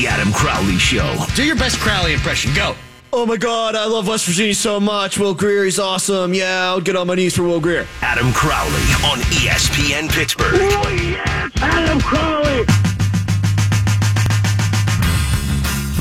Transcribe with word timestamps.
The 0.00 0.06
Adam 0.06 0.32
Crowley 0.32 0.78
Show. 0.78 1.26
Do 1.34 1.44
your 1.44 1.56
best 1.56 1.78
Crowley 1.78 2.14
impression. 2.14 2.54
Go. 2.54 2.74
Oh 3.12 3.26
my 3.26 3.36
God, 3.36 3.76
I 3.76 3.84
love 3.84 4.08
West 4.08 4.24
Virginia 4.24 4.54
so 4.54 4.80
much. 4.80 5.18
Will 5.18 5.34
Greer, 5.34 5.66
he's 5.66 5.78
awesome. 5.78 6.32
Yeah, 6.32 6.70
I'll 6.70 6.80
get 6.80 6.96
on 6.96 7.06
my 7.06 7.14
knees 7.14 7.36
for 7.36 7.42
Will 7.42 7.60
Greer. 7.60 7.86
Adam 8.00 8.32
Crowley 8.32 8.80
on 9.04 9.18
ESPN 9.28 10.08
Pittsburgh. 10.08 10.54
Oh, 10.54 10.88
yes, 10.88 11.52
Adam 11.56 12.00
Crowley. 12.00 12.64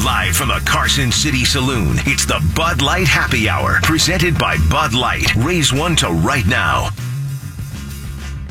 Live 0.06 0.34
from 0.34 0.48
the 0.48 0.64
Carson 0.66 1.12
City 1.12 1.44
Saloon, 1.44 1.98
it's 2.06 2.26
the 2.26 2.42
Bud 2.56 2.82
Light 2.82 3.06
Happy 3.06 3.50
Hour, 3.50 3.80
presented 3.84 4.38
by 4.38 4.56
Bud 4.72 4.94
Light. 4.94 5.36
Raise 5.36 5.74
one 5.74 5.98
to 5.98 6.08
right 6.08 6.48
now. 6.48 6.88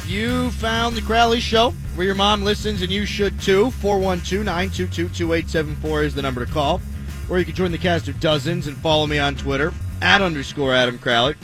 You 0.07 0.51
found 0.51 0.95
the 0.95 1.01
Crowley 1.01 1.41
Show, 1.41 1.73
where 1.99 2.07
your 2.07 2.15
mom 2.15 2.45
listens 2.45 2.81
and 2.81 2.93
you 2.93 3.05
should 3.05 3.41
too. 3.41 3.73
412 3.73 4.45
922 4.45 5.09
2874 5.09 6.03
is 6.05 6.15
the 6.15 6.23
number 6.23 6.47
to 6.47 6.53
call. 6.53 6.81
Or 7.29 7.41
you 7.41 7.45
can 7.45 7.57
join 7.57 7.73
the 7.73 7.79
cast 7.79 8.07
of 8.07 8.21
dozens 8.21 8.69
and 8.69 8.77
follow 8.77 9.09
me 9.09 9.19
on 9.19 9.35
Twitter 9.35 9.73
at 10.01 10.23
underscore 10.23 10.73
Adam 10.73 10.97
Crowley. 11.01 11.35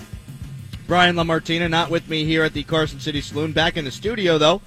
Brian 0.87 1.17
LaMartina 1.17 1.69
not 1.69 1.91
with 1.91 2.09
me 2.09 2.25
here 2.25 2.45
at 2.45 2.53
the 2.53 2.63
Carson 2.63 3.01
City 3.01 3.21
Saloon. 3.21 3.51
Back 3.51 3.77
in 3.77 3.85
the 3.85 3.91
studio, 3.91 4.39
though, 4.39 4.63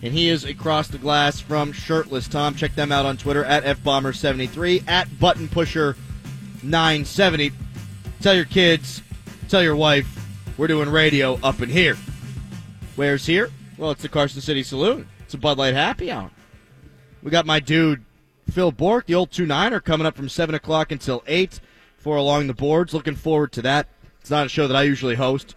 and 0.00 0.12
he 0.12 0.28
is 0.28 0.44
across 0.44 0.86
the 0.86 0.96
glass 0.96 1.40
from 1.40 1.72
Shirtless 1.72 2.28
Tom. 2.28 2.54
Check 2.54 2.76
them 2.76 2.92
out 2.92 3.04
on 3.04 3.16
Twitter 3.16 3.44
at 3.44 3.64
FBomber73, 3.64 4.86
at 4.86 5.18
Button 5.18 5.48
Pusher 5.48 5.96
970. 6.62 7.50
Tell 8.20 8.34
your 8.36 8.44
kids, 8.44 9.02
tell 9.48 9.62
your 9.62 9.74
wife, 9.74 10.06
we're 10.56 10.68
doing 10.68 10.88
radio 10.88 11.40
up 11.42 11.60
in 11.60 11.68
here. 11.68 11.96
Where's 12.94 13.26
here? 13.26 13.50
Well, 13.76 13.90
it's 13.90 14.02
the 14.02 14.08
Carson 14.08 14.40
City 14.40 14.62
Saloon. 14.62 15.08
It's 15.32 15.38
a 15.38 15.40
Bud 15.40 15.56
Light 15.56 15.72
happy 15.72 16.10
hour. 16.10 16.30
We 17.22 17.30
got 17.30 17.46
my 17.46 17.58
dude 17.58 18.04
Phil 18.50 18.70
Bork, 18.70 19.06
the 19.06 19.14
old 19.14 19.30
2 19.30 19.46
9er, 19.46 19.82
coming 19.82 20.06
up 20.06 20.14
from 20.14 20.28
7 20.28 20.54
o'clock 20.54 20.92
until 20.92 21.24
8 21.26 21.58
for 21.96 22.16
Along 22.16 22.48
the 22.48 22.52
Boards. 22.52 22.92
Looking 22.92 23.14
forward 23.14 23.50
to 23.52 23.62
that. 23.62 23.88
It's 24.20 24.30
not 24.30 24.44
a 24.44 24.50
show 24.50 24.68
that 24.68 24.76
I 24.76 24.82
usually 24.82 25.14
host, 25.14 25.54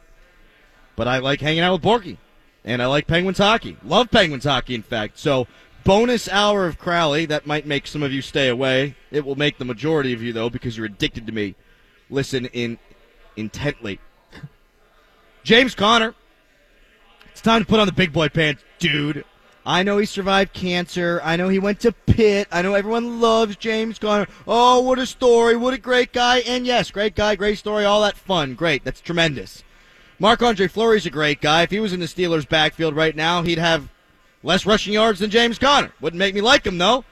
but 0.95 1.09
I 1.09 1.17
like 1.17 1.41
hanging 1.41 1.59
out 1.59 1.73
with 1.73 1.81
Borky. 1.81 2.15
And 2.63 2.81
I 2.81 2.85
like 2.85 3.05
Penguins 3.05 3.37
hockey. 3.39 3.75
Love 3.83 4.09
Penguins 4.09 4.45
hockey, 4.45 4.75
in 4.75 4.81
fact. 4.81 5.19
So, 5.19 5.45
bonus 5.83 6.29
hour 6.29 6.67
of 6.67 6.79
Crowley. 6.79 7.25
That 7.25 7.45
might 7.45 7.65
make 7.65 7.85
some 7.85 8.01
of 8.01 8.13
you 8.13 8.21
stay 8.21 8.47
away. 8.47 8.95
It 9.11 9.25
will 9.25 9.35
make 9.35 9.57
the 9.57 9.65
majority 9.65 10.13
of 10.13 10.21
you, 10.21 10.31
though, 10.31 10.49
because 10.49 10.77
you're 10.77 10.85
addicted 10.85 11.27
to 11.27 11.33
me. 11.33 11.53
Listen 12.09 12.45
in 12.45 12.79
intently. 13.35 13.99
James 15.43 15.75
Conner. 15.75 16.15
It's 17.33 17.41
time 17.41 17.63
to 17.63 17.67
put 17.67 17.81
on 17.81 17.87
the 17.87 17.91
big 17.91 18.13
boy 18.13 18.29
pants, 18.29 18.63
dude. 18.79 19.25
I 19.65 19.81
know 19.81 19.97
he 19.97 20.05
survived 20.05 20.53
cancer. 20.53 21.19
I 21.23 21.37
know 21.37 21.49
he 21.49 21.57
went 21.57 21.79
to 21.81 21.91
Pitt. 21.91 22.47
I 22.51 22.61
know 22.61 22.75
everyone 22.75 23.19
loves 23.19 23.55
James 23.55 23.97
Conner. 23.97 24.27
Oh, 24.47 24.81
what 24.81 24.99
a 24.99 25.07
story. 25.07 25.55
What 25.55 25.73
a 25.73 25.79
great 25.79 26.13
guy. 26.13 26.39
And 26.39 26.67
yes, 26.67 26.91
great 26.91 27.15
guy, 27.15 27.35
great 27.35 27.57
story, 27.57 27.83
all 27.83 28.01
that 28.01 28.15
fun. 28.15 28.53
Great. 28.53 28.83
That's 28.83 29.01
tremendous. 29.01 29.63
Marc 30.19 30.43
Andre 30.43 30.67
Fleury's 30.67 31.07
a 31.07 31.09
great 31.09 31.41
guy. 31.41 31.63
If 31.63 31.71
he 31.71 31.79
was 31.79 31.93
in 31.93 31.99
the 31.99 32.05
Steelers' 32.05 32.47
backfield 32.47 32.95
right 32.95 33.15
now, 33.15 33.41
he'd 33.41 33.57
have 33.57 33.89
less 34.43 34.65
rushing 34.65 34.93
yards 34.93 35.19
than 35.19 35.31
James 35.31 35.57
Conner. 35.57 35.91
Wouldn't 35.99 36.19
make 36.19 36.35
me 36.35 36.41
like 36.41 36.65
him, 36.65 36.77
though. 36.77 37.03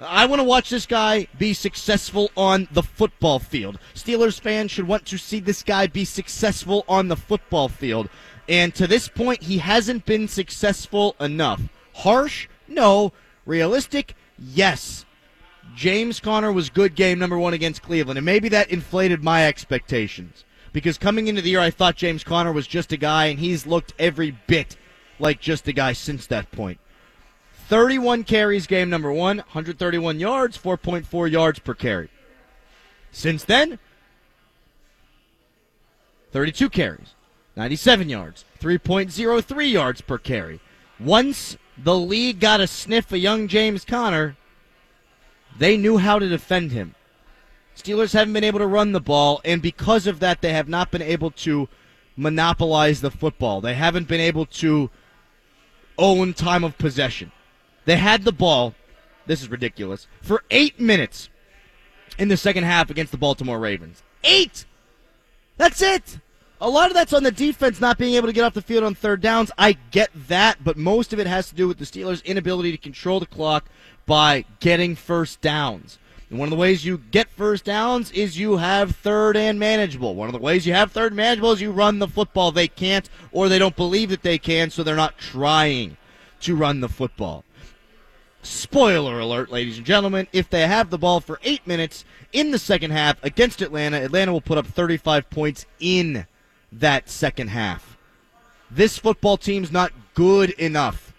I 0.00 0.26
want 0.26 0.40
to 0.40 0.44
watch 0.44 0.70
this 0.70 0.86
guy 0.86 1.28
be 1.38 1.54
successful 1.54 2.30
on 2.36 2.66
the 2.72 2.82
football 2.82 3.38
field. 3.38 3.78
Steelers 3.94 4.40
fans 4.40 4.70
should 4.70 4.88
want 4.88 5.06
to 5.06 5.18
see 5.18 5.38
this 5.38 5.62
guy 5.62 5.86
be 5.86 6.04
successful 6.04 6.84
on 6.88 7.08
the 7.08 7.16
football 7.16 7.68
field. 7.68 8.08
And 8.48 8.74
to 8.74 8.86
this 8.86 9.08
point, 9.08 9.42
he 9.42 9.58
hasn't 9.58 10.04
been 10.04 10.28
successful 10.28 11.16
enough. 11.18 11.62
Harsh? 11.94 12.48
No. 12.68 13.12
Realistic? 13.46 14.14
Yes. 14.38 15.04
James 15.74 16.20
Conner 16.20 16.52
was 16.52 16.70
good 16.70 16.94
game 16.94 17.18
number 17.18 17.38
one 17.38 17.54
against 17.54 17.82
Cleveland, 17.82 18.18
and 18.18 18.24
maybe 18.24 18.48
that 18.50 18.70
inflated 18.70 19.24
my 19.24 19.46
expectations. 19.46 20.44
Because 20.72 20.98
coming 20.98 21.28
into 21.28 21.42
the 21.42 21.50
year, 21.50 21.60
I 21.60 21.70
thought 21.70 21.96
James 21.96 22.24
Conner 22.24 22.52
was 22.52 22.66
just 22.66 22.92
a 22.92 22.96
guy, 22.96 23.26
and 23.26 23.38
he's 23.38 23.66
looked 23.66 23.94
every 23.98 24.32
bit 24.46 24.76
like 25.18 25.40
just 25.40 25.68
a 25.68 25.72
guy 25.72 25.92
since 25.92 26.26
that 26.26 26.50
point. 26.50 26.78
31 27.68 28.24
carries 28.24 28.66
game 28.66 28.90
number 28.90 29.10
one, 29.10 29.38
131 29.38 30.20
yards, 30.20 30.58
4.4 30.58 31.30
yards 31.30 31.58
per 31.60 31.74
carry. 31.74 32.10
Since 33.10 33.44
then, 33.44 33.78
32 36.32 36.68
carries, 36.68 37.14
97 37.56 38.08
yards, 38.08 38.44
3.03 38.60 39.70
yards 39.70 40.00
per 40.00 40.18
carry. 40.18 40.60
Once 40.98 41.56
the 41.76 41.96
league 41.96 42.40
got 42.40 42.60
a 42.60 42.66
sniff 42.66 43.12
of 43.12 43.18
young 43.18 43.48
James 43.48 43.84
Conner, 43.84 44.36
they 45.56 45.76
knew 45.76 45.98
how 45.98 46.18
to 46.18 46.28
defend 46.28 46.72
him. 46.72 46.94
Steelers 47.76 48.12
haven't 48.12 48.32
been 48.32 48.44
able 48.44 48.60
to 48.60 48.66
run 48.66 48.92
the 48.92 49.00
ball, 49.00 49.40
and 49.44 49.60
because 49.60 50.06
of 50.06 50.20
that, 50.20 50.40
they 50.40 50.52
have 50.52 50.68
not 50.68 50.90
been 50.90 51.02
able 51.02 51.30
to 51.30 51.68
monopolize 52.16 53.00
the 53.00 53.10
football. 53.10 53.60
They 53.60 53.74
haven't 53.74 54.08
been 54.08 54.20
able 54.20 54.46
to 54.46 54.90
own 55.98 56.34
time 56.34 56.64
of 56.64 56.78
possession. 56.78 57.32
They 57.84 57.96
had 57.96 58.24
the 58.24 58.32
ball, 58.32 58.74
this 59.26 59.42
is 59.42 59.50
ridiculous, 59.50 60.06
for 60.22 60.44
eight 60.50 60.80
minutes 60.80 61.28
in 62.18 62.28
the 62.28 62.36
second 62.36 62.64
half 62.64 62.90
against 62.90 63.12
the 63.12 63.18
Baltimore 63.18 63.58
Ravens. 63.58 64.02
Eight! 64.22 64.64
That's 65.56 65.82
it! 65.82 66.18
A 66.64 66.70
lot 66.70 66.88
of 66.88 66.94
that's 66.94 67.12
on 67.12 67.22
the 67.22 67.30
defense 67.30 67.78
not 67.78 67.98
being 67.98 68.14
able 68.14 68.26
to 68.26 68.32
get 68.32 68.42
off 68.42 68.54
the 68.54 68.62
field 68.62 68.84
on 68.84 68.94
third 68.94 69.20
downs. 69.20 69.50
I 69.58 69.72
get 69.90 70.08
that, 70.28 70.64
but 70.64 70.78
most 70.78 71.12
of 71.12 71.20
it 71.20 71.26
has 71.26 71.50
to 71.50 71.54
do 71.54 71.68
with 71.68 71.76
the 71.76 71.84
Steelers' 71.84 72.24
inability 72.24 72.72
to 72.72 72.78
control 72.78 73.20
the 73.20 73.26
clock 73.26 73.66
by 74.06 74.46
getting 74.60 74.96
first 74.96 75.42
downs. 75.42 75.98
And 76.30 76.38
one 76.38 76.46
of 76.46 76.50
the 76.50 76.56
ways 76.56 76.82
you 76.82 76.96
get 77.10 77.28
first 77.28 77.66
downs 77.66 78.10
is 78.12 78.38
you 78.38 78.56
have 78.56 78.96
third 78.96 79.36
and 79.36 79.58
manageable. 79.58 80.14
One 80.14 80.26
of 80.26 80.32
the 80.32 80.38
ways 80.38 80.66
you 80.66 80.72
have 80.72 80.90
third 80.90 81.12
and 81.12 81.18
manageable 81.18 81.52
is 81.52 81.60
you 81.60 81.70
run 81.70 81.98
the 81.98 82.08
football. 82.08 82.50
They 82.50 82.68
can't, 82.68 83.10
or 83.30 83.50
they 83.50 83.58
don't 83.58 83.76
believe 83.76 84.08
that 84.08 84.22
they 84.22 84.38
can, 84.38 84.70
so 84.70 84.82
they're 84.82 84.96
not 84.96 85.18
trying 85.18 85.98
to 86.40 86.56
run 86.56 86.80
the 86.80 86.88
football. 86.88 87.44
Spoiler 88.40 89.18
alert, 89.18 89.50
ladies 89.50 89.76
and 89.76 89.84
gentlemen, 89.84 90.28
if 90.32 90.48
they 90.48 90.66
have 90.66 90.88
the 90.88 90.96
ball 90.96 91.20
for 91.20 91.38
eight 91.42 91.66
minutes 91.66 92.06
in 92.32 92.52
the 92.52 92.58
second 92.58 92.92
half 92.92 93.22
against 93.22 93.60
Atlanta, 93.60 93.98
Atlanta 94.02 94.32
will 94.32 94.40
put 94.40 94.56
up 94.56 94.66
35 94.66 95.28
points 95.28 95.66
in 95.78 96.26
that 96.80 97.08
second 97.08 97.48
half. 97.48 97.96
This 98.70 98.98
football 98.98 99.36
team's 99.36 99.70
not 99.70 99.92
good 100.14 100.50
enough 100.50 101.12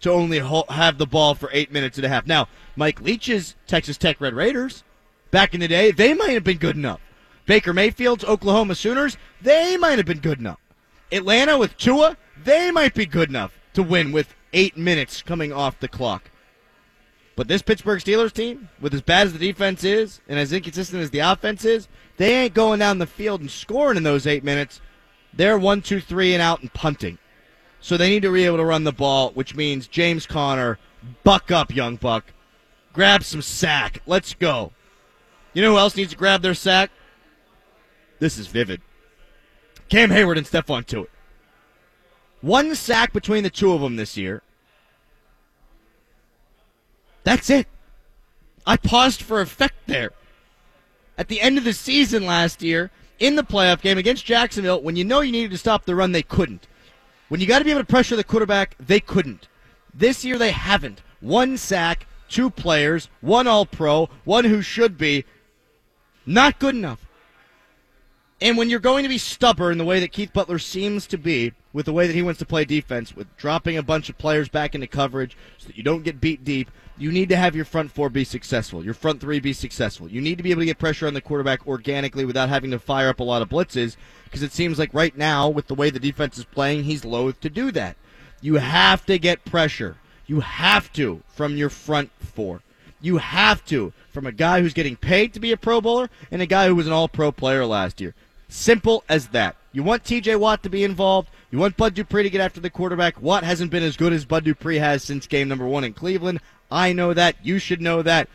to 0.00 0.10
only 0.10 0.40
have 0.68 0.98
the 0.98 1.06
ball 1.06 1.34
for 1.34 1.48
eight 1.52 1.72
minutes 1.72 1.96
and 1.96 2.04
a 2.04 2.08
half. 2.08 2.26
Now, 2.26 2.48
Mike 2.76 3.00
Leach's 3.00 3.54
Texas 3.66 3.96
Tech 3.96 4.20
Red 4.20 4.34
Raiders, 4.34 4.84
back 5.30 5.54
in 5.54 5.60
the 5.60 5.68
day, 5.68 5.90
they 5.90 6.14
might 6.14 6.32
have 6.32 6.44
been 6.44 6.58
good 6.58 6.76
enough. 6.76 7.00
Baker 7.46 7.72
Mayfield's 7.72 8.24
Oklahoma 8.24 8.74
Sooners, 8.74 9.16
they 9.40 9.76
might 9.76 9.98
have 9.98 10.06
been 10.06 10.20
good 10.20 10.38
enough. 10.38 10.60
Atlanta 11.10 11.58
with 11.58 11.76
Tua, 11.76 12.16
they 12.42 12.70
might 12.70 12.94
be 12.94 13.06
good 13.06 13.28
enough 13.28 13.58
to 13.74 13.82
win 13.82 14.12
with 14.12 14.34
eight 14.52 14.76
minutes 14.76 15.22
coming 15.22 15.52
off 15.52 15.80
the 15.80 15.88
clock. 15.88 16.30
But 17.34 17.48
this 17.48 17.62
Pittsburgh 17.62 18.00
Steelers 18.00 18.32
team, 18.32 18.68
with 18.80 18.94
as 18.94 19.02
bad 19.02 19.26
as 19.26 19.32
the 19.32 19.38
defense 19.38 19.84
is 19.84 20.20
and 20.28 20.38
as 20.38 20.52
inconsistent 20.52 21.02
as 21.02 21.10
the 21.10 21.20
offense 21.20 21.64
is, 21.64 21.88
they 22.16 22.34
ain't 22.34 22.54
going 22.54 22.78
down 22.78 22.98
the 22.98 23.06
field 23.06 23.40
and 23.40 23.50
scoring 23.50 23.96
in 23.96 24.02
those 24.02 24.26
eight 24.26 24.44
minutes. 24.44 24.80
They're 25.32 25.58
one, 25.58 25.82
two, 25.82 26.00
three, 26.00 26.34
and 26.34 26.42
out 26.42 26.60
and 26.60 26.72
punting. 26.72 27.18
So 27.80 27.96
they 27.96 28.10
need 28.10 28.22
to 28.22 28.32
be 28.32 28.44
able 28.44 28.58
to 28.58 28.64
run 28.64 28.84
the 28.84 28.92
ball, 28.92 29.30
which 29.30 29.56
means 29.56 29.88
James 29.88 30.26
Conner, 30.26 30.78
buck 31.24 31.50
up, 31.50 31.74
young 31.74 31.96
buck. 31.96 32.32
Grab 32.92 33.24
some 33.24 33.42
sack. 33.42 34.02
Let's 34.06 34.34
go. 34.34 34.72
You 35.54 35.62
know 35.62 35.72
who 35.72 35.78
else 35.78 35.96
needs 35.96 36.12
to 36.12 36.16
grab 36.16 36.42
their 36.42 36.54
sack? 36.54 36.90
This 38.18 38.38
is 38.38 38.46
vivid. 38.46 38.80
Cam 39.88 40.10
Hayward 40.10 40.38
and 40.38 40.46
Stephon 40.46 40.86
Tuitt. 40.86 41.08
One 42.40 42.74
sack 42.74 43.12
between 43.12 43.42
the 43.42 43.50
two 43.50 43.72
of 43.72 43.80
them 43.80 43.96
this 43.96 44.16
year. 44.16 44.42
That's 47.24 47.50
it. 47.50 47.66
I 48.66 48.76
paused 48.76 49.22
for 49.22 49.40
effect 49.40 49.74
there. 49.86 50.12
At 51.18 51.28
the 51.28 51.40
end 51.40 51.58
of 51.58 51.64
the 51.64 51.72
season 51.72 52.26
last 52.26 52.62
year, 52.62 52.90
in 53.18 53.36
the 53.36 53.42
playoff 53.42 53.80
game 53.80 53.98
against 53.98 54.24
Jacksonville, 54.24 54.80
when 54.82 54.96
you 54.96 55.04
know 55.04 55.20
you 55.20 55.32
needed 55.32 55.50
to 55.52 55.58
stop 55.58 55.84
the 55.84 55.94
run, 55.94 56.12
they 56.12 56.22
couldn't. 56.22 56.66
When 57.28 57.40
you 57.40 57.46
got 57.46 57.60
to 57.60 57.64
be 57.64 57.70
able 57.70 57.80
to 57.80 57.86
pressure 57.86 58.16
the 58.16 58.24
quarterback, 58.24 58.76
they 58.78 59.00
couldn't. 59.00 59.48
This 59.94 60.24
year, 60.24 60.38
they 60.38 60.50
haven't. 60.50 61.02
One 61.20 61.56
sack, 61.56 62.06
two 62.28 62.50
players, 62.50 63.08
one 63.20 63.46
all 63.46 63.66
pro, 63.66 64.08
one 64.24 64.44
who 64.44 64.62
should 64.62 64.98
be. 64.98 65.24
Not 66.26 66.58
good 66.58 66.74
enough. 66.74 67.06
And 68.40 68.58
when 68.58 68.68
you're 68.68 68.80
going 68.80 69.04
to 69.04 69.08
be 69.08 69.18
stubborn 69.18 69.78
the 69.78 69.84
way 69.84 70.00
that 70.00 70.12
Keith 70.12 70.32
Butler 70.32 70.58
seems 70.58 71.06
to 71.06 71.16
be, 71.16 71.52
with 71.72 71.86
the 71.86 71.92
way 71.92 72.06
that 72.08 72.14
he 72.14 72.22
wants 72.22 72.40
to 72.40 72.44
play 72.44 72.64
defense, 72.64 73.14
with 73.14 73.34
dropping 73.36 73.76
a 73.76 73.82
bunch 73.82 74.08
of 74.08 74.18
players 74.18 74.48
back 74.48 74.74
into 74.74 74.88
coverage 74.88 75.36
so 75.58 75.68
that 75.68 75.76
you 75.76 75.84
don't 75.84 76.02
get 76.02 76.20
beat 76.20 76.42
deep, 76.42 76.70
you 77.02 77.10
need 77.10 77.28
to 77.30 77.36
have 77.36 77.56
your 77.56 77.64
front 77.64 77.90
four 77.90 78.08
be 78.08 78.22
successful, 78.22 78.84
your 78.84 78.94
front 78.94 79.20
three 79.20 79.40
be 79.40 79.52
successful. 79.52 80.08
You 80.08 80.20
need 80.20 80.36
to 80.36 80.44
be 80.44 80.52
able 80.52 80.60
to 80.60 80.66
get 80.66 80.78
pressure 80.78 81.08
on 81.08 81.14
the 81.14 81.20
quarterback 81.20 81.66
organically 81.66 82.24
without 82.24 82.48
having 82.48 82.70
to 82.70 82.78
fire 82.78 83.08
up 83.08 83.18
a 83.18 83.24
lot 83.24 83.42
of 83.42 83.48
blitzes, 83.48 83.96
because 84.24 84.42
it 84.42 84.52
seems 84.52 84.78
like 84.78 84.94
right 84.94 85.16
now, 85.16 85.48
with 85.48 85.66
the 85.66 85.74
way 85.74 85.90
the 85.90 85.98
defense 85.98 86.38
is 86.38 86.44
playing, 86.44 86.84
he's 86.84 87.04
loath 87.04 87.40
to 87.40 87.50
do 87.50 87.72
that. 87.72 87.96
You 88.40 88.54
have 88.54 89.04
to 89.06 89.18
get 89.18 89.44
pressure. 89.44 89.96
You 90.26 90.40
have 90.40 90.92
to 90.92 91.22
from 91.26 91.56
your 91.56 91.70
front 91.70 92.10
four. 92.20 92.62
You 93.00 93.18
have 93.18 93.64
to 93.66 93.92
from 94.10 94.26
a 94.26 94.32
guy 94.32 94.60
who's 94.60 94.72
getting 94.72 94.94
paid 94.94 95.34
to 95.34 95.40
be 95.40 95.50
a 95.50 95.56
Pro 95.56 95.80
Bowler 95.80 96.08
and 96.30 96.40
a 96.40 96.46
guy 96.46 96.68
who 96.68 96.76
was 96.76 96.86
an 96.86 96.92
All 96.92 97.08
Pro 97.08 97.32
player 97.32 97.66
last 97.66 98.00
year. 98.00 98.14
Simple 98.48 99.02
as 99.08 99.28
that. 99.28 99.56
You 99.72 99.82
want 99.82 100.04
TJ 100.04 100.38
Watt 100.38 100.62
to 100.62 100.68
be 100.68 100.84
involved. 100.84 101.30
You 101.50 101.58
want 101.58 101.76
Bud 101.76 101.94
Dupree 101.94 102.22
to 102.22 102.30
get 102.30 102.42
after 102.42 102.60
the 102.60 102.68
quarterback. 102.68 103.20
Watt 103.20 103.44
hasn't 103.44 103.70
been 103.70 103.82
as 103.82 103.96
good 103.96 104.12
as 104.12 104.26
Bud 104.26 104.44
Dupree 104.44 104.78
has 104.78 105.02
since 105.02 105.26
game 105.26 105.48
number 105.48 105.66
one 105.66 105.84
in 105.84 105.94
Cleveland. 105.94 106.40
I 106.72 106.94
know 106.94 107.12
that. 107.12 107.36
You 107.42 107.58
should 107.58 107.82
know 107.82 108.02
that. 108.02 108.28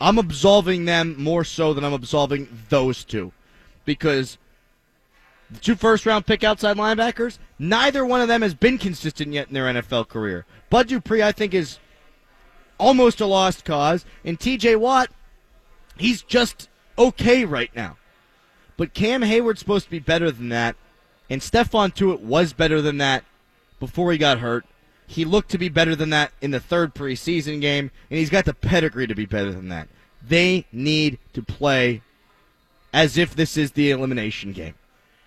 I'm 0.00 0.18
absolving 0.18 0.84
them 0.84 1.14
more 1.16 1.44
so 1.44 1.72
than 1.72 1.84
I'm 1.84 1.92
absolving 1.92 2.48
those 2.68 3.04
two. 3.04 3.32
Because 3.84 4.36
the 5.50 5.60
two 5.60 5.76
first 5.76 6.04
round 6.04 6.26
pick 6.26 6.42
outside 6.42 6.76
linebackers, 6.76 7.38
neither 7.58 8.04
one 8.04 8.20
of 8.20 8.28
them 8.28 8.42
has 8.42 8.54
been 8.54 8.78
consistent 8.78 9.32
yet 9.32 9.48
in 9.48 9.54
their 9.54 9.66
NFL 9.66 10.08
career. 10.08 10.44
Bud 10.70 10.88
Dupree, 10.88 11.22
I 11.22 11.30
think, 11.30 11.54
is 11.54 11.78
almost 12.78 13.20
a 13.20 13.26
lost 13.26 13.64
cause. 13.64 14.04
And 14.24 14.38
TJ 14.38 14.78
Watt, 14.78 15.10
he's 15.96 16.22
just 16.22 16.68
okay 16.98 17.44
right 17.44 17.74
now. 17.76 17.96
But 18.76 18.92
Cam 18.92 19.22
Hayward's 19.22 19.60
supposed 19.60 19.84
to 19.84 19.90
be 19.90 20.00
better 20.00 20.32
than 20.32 20.48
that. 20.48 20.74
And 21.30 21.40
Stephon 21.40 21.94
Tuitt 21.94 22.20
was 22.20 22.52
better 22.52 22.82
than 22.82 22.98
that 22.98 23.24
before 23.78 24.10
he 24.10 24.18
got 24.18 24.40
hurt. 24.40 24.66
He 25.06 25.24
looked 25.24 25.50
to 25.50 25.58
be 25.58 25.68
better 25.68 25.94
than 25.94 26.10
that 26.10 26.32
in 26.40 26.50
the 26.50 26.60
third 26.60 26.94
preseason 26.94 27.60
game, 27.60 27.90
and 28.10 28.18
he's 28.18 28.30
got 28.30 28.44
the 28.44 28.54
pedigree 28.54 29.06
to 29.06 29.14
be 29.14 29.26
better 29.26 29.52
than 29.52 29.68
that. 29.68 29.88
They 30.26 30.66
need 30.72 31.18
to 31.34 31.42
play 31.42 32.02
as 32.92 33.18
if 33.18 33.34
this 33.34 33.56
is 33.56 33.72
the 33.72 33.90
elimination 33.90 34.52
game. 34.52 34.74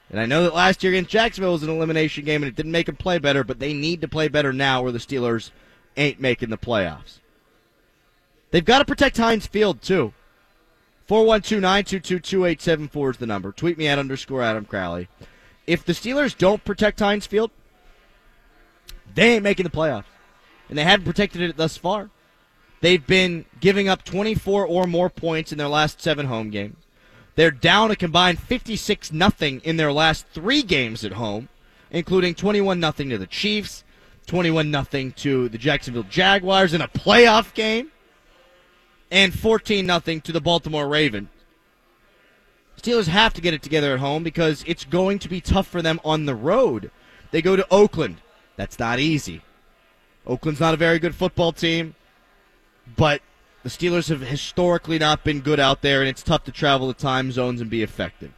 And 0.09 0.19
I 0.19 0.25
know 0.25 0.43
that 0.43 0.55
last 0.55 0.83
year 0.83 0.93
against 0.93 1.11
Jacksonville 1.11 1.51
was 1.51 1.63
an 1.63 1.69
elimination 1.69 2.23
game 2.23 2.41
and 2.41 2.49
it 2.49 2.55
didn't 2.55 2.71
make 2.71 2.85
them 2.85 2.95
play 2.95 3.19
better, 3.19 3.43
but 3.43 3.59
they 3.59 3.73
need 3.73 4.01
to 4.01 4.07
play 4.07 4.29
better 4.29 4.53
now 4.53 4.81
or 4.81 4.91
the 4.91 4.99
Steelers 4.99 5.51
ain't 5.97 6.21
making 6.21 6.49
the 6.49 6.57
playoffs. 6.57 7.19
They've 8.51 8.63
got 8.63 8.79
to 8.79 8.85
protect 8.85 9.17
Heinz 9.17 9.45
Field, 9.45 9.81
too. 9.81 10.13
412 11.07 11.61
922 11.61 12.19
2874 12.19 13.11
is 13.11 13.17
the 13.17 13.25
number. 13.25 13.51
Tweet 13.51 13.77
me 13.77 13.87
at 13.87 13.99
underscore 13.99 14.41
Adam 14.41 14.65
Crowley. 14.65 15.07
If 15.65 15.83
the 15.83 15.93
Steelers 15.93 16.37
don't 16.37 16.63
protect 16.63 16.99
Heinz 16.99 17.25
Field, 17.27 17.51
they 19.15 19.35
ain't 19.35 19.43
making 19.43 19.63
the 19.63 19.69
playoffs. 19.69 20.05
And 20.69 20.77
they 20.77 20.83
haven't 20.83 21.05
protected 21.05 21.41
it 21.41 21.57
thus 21.57 21.77
far. 21.77 22.09
They've 22.81 23.05
been 23.05 23.45
giving 23.59 23.87
up 23.87 24.03
24 24.03 24.65
or 24.65 24.85
more 24.85 25.09
points 25.09 25.51
in 25.51 25.57
their 25.57 25.67
last 25.67 26.01
seven 26.01 26.27
home 26.27 26.49
games. 26.49 26.77
They're 27.35 27.51
down 27.51 27.91
a 27.91 27.95
combined 27.95 28.39
56 28.39 29.11
nothing 29.11 29.61
in 29.63 29.77
their 29.77 29.91
last 29.91 30.27
three 30.33 30.63
games 30.63 31.03
at 31.03 31.13
home, 31.13 31.49
including 31.91 32.35
21 32.35 32.79
nothing 32.79 33.09
to 33.09 33.17
the 33.17 33.27
Chiefs, 33.27 33.83
21 34.25 34.69
nothing 34.69 35.11
to 35.13 35.47
the 35.49 35.57
Jacksonville 35.57 36.03
Jaguars 36.03 36.73
in 36.73 36.81
a 36.81 36.87
playoff 36.87 37.53
game, 37.53 37.91
and 39.11 39.37
14 39.37 39.85
nothing 39.85 40.19
to 40.21 40.31
the 40.31 40.41
Baltimore 40.41 40.87
Ravens. 40.87 41.29
Steelers 42.81 43.07
have 43.07 43.33
to 43.33 43.41
get 43.41 43.53
it 43.53 43.61
together 43.61 43.93
at 43.93 43.99
home 43.99 44.23
because 44.23 44.63
it's 44.67 44.85
going 44.85 45.19
to 45.19 45.29
be 45.29 45.41
tough 45.41 45.67
for 45.67 45.81
them 45.81 45.99
on 46.05 46.25
the 46.25 46.35
road. 46.35 46.91
They 47.31 47.41
go 47.41 47.55
to 47.55 47.67
Oakland. 47.71 48.17
That's 48.57 48.77
not 48.77 48.99
easy. 48.99 49.41
Oakland's 50.25 50.59
not 50.59 50.73
a 50.73 50.77
very 50.77 50.99
good 50.99 51.15
football 51.15 51.53
team, 51.53 51.95
but 52.97 53.21
the 53.63 53.69
Steelers 53.69 54.09
have 54.09 54.21
historically 54.21 54.99
not 54.99 55.23
been 55.23 55.39
good 55.39 55.59
out 55.59 55.81
there, 55.81 56.01
and 56.01 56.09
it's 56.09 56.23
tough 56.23 56.43
to 56.45 56.51
travel 56.51 56.87
the 56.87 56.93
time 56.93 57.31
zones 57.31 57.61
and 57.61 57.69
be 57.69 57.83
effective. 57.83 58.33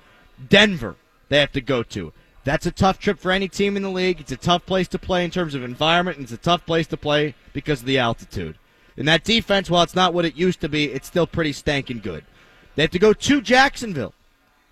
Denver, 0.48 0.96
they 1.30 1.40
have 1.40 1.52
to 1.54 1.62
go 1.62 1.82
to. 1.84 2.14
That's 2.44 2.66
a 2.66 2.72
tough 2.72 3.00
trip 3.00 3.20
for 3.20 3.32
any 3.32 3.48
team 3.48 3.76
in 3.76 3.84
the 3.84 3.90
league. 3.90 4.20
It's 4.20 4.32
a 4.32 4.38
tough 4.38 4.66
place 4.66 4.88
to 4.90 5.00
play 5.00 5.24
in 5.24 5.32
terms 5.32 5.56
of 5.56 5.64
environment, 5.64 6.18
and 6.18 6.24
it's 6.24 6.34
a 6.34 6.38
tough 6.38 6.66
place 6.66 6.88
to 6.88 6.98
play 6.98 7.36
because 7.54 7.82
of 7.82 7.86
the 7.86 8.00
altitude. 8.00 8.58
And 8.98 9.08
that 9.08 9.24
defense, 9.24 9.70
while 9.70 9.84
it's 9.84 9.96
not 9.96 10.14
what 10.14 10.26
it 10.26 10.36
used 10.36 10.62
to 10.62 10.70
be, 10.70 10.86
it's 10.86 11.08
still 11.08 11.28
pretty 11.28 11.54
stankin' 11.54 12.02
good. 12.02 12.24
They 12.76 12.84
have 12.84 12.92
to 12.92 13.00
go 13.00 13.14
to 13.14 13.42
Jacksonville. 13.42 14.14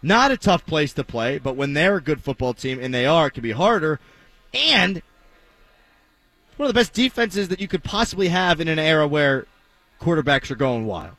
Not 0.01 0.31
a 0.31 0.37
tough 0.37 0.65
place 0.65 0.93
to 0.93 1.03
play, 1.03 1.39
but 1.39 1.55
when 1.55 1.73
they're 1.73 1.97
a 1.97 2.01
good 2.01 2.23
football 2.23 2.53
team, 2.53 2.79
and 2.81 2.93
they 2.93 3.05
are, 3.05 3.27
it 3.27 3.31
can 3.31 3.43
be 3.43 3.51
harder. 3.51 3.99
And 4.53 5.01
one 6.57 6.67
of 6.67 6.73
the 6.73 6.79
best 6.79 6.93
defenses 6.93 7.47
that 7.47 7.61
you 7.61 7.67
could 7.67 7.83
possibly 7.83 8.27
have 8.27 8.59
in 8.59 8.67
an 8.67 8.79
era 8.79 9.07
where 9.07 9.45
quarterbacks 10.01 10.51
are 10.51 10.55
going 10.55 10.85
wild. 10.85 11.15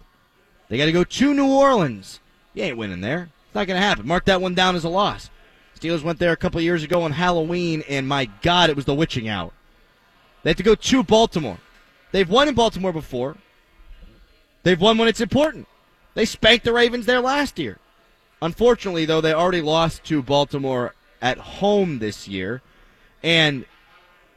They 0.69 0.77
got 0.77 0.87
to 0.87 0.93
go 0.93 1.05
to 1.05 1.35
New 1.35 1.49
Orleans. 1.49 2.21
You 2.55 2.65
ain't 2.65 2.77
winning 2.77 3.01
there. 3.01 3.31
It's 3.47 3.55
not 3.55 3.67
going 3.67 3.81
to 3.81 3.87
happen. 3.87 4.07
Mark 4.07 4.27
that 4.27 4.43
one 4.43 4.55
down 4.55 4.77
as 4.77 4.85
a 4.85 4.89
loss. 4.89 5.31
Steelers 5.79 6.03
went 6.03 6.19
there 6.19 6.33
a 6.33 6.37
couple 6.37 6.61
years 6.61 6.83
ago 6.83 7.03
on 7.03 7.13
Halloween, 7.13 7.85
and 7.89 8.07
my 8.07 8.27
God, 8.43 8.69
it 8.69 8.77
was 8.77 8.85
the 8.85 8.95
witching 8.95 9.29
hour. 9.29 9.53
They 10.43 10.51
have 10.51 10.57
to 10.57 10.63
go 10.63 10.75
to 10.75 11.03
Baltimore. 11.03 11.59
They've 12.11 12.29
won 12.29 12.49
in 12.49 12.55
Baltimore 12.55 12.93
before. 12.93 13.37
They've 14.65 14.81
won 14.81 14.99
when 14.99 15.09
it's 15.09 15.21
important. 15.21 15.69
They 16.15 16.25
spanked 16.25 16.65
the 16.65 16.73
Ravens 16.73 17.07
there 17.07 17.21
last 17.21 17.59
year. 17.59 17.79
Unfortunately, 18.43 19.05
though, 19.05 19.21
they 19.21 19.33
already 19.33 19.61
lost 19.61 20.05
to 20.05 20.23
Baltimore 20.23 20.95
at 21.23 21.39
home 21.39 22.01
this 22.01 22.27
year. 22.27 22.61
And 23.23 23.65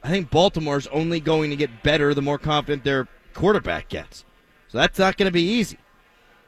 I 0.02 0.08
think 0.08 0.30
Baltimore's 0.30 0.86
only 0.88 1.20
going 1.20 1.50
to 1.50 1.56
get 1.56 1.82
better 1.82 2.12
the 2.12 2.22
more 2.22 2.38
confident 2.38 2.84
their 2.84 3.06
quarterback 3.34 3.88
gets. 3.88 4.24
So 4.68 4.78
that's 4.78 4.98
not 4.98 5.16
going 5.16 5.26
to 5.26 5.32
be 5.32 5.42
easy. 5.42 5.78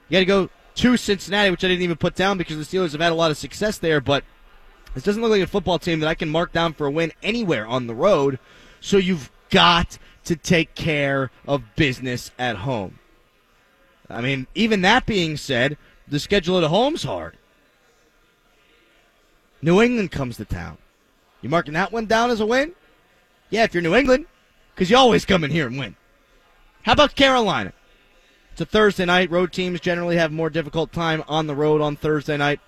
You 0.09 0.17
got 0.17 0.21
to 0.21 0.25
go 0.25 0.51
to 0.75 0.97
Cincinnati, 0.97 1.51
which 1.51 1.65
I 1.65 1.69
didn't 1.69 1.83
even 1.83 1.97
put 1.97 2.15
down 2.15 2.37
because 2.37 2.57
the 2.57 2.65
Steelers 2.65 2.93
have 2.93 3.01
had 3.01 3.13
a 3.13 3.17
lot 3.17 3.31
of 3.31 3.37
success 3.37 3.79
there, 3.79 4.01
but 4.01 4.25
this 4.95 5.05
doesn't 5.05 5.23
look 5.23 5.31
like 5.31 5.43
a 5.43 5.47
football 5.47 5.79
team 5.79 6.01
that 6.01 6.09
I 6.09 6.15
can 6.15 6.29
mark 6.29 6.53
down 6.53 6.73
for 6.73 6.87
a 6.87 6.91
win 6.91 7.13
anywhere 7.23 7.67
on 7.67 7.87
the 7.87 7.95
road. 7.95 8.39
So 8.81 8.97
you've 8.97 9.31
got 9.51 9.99
to 10.25 10.37
take 10.37 10.75
care 10.75 11.31
of 11.47 11.63
business 11.77 12.33
at 12.39 12.57
home. 12.57 12.99
I 14.11 14.21
mean, 14.21 14.47
even 14.55 14.83
that 14.83 15.07
being 15.07 15.37
said, 15.37 15.77
the 16.09 16.19
schedule 16.19 16.59
at 16.59 16.65
home's 16.65 17.05
hard. 17.05 17.37
New 19.63 19.81
England 19.81 20.13
comes 20.13 20.37
to 20.37 20.45
town. 20.45 20.79
You 21.41 21.49
marking 21.49 21.75
that 21.75 21.93
one 21.93 22.07
down 22.07 22.31
as 22.31 22.41
a 22.41 22.47
win? 22.47 22.73
Yeah, 23.55 23.63
if 23.63 23.73
you're 23.73 23.85
New 23.85 23.95
England, 23.95 24.27
because 24.75 24.91
you 24.91 24.97
always 24.97 25.25
come 25.25 25.45
in 25.45 25.53
here 25.53 25.69
and 25.69 25.79
win. 25.79 25.95
How 26.83 26.95
about 26.95 27.15
Carolina? 27.15 27.73
It's 28.51 28.61
a 28.61 28.67
Thursday 28.67 29.05
night. 29.05 29.31
Road 29.31 29.53
teams 29.53 29.79
generally 29.79 30.17
have 30.17 30.33
more 30.33 30.51
difficult 30.51 30.93
time 30.93 31.23
on 31.29 31.47
the 31.47 31.55
road 31.55 31.81
on 31.81 31.95
Thursday 31.95 32.37
night. 32.37 32.59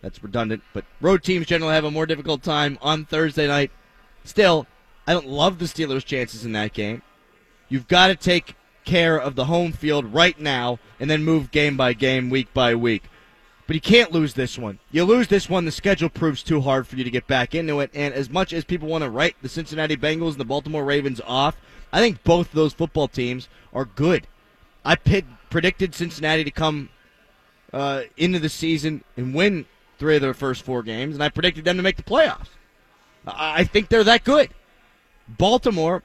That's 0.00 0.22
redundant, 0.22 0.62
but 0.72 0.84
road 1.00 1.24
teams 1.24 1.48
generally 1.48 1.74
have 1.74 1.82
a 1.82 1.90
more 1.90 2.06
difficult 2.06 2.44
time 2.44 2.78
on 2.80 3.06
Thursday 3.06 3.48
night. 3.48 3.72
Still, 4.22 4.68
I 5.04 5.14
don't 5.14 5.26
love 5.26 5.58
the 5.58 5.64
Steelers' 5.64 6.04
chances 6.04 6.44
in 6.44 6.52
that 6.52 6.74
game. 6.74 7.02
You've 7.68 7.88
got 7.88 8.06
to 8.06 8.14
take 8.14 8.54
care 8.84 9.18
of 9.18 9.34
the 9.34 9.46
home 9.46 9.72
field 9.72 10.14
right 10.14 10.38
now 10.38 10.78
and 11.00 11.10
then 11.10 11.24
move 11.24 11.50
game 11.50 11.76
by 11.76 11.92
game, 11.92 12.30
week 12.30 12.54
by 12.54 12.76
week. 12.76 13.02
But 13.68 13.74
you 13.74 13.82
can't 13.82 14.12
lose 14.12 14.32
this 14.32 14.58
one. 14.58 14.78
You 14.90 15.04
lose 15.04 15.28
this 15.28 15.50
one, 15.50 15.66
the 15.66 15.70
schedule 15.70 16.08
proves 16.08 16.42
too 16.42 16.62
hard 16.62 16.86
for 16.86 16.96
you 16.96 17.04
to 17.04 17.10
get 17.10 17.26
back 17.26 17.54
into 17.54 17.80
it. 17.80 17.90
And 17.92 18.14
as 18.14 18.30
much 18.30 18.54
as 18.54 18.64
people 18.64 18.88
want 18.88 19.04
to 19.04 19.10
write 19.10 19.36
the 19.42 19.48
Cincinnati 19.48 19.94
Bengals 19.94 20.32
and 20.32 20.40
the 20.40 20.46
Baltimore 20.46 20.86
Ravens 20.86 21.20
off, 21.26 21.54
I 21.92 22.00
think 22.00 22.24
both 22.24 22.50
those 22.52 22.72
football 22.72 23.08
teams 23.08 23.46
are 23.74 23.84
good. 23.84 24.26
I 24.86 24.96
pit, 24.96 25.26
predicted 25.50 25.94
Cincinnati 25.94 26.44
to 26.44 26.50
come 26.50 26.88
uh, 27.74 28.04
into 28.16 28.38
the 28.38 28.48
season 28.48 29.04
and 29.18 29.34
win 29.34 29.66
three 29.98 30.16
of 30.16 30.22
their 30.22 30.32
first 30.32 30.62
four 30.62 30.82
games, 30.82 31.14
and 31.14 31.22
I 31.22 31.28
predicted 31.28 31.66
them 31.66 31.76
to 31.76 31.82
make 31.82 31.96
the 31.96 32.02
playoffs. 32.02 32.48
I, 33.26 33.60
I 33.60 33.64
think 33.64 33.90
they're 33.90 34.02
that 34.04 34.24
good. 34.24 34.48
Baltimore, 35.28 36.02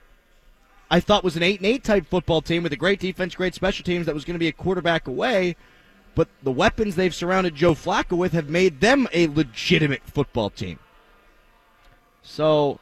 I 0.91 0.99
thought 0.99 1.23
was 1.23 1.37
an 1.37 1.43
eight 1.43 1.61
and 1.61 1.67
eight 1.67 1.85
type 1.85 2.07
football 2.07 2.41
team 2.41 2.63
with 2.63 2.73
a 2.73 2.77
great 2.77 2.99
defense, 2.99 3.35
great 3.35 3.55
special 3.55 3.85
teams 3.85 4.05
that 4.05 4.13
was 4.13 4.25
going 4.25 4.35
to 4.35 4.39
be 4.39 4.49
a 4.49 4.51
quarterback 4.51 5.07
away 5.07 5.55
but 6.15 6.27
the 6.43 6.51
weapons 6.51 6.95
they've 6.95 7.13
surrounded 7.13 7.55
Joe 7.55 7.73
Flacco 7.73 8.17
with 8.17 8.33
have 8.33 8.49
made 8.49 8.79
them 8.79 9.07
a 9.13 9.27
legitimate 9.27 10.03
football 10.03 10.49
team. 10.49 10.79
So 12.21 12.79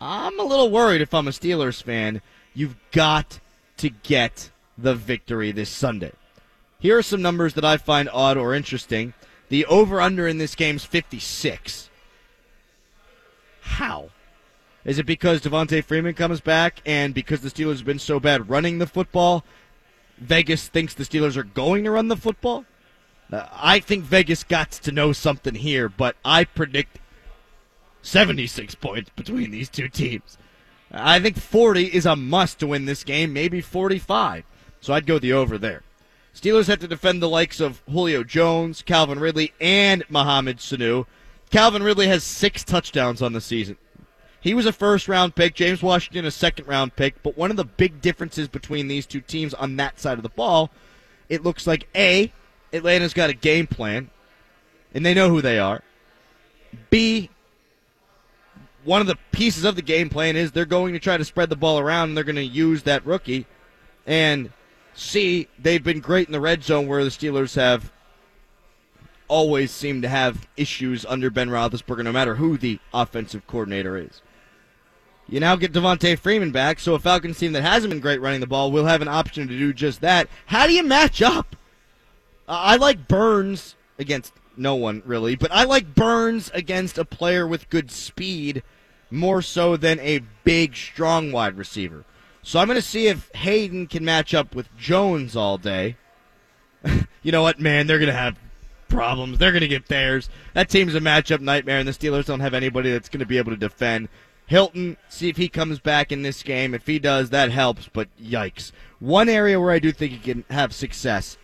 I'm 0.00 0.38
a 0.38 0.44
little 0.44 0.70
worried 0.70 1.00
if 1.00 1.14
I'm 1.14 1.28
a 1.28 1.32
Steelers 1.32 1.82
fan. 1.82 2.22
You've 2.54 2.76
got 2.90 3.40
to 3.78 3.90
get 3.90 4.50
the 4.76 4.94
victory 4.94 5.52
this 5.52 5.70
Sunday. 5.70 6.12
Here 6.78 6.98
are 6.98 7.02
some 7.02 7.22
numbers 7.22 7.54
that 7.54 7.64
I 7.64 7.76
find 7.76 8.08
odd 8.12 8.36
or 8.36 8.54
interesting. 8.54 9.14
The 9.48 9.64
over 9.66 10.00
under 10.00 10.26
in 10.26 10.38
this 10.38 10.54
game 10.54 10.76
is 10.76 10.84
56. 10.84 11.90
How? 13.60 14.10
Is 14.84 14.98
it 14.98 15.06
because 15.06 15.40
Devonta 15.40 15.82
Freeman 15.82 16.14
comes 16.14 16.40
back 16.40 16.80
and 16.86 17.12
because 17.12 17.40
the 17.40 17.50
Steelers 17.50 17.78
have 17.78 17.86
been 17.86 17.98
so 17.98 18.20
bad 18.20 18.48
running 18.48 18.78
the 18.78 18.86
football 18.86 19.44
Vegas 20.18 20.68
thinks 20.68 20.94
the 20.94 21.04
Steelers 21.04 21.36
are 21.36 21.44
going 21.44 21.84
to 21.84 21.90
run 21.90 22.08
the 22.08 22.16
football. 22.16 22.64
Uh, 23.30 23.46
I 23.52 23.80
think 23.80 24.04
Vegas 24.04 24.44
got 24.44 24.70
to 24.70 24.92
know 24.92 25.12
something 25.12 25.54
here, 25.54 25.88
but 25.88 26.16
I 26.24 26.44
predict 26.44 26.98
76 28.02 28.74
points 28.76 29.10
between 29.16 29.50
these 29.50 29.68
two 29.68 29.88
teams. 29.88 30.38
I 30.92 31.18
think 31.18 31.36
40 31.36 31.86
is 31.86 32.06
a 32.06 32.14
must 32.14 32.60
to 32.60 32.68
win 32.68 32.84
this 32.84 33.04
game, 33.04 33.32
maybe 33.32 33.60
45. 33.60 34.44
So 34.80 34.94
I'd 34.94 35.06
go 35.06 35.18
the 35.18 35.32
over 35.32 35.58
there. 35.58 35.82
Steelers 36.34 36.68
have 36.68 36.80
to 36.80 36.88
defend 36.88 37.20
the 37.20 37.28
likes 37.28 37.60
of 37.60 37.82
Julio 37.90 38.22
Jones, 38.22 38.82
Calvin 38.82 39.18
Ridley, 39.18 39.52
and 39.60 40.04
Mohamed 40.08 40.58
Sanu. 40.58 41.06
Calvin 41.50 41.82
Ridley 41.82 42.08
has 42.08 42.22
six 42.22 42.62
touchdowns 42.62 43.22
on 43.22 43.32
the 43.32 43.40
season. 43.40 43.78
He 44.46 44.54
was 44.54 44.64
a 44.64 44.72
first 44.72 45.08
round 45.08 45.34
pick, 45.34 45.56
James 45.56 45.82
Washington 45.82 46.24
a 46.24 46.30
second 46.30 46.68
round 46.68 46.94
pick, 46.94 47.20
but 47.24 47.36
one 47.36 47.50
of 47.50 47.56
the 47.56 47.64
big 47.64 48.00
differences 48.00 48.46
between 48.46 48.86
these 48.86 49.04
two 49.04 49.20
teams 49.20 49.52
on 49.52 49.74
that 49.74 49.98
side 49.98 50.18
of 50.18 50.22
the 50.22 50.28
ball, 50.28 50.70
it 51.28 51.42
looks 51.42 51.66
like 51.66 51.88
A, 51.96 52.32
Atlanta's 52.72 53.12
got 53.12 53.28
a 53.28 53.34
game 53.34 53.66
plan, 53.66 54.08
and 54.94 55.04
they 55.04 55.14
know 55.14 55.30
who 55.30 55.42
they 55.42 55.58
are. 55.58 55.82
B, 56.90 57.28
one 58.84 59.00
of 59.00 59.08
the 59.08 59.18
pieces 59.32 59.64
of 59.64 59.74
the 59.74 59.82
game 59.82 60.08
plan 60.08 60.36
is 60.36 60.52
they're 60.52 60.64
going 60.64 60.92
to 60.92 61.00
try 61.00 61.16
to 61.16 61.24
spread 61.24 61.50
the 61.50 61.56
ball 61.56 61.80
around 61.80 62.10
and 62.10 62.16
they're 62.16 62.22
going 62.22 62.36
to 62.36 62.44
use 62.44 62.84
that 62.84 63.04
rookie. 63.04 63.46
And 64.06 64.52
C, 64.94 65.48
they've 65.58 65.82
been 65.82 65.98
great 65.98 66.28
in 66.28 66.32
the 66.32 66.38
red 66.38 66.62
zone 66.62 66.86
where 66.86 67.02
the 67.02 67.10
Steelers 67.10 67.56
have 67.56 67.90
always 69.26 69.72
seemed 69.72 70.02
to 70.02 70.08
have 70.08 70.46
issues 70.56 71.04
under 71.04 71.30
Ben 71.30 71.50
Roethlisberger, 71.50 72.04
no 72.04 72.12
matter 72.12 72.36
who 72.36 72.56
the 72.56 72.78
offensive 72.94 73.44
coordinator 73.48 73.96
is. 73.96 74.22
You 75.28 75.40
now 75.40 75.56
get 75.56 75.72
Devonta 75.72 76.16
Freeman 76.18 76.52
back, 76.52 76.78
so 76.78 76.94
a 76.94 76.98
Falcons 76.98 77.38
team 77.38 77.52
that 77.52 77.62
hasn't 77.62 77.90
been 77.90 78.00
great 78.00 78.20
running 78.20 78.40
the 78.40 78.46
ball 78.46 78.70
will 78.70 78.86
have 78.86 79.02
an 79.02 79.08
option 79.08 79.48
to 79.48 79.58
do 79.58 79.72
just 79.72 80.00
that. 80.00 80.28
How 80.46 80.66
do 80.66 80.72
you 80.72 80.84
match 80.84 81.20
up? 81.20 81.56
I 82.48 82.76
like 82.76 83.08
Burns 83.08 83.74
against 83.98 84.32
no 84.56 84.76
one 84.76 85.02
really, 85.04 85.34
but 85.34 85.50
I 85.50 85.64
like 85.64 85.96
Burns 85.96 86.50
against 86.54 86.96
a 86.96 87.04
player 87.04 87.46
with 87.46 87.68
good 87.70 87.90
speed 87.90 88.62
more 89.10 89.42
so 89.42 89.76
than 89.76 89.98
a 90.00 90.20
big, 90.44 90.76
strong 90.76 91.32
wide 91.32 91.56
receiver. 91.58 92.04
So 92.42 92.60
I'm 92.60 92.68
going 92.68 92.76
to 92.76 92.82
see 92.82 93.08
if 93.08 93.28
Haden 93.34 93.88
can 93.88 94.04
match 94.04 94.32
up 94.32 94.54
with 94.54 94.74
Jones 94.76 95.34
all 95.34 95.58
day. 95.58 95.96
you 97.22 97.32
know 97.32 97.42
what, 97.42 97.58
man? 97.58 97.88
They're 97.88 97.98
going 97.98 98.12
to 98.12 98.16
have 98.16 98.38
problems. 98.88 99.38
They're 99.38 99.50
going 99.50 99.62
to 99.62 99.68
get 99.68 99.88
theirs. 99.88 100.28
That 100.54 100.68
team's 100.68 100.94
a 100.94 101.00
matchup 101.00 101.40
nightmare, 101.40 101.80
and 101.80 101.88
the 101.88 101.92
Steelers 101.92 102.26
don't 102.26 102.40
have 102.40 102.54
anybody 102.54 102.92
that's 102.92 103.08
going 103.08 103.20
to 103.20 103.26
be 103.26 103.38
able 103.38 103.50
to 103.50 103.56
defend. 103.56 104.08
Hilton, 104.46 104.96
see 105.08 105.28
if 105.28 105.36
he 105.36 105.48
comes 105.48 105.80
back 105.80 106.12
in 106.12 106.22
this 106.22 106.42
game. 106.42 106.72
If 106.72 106.86
he 106.86 106.98
does, 106.98 107.30
that 107.30 107.50
helps, 107.50 107.88
but 107.92 108.08
yikes. 108.20 108.70
One 109.00 109.28
area 109.28 109.60
where 109.60 109.72
I 109.72 109.80
do 109.80 109.92
think 109.92 110.12
he 110.12 110.18
can 110.18 110.44
have 110.50 110.72
success. 110.72 111.36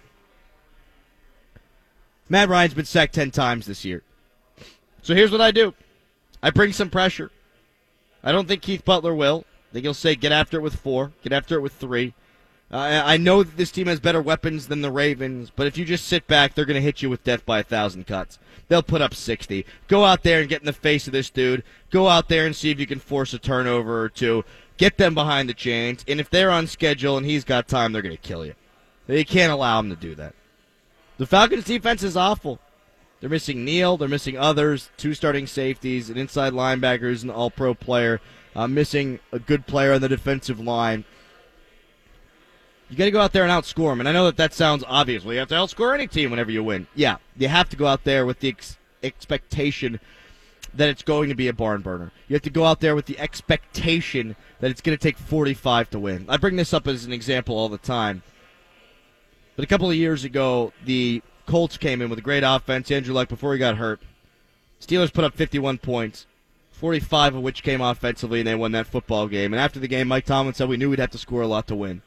Matt 2.28 2.48
Ryan's 2.48 2.74
been 2.74 2.84
sacked 2.84 3.14
10 3.14 3.32
times 3.32 3.66
this 3.66 3.84
year. 3.84 4.02
So 5.02 5.14
here's 5.14 5.32
what 5.32 5.40
I 5.40 5.50
do 5.50 5.74
I 6.42 6.50
bring 6.50 6.72
some 6.72 6.90
pressure. 6.90 7.30
I 8.22 8.30
don't 8.30 8.46
think 8.46 8.62
Keith 8.62 8.84
Butler 8.84 9.14
will. 9.14 9.44
I 9.70 9.72
think 9.72 9.84
he'll 9.84 9.94
say, 9.94 10.14
get 10.14 10.32
after 10.32 10.58
it 10.58 10.62
with 10.62 10.76
four, 10.76 11.12
get 11.22 11.32
after 11.32 11.56
it 11.56 11.60
with 11.60 11.72
three. 11.72 12.14
Uh, 12.72 13.02
I 13.04 13.18
know 13.18 13.42
that 13.42 13.58
this 13.58 13.70
team 13.70 13.86
has 13.86 14.00
better 14.00 14.22
weapons 14.22 14.68
than 14.68 14.80
the 14.80 14.90
Ravens, 14.90 15.52
but 15.54 15.66
if 15.66 15.76
you 15.76 15.84
just 15.84 16.06
sit 16.06 16.26
back, 16.26 16.54
they're 16.54 16.64
going 16.64 16.76
to 16.76 16.80
hit 16.80 17.02
you 17.02 17.10
with 17.10 17.22
death 17.22 17.44
by 17.44 17.58
a 17.58 17.64
thousand 17.64 18.06
cuts. 18.06 18.38
They'll 18.68 18.82
put 18.82 19.02
up 19.02 19.14
60. 19.14 19.66
Go 19.88 20.04
out 20.06 20.22
there 20.22 20.40
and 20.40 20.48
get 20.48 20.62
in 20.62 20.66
the 20.66 20.72
face 20.72 21.06
of 21.06 21.12
this 21.12 21.28
dude. 21.28 21.64
Go 21.90 22.08
out 22.08 22.30
there 22.30 22.46
and 22.46 22.56
see 22.56 22.70
if 22.70 22.80
you 22.80 22.86
can 22.86 22.98
force 22.98 23.34
a 23.34 23.38
turnover 23.38 24.00
or 24.00 24.08
two. 24.08 24.44
Get 24.78 24.96
them 24.96 25.12
behind 25.12 25.50
the 25.50 25.54
chains, 25.54 26.02
and 26.08 26.18
if 26.18 26.30
they're 26.30 26.50
on 26.50 26.66
schedule 26.66 27.18
and 27.18 27.26
he's 27.26 27.44
got 27.44 27.68
time, 27.68 27.92
they're 27.92 28.00
going 28.00 28.16
to 28.16 28.22
kill 28.22 28.46
you. 28.46 28.54
They 29.06 29.24
can't 29.24 29.52
allow 29.52 29.78
him 29.78 29.90
to 29.90 29.96
do 29.96 30.14
that. 30.14 30.34
The 31.18 31.26
Falcons' 31.26 31.64
defense 31.64 32.02
is 32.02 32.16
awful. 32.16 32.58
They're 33.20 33.28
missing 33.28 33.64
Neal. 33.64 33.98
They're 33.98 34.08
missing 34.08 34.38
others. 34.38 34.90
Two 34.96 35.12
starting 35.12 35.46
safeties, 35.46 36.08
an 36.08 36.16
inside 36.16 36.54
linebacker 36.54 37.00
who's 37.00 37.22
an 37.22 37.30
all-pro 37.30 37.74
player. 37.74 38.20
Uh, 38.56 38.66
missing 38.66 39.20
a 39.30 39.38
good 39.38 39.66
player 39.66 39.92
on 39.92 40.00
the 40.00 40.08
defensive 40.08 40.58
line. 40.58 41.04
You 42.92 42.98
got 42.98 43.06
to 43.06 43.10
go 43.10 43.22
out 43.22 43.32
there 43.32 43.42
and 43.42 43.50
outscore 43.50 43.90
them. 43.90 44.00
And 44.00 44.08
I 44.08 44.12
know 44.12 44.26
that 44.26 44.36
that 44.36 44.52
sounds 44.52 44.84
obvious. 44.86 45.24
You 45.24 45.30
have 45.38 45.48
to 45.48 45.54
outscore 45.54 45.94
any 45.94 46.06
team 46.06 46.30
whenever 46.30 46.50
you 46.50 46.62
win. 46.62 46.86
Yeah, 46.94 47.16
you 47.38 47.48
have 47.48 47.70
to 47.70 47.76
go 47.76 47.86
out 47.86 48.04
there 48.04 48.26
with 48.26 48.40
the 48.40 48.50
ex- 48.50 48.76
expectation 49.02 49.98
that 50.74 50.90
it's 50.90 51.02
going 51.02 51.30
to 51.30 51.34
be 51.34 51.48
a 51.48 51.54
barn 51.54 51.80
burner. 51.80 52.12
You 52.28 52.34
have 52.34 52.42
to 52.42 52.50
go 52.50 52.66
out 52.66 52.80
there 52.80 52.94
with 52.94 53.06
the 53.06 53.18
expectation 53.18 54.36
that 54.60 54.70
it's 54.70 54.82
going 54.82 54.96
to 54.96 55.02
take 55.02 55.16
45 55.16 55.88
to 55.88 55.98
win. 55.98 56.26
I 56.28 56.36
bring 56.36 56.56
this 56.56 56.74
up 56.74 56.86
as 56.86 57.06
an 57.06 57.14
example 57.14 57.56
all 57.56 57.70
the 57.70 57.78
time. 57.78 58.22
But 59.56 59.64
a 59.64 59.68
couple 59.68 59.88
of 59.88 59.96
years 59.96 60.24
ago, 60.24 60.74
the 60.84 61.22
Colts 61.46 61.78
came 61.78 62.02
in 62.02 62.10
with 62.10 62.18
a 62.18 62.22
great 62.22 62.44
offense. 62.44 62.90
Andrew 62.90 63.14
Luck 63.14 63.30
before 63.30 63.54
he 63.54 63.58
got 63.58 63.78
hurt. 63.78 64.00
Steelers 64.82 65.14
put 65.14 65.24
up 65.24 65.34
51 65.34 65.78
points, 65.78 66.26
45 66.72 67.36
of 67.36 67.42
which 67.42 67.62
came 67.62 67.80
offensively, 67.80 68.40
and 68.40 68.46
they 68.46 68.54
won 68.54 68.72
that 68.72 68.86
football 68.86 69.28
game. 69.28 69.54
And 69.54 69.60
after 69.60 69.80
the 69.80 69.88
game, 69.88 70.08
Mike 70.08 70.26
Tomlin 70.26 70.52
said 70.52 70.68
we 70.68 70.76
knew 70.76 70.90
we'd 70.90 70.98
have 70.98 71.10
to 71.12 71.18
score 71.18 71.40
a 71.40 71.46
lot 71.46 71.66
to 71.68 71.74
win. 71.74 72.02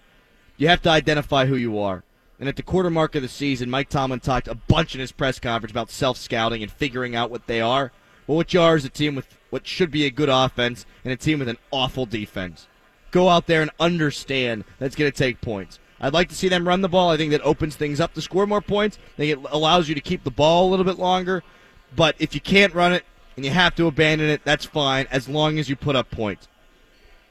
You 0.58 0.68
have 0.70 0.82
to 0.84 0.90
identify 0.90 1.46
who 1.46 1.56
you 1.56 1.80
are. 1.80 2.04
And 2.40 2.50
at 2.50 2.56
the 2.56 2.64
quarter 2.64 2.90
mark 2.90 3.16
of 3.16 3.22
the 3.22 3.28
season, 3.28 3.70
Mike 3.70 3.90
Tomlin 3.90 4.20
talked 4.20 4.48
a 4.48 4.56
bunch 4.56 4.94
in 4.94 5.02
his 5.02 5.12
press 5.12 5.40
conference 5.40 5.72
about 5.72 5.90
self 5.90 6.18
scouting 6.18 6.62
and 6.62 6.72
figuring 6.72 7.16
out 7.16 7.32
what 7.32 7.48
they 7.48 7.62
are. 7.62 7.92
Well, 8.28 8.38
what 8.38 8.54
you 8.54 8.62
are 8.62 8.76
is 8.76 8.86
a 8.86 8.90
team 8.90 9.16
with 9.16 9.28
what 9.50 9.68
should 9.68 9.92
be 9.92 10.06
a 10.06 10.12
good 10.12 10.30
offense 10.30 10.86
and 11.04 11.14
a 11.14 11.18
team 11.18 11.40
with 11.40 11.48
an 11.48 11.58
awful 11.72 12.06
defense. 12.06 12.68
Go 13.12 13.30
out 13.30 13.48
there 13.48 13.62
and 13.62 13.72
understand 13.80 14.66
that's 14.80 14.96
going 14.96 15.12
to 15.12 15.18
take 15.18 15.40
points. 15.40 15.80
I'd 16.02 16.14
like 16.14 16.28
to 16.30 16.36
see 16.36 16.50
them 16.50 16.68
run 16.68 16.82
the 16.82 16.90
ball. 16.90 17.10
I 17.10 17.18
think 17.18 17.32
that 17.32 17.42
opens 17.42 17.76
things 17.76 18.02
up 18.02 18.14
to 18.14 18.22
score 18.22 18.46
more 18.46 18.62
points. 18.62 18.98
I 19.14 19.18
think 19.18 19.32
it 19.32 19.50
allows 19.52 19.88
you 19.88 19.96
to 19.96 20.02
keep 20.02 20.24
the 20.24 20.32
ball 20.32 20.68
a 20.68 20.70
little 20.70 20.84
bit 20.84 21.00
longer. 21.00 21.44
But 21.96 22.16
if 22.20 22.36
you 22.36 22.42
can't 22.42 22.74
run 22.74 22.92
it 22.92 23.06
and 23.38 23.46
you 23.46 23.52
have 23.52 23.76
to 23.76 23.88
abandon 23.88 24.30
it, 24.30 24.42
that's 24.44 24.66
fine 24.66 25.08
as 25.12 25.30
long 25.30 25.58
as 25.58 25.70
you 25.70 25.76
put 25.76 25.96
up 25.96 26.12
points. 26.12 26.50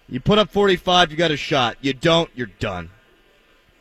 You 0.08 0.20
put 0.20 0.38
up 0.38 0.50
45, 0.50 1.10
you 1.10 1.16
got 1.16 1.30
a 1.30 1.36
shot. 1.36 1.76
You 1.80 1.92
don't, 1.92 2.30
you're 2.34 2.46
done. 2.46 2.90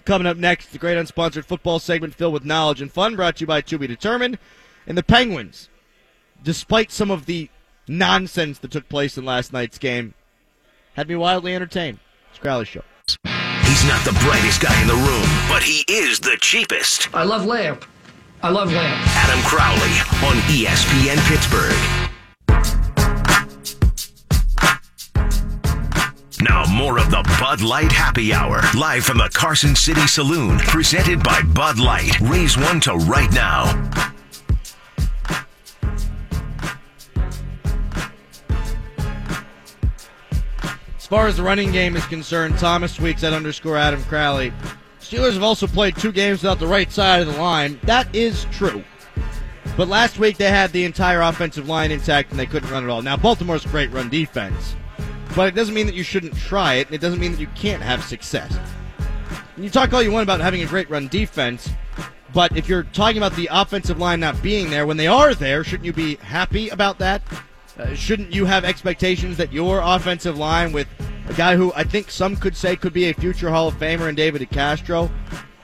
Coming 0.05 0.27
up 0.27 0.37
next, 0.37 0.71
the 0.71 0.77
great 0.77 0.97
unsponsored 0.97 1.45
football 1.45 1.79
segment 1.79 2.13
filled 2.13 2.33
with 2.33 2.43
knowledge 2.43 2.81
and 2.81 2.91
fun 2.91 3.15
brought 3.15 3.37
to 3.37 3.41
you 3.41 3.47
by 3.47 3.61
To 3.61 3.77
Be 3.77 3.87
Determined. 3.87 4.37
And 4.85 4.97
the 4.97 5.03
Penguins, 5.03 5.69
despite 6.43 6.91
some 6.91 7.09
of 7.09 7.25
the 7.25 7.49
nonsense 7.87 8.59
that 8.59 8.71
took 8.71 8.89
place 8.89 9.17
in 9.17 9.23
last 9.23 9.53
night's 9.53 9.77
game, 9.77 10.13
had 10.95 11.07
me 11.07 11.15
wildly 11.15 11.55
entertained. 11.55 11.99
It's 12.29 12.39
Crowley 12.39 12.65
Show. 12.65 12.83
He's 13.63 13.85
not 13.85 14.03
the 14.03 14.17
brightest 14.23 14.61
guy 14.61 14.79
in 14.81 14.87
the 14.87 14.93
room, 14.93 15.47
but 15.47 15.63
he 15.63 15.85
is 15.87 16.19
the 16.19 16.37
cheapest. 16.39 17.13
I 17.15 17.23
love 17.23 17.45
lamp. 17.45 17.85
I 18.41 18.49
love 18.49 18.73
lamp. 18.73 19.07
Adam 19.15 19.41
Crowley 19.45 19.93
on 20.27 20.35
ESPN 20.51 21.17
Pittsburgh. 21.29 22.02
Now, 26.41 26.65
more 26.65 26.97
of 26.97 27.11
the 27.11 27.23
Bud 27.39 27.61
Light 27.61 27.91
Happy 27.91 28.33
Hour, 28.33 28.61
live 28.75 29.05
from 29.05 29.19
the 29.19 29.29
Carson 29.33 29.75
City 29.75 30.07
Saloon, 30.07 30.57
presented 30.59 31.21
by 31.23 31.41
Bud 31.41 31.79
Light. 31.79 32.19
Raise 32.21 32.57
one 32.57 32.79
to 32.81 32.95
right 32.95 33.31
now. 33.31 33.65
As 40.97 41.05
far 41.05 41.27
as 41.27 41.37
the 41.37 41.43
running 41.43 41.71
game 41.71 41.95
is 41.95 42.05
concerned, 42.07 42.57
Thomas 42.57 42.97
tweets 42.97 43.23
at 43.23 43.33
underscore 43.33 43.77
Adam 43.77 44.03
Crowley. 44.05 44.51
Steelers 44.99 45.33
have 45.33 45.43
also 45.43 45.67
played 45.67 45.95
two 45.95 46.11
games 46.11 46.41
without 46.41 46.59
the 46.59 46.65
right 46.65 46.91
side 46.91 47.21
of 47.21 47.27
the 47.27 47.39
line. 47.39 47.79
That 47.83 48.13
is 48.15 48.45
true. 48.45 48.83
But 49.77 49.87
last 49.87 50.17
week 50.17 50.37
they 50.37 50.49
had 50.49 50.71
the 50.71 50.85
entire 50.85 51.21
offensive 51.21 51.69
line 51.69 51.91
intact 51.91 52.31
and 52.31 52.39
they 52.39 52.47
couldn't 52.47 52.71
run 52.71 52.83
at 52.83 52.89
all. 52.89 53.03
Now, 53.03 53.17
Baltimore's 53.17 53.65
great 53.65 53.91
run 53.91 54.09
defense. 54.09 54.75
But 55.35 55.47
it 55.47 55.55
doesn't 55.55 55.73
mean 55.73 55.87
that 55.87 55.95
you 55.95 56.03
shouldn't 56.03 56.35
try 56.37 56.75
it. 56.75 56.91
It 56.91 57.01
doesn't 57.01 57.19
mean 57.19 57.31
that 57.31 57.41
you 57.41 57.47
can't 57.55 57.81
have 57.81 58.03
success. 58.03 58.57
And 59.55 59.63
you 59.63 59.69
talk 59.69 59.93
all 59.93 60.01
you 60.01 60.11
want 60.11 60.23
about 60.23 60.39
having 60.39 60.61
a 60.61 60.65
great 60.65 60.89
run 60.89 61.07
defense, 61.07 61.69
but 62.33 62.57
if 62.57 62.67
you're 62.67 62.83
talking 62.83 63.17
about 63.17 63.35
the 63.35 63.47
offensive 63.51 63.99
line 63.99 64.19
not 64.19 64.41
being 64.41 64.69
there, 64.69 64.87
when 64.87 64.97
they 64.97 65.07
are 65.07 65.35
there, 65.35 65.63
shouldn't 65.63 65.85
you 65.85 65.93
be 65.93 66.15
happy 66.15 66.69
about 66.69 66.97
that? 66.97 67.21
Uh, 67.77 67.93
shouldn't 67.93 68.33
you 68.33 68.45
have 68.45 68.65
expectations 68.65 69.37
that 69.37 69.53
your 69.53 69.81
offensive 69.83 70.37
line, 70.37 70.71
with 70.71 70.87
a 71.27 71.33
guy 71.33 71.55
who 71.55 71.71
I 71.75 71.83
think 71.83 72.09
some 72.09 72.35
could 72.35 72.55
say 72.55 72.75
could 72.75 72.93
be 72.93 73.09
a 73.09 73.13
future 73.13 73.49
Hall 73.49 73.67
of 73.67 73.75
Famer 73.75 74.09
in 74.09 74.15
David 74.15 74.41
DeCastro, 74.41 75.11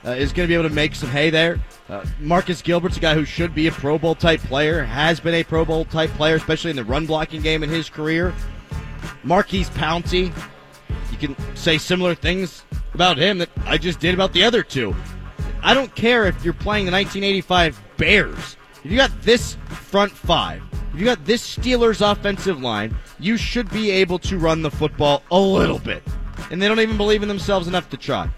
uh, 0.04 0.10
is 0.10 0.32
going 0.32 0.46
to 0.46 0.48
be 0.48 0.54
able 0.54 0.68
to 0.68 0.74
make 0.74 0.94
some 0.94 1.10
hay 1.10 1.30
there? 1.30 1.60
Uh, 1.88 2.04
Marcus 2.20 2.62
Gilbert's 2.62 2.96
a 2.96 3.00
guy 3.00 3.14
who 3.14 3.24
should 3.24 3.54
be 3.54 3.66
a 3.66 3.72
Pro 3.72 3.98
Bowl 3.98 4.14
type 4.14 4.40
player, 4.40 4.84
has 4.84 5.18
been 5.18 5.34
a 5.34 5.44
Pro 5.44 5.64
Bowl 5.64 5.84
type 5.84 6.10
player, 6.10 6.36
especially 6.36 6.70
in 6.70 6.76
the 6.76 6.84
run 6.84 7.06
blocking 7.06 7.42
game 7.42 7.62
in 7.62 7.70
his 7.70 7.90
career. 7.90 8.32
Maurkice 9.22 9.70
Pouncey, 9.70 10.32
you 11.10 11.18
can 11.18 11.36
say 11.56 11.78
similar 11.78 12.14
things 12.14 12.64
about 12.94 13.18
him 13.18 13.38
that 13.38 13.50
I 13.66 13.78
just 13.78 14.00
did 14.00 14.14
about 14.14 14.32
the 14.32 14.44
other 14.44 14.62
two. 14.62 14.94
I 15.62 15.74
don't 15.74 15.94
care 15.94 16.26
if 16.26 16.44
you're 16.44 16.54
playing 16.54 16.86
the 16.86 16.92
1985 16.92 17.80
Bears. 17.96 18.56
If 18.82 18.90
you 18.90 18.96
got 18.96 19.22
this 19.22 19.56
front 19.66 20.10
five, 20.10 20.62
if 20.92 20.98
you 20.98 21.04
got 21.04 21.24
this 21.24 21.56
Steelers 21.56 22.00
offensive 22.00 22.60
line, 22.60 22.96
you 23.18 23.36
should 23.36 23.70
be 23.70 23.90
able 23.90 24.18
to 24.20 24.38
run 24.38 24.62
the 24.62 24.70
football 24.70 25.22
a 25.30 25.38
little 25.38 25.78
bit. 25.78 26.02
And 26.50 26.60
they 26.60 26.66
don't 26.66 26.80
even 26.80 26.96
believe 26.96 27.22
in 27.22 27.28
themselves 27.28 27.68
enough 27.68 27.90
to 27.90 27.96
try. 27.96 28.28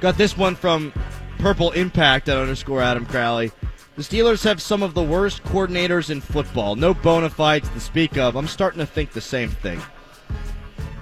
Got 0.00 0.18
this 0.18 0.36
one 0.36 0.54
from 0.54 0.92
Purple 1.38 1.72
Impact 1.72 2.28
at 2.28 2.36
underscore 2.36 2.82
Adam 2.82 3.06
Crowley. 3.06 3.50
The 3.96 4.02
Steelers 4.02 4.42
have 4.42 4.60
some 4.60 4.82
of 4.82 4.94
the 4.94 5.02
worst 5.04 5.44
coordinators 5.44 6.10
in 6.10 6.20
football. 6.20 6.74
No 6.74 6.94
bona 6.94 7.30
fides 7.30 7.68
to 7.68 7.80
speak 7.80 8.16
of. 8.16 8.34
I'm 8.34 8.48
starting 8.48 8.80
to 8.80 8.86
think 8.86 9.12
the 9.12 9.20
same 9.20 9.50
thing. 9.50 9.80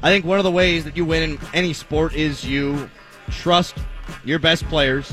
I 0.02 0.10
think 0.10 0.26
one 0.26 0.38
of 0.38 0.44
the 0.44 0.50
ways 0.50 0.84
that 0.84 0.94
you 0.94 1.06
win 1.06 1.22
in 1.22 1.38
any 1.54 1.72
sport 1.72 2.14
is 2.14 2.44
you 2.44 2.90
trust 3.30 3.76
your 4.24 4.38
best 4.38 4.64
players 4.64 5.10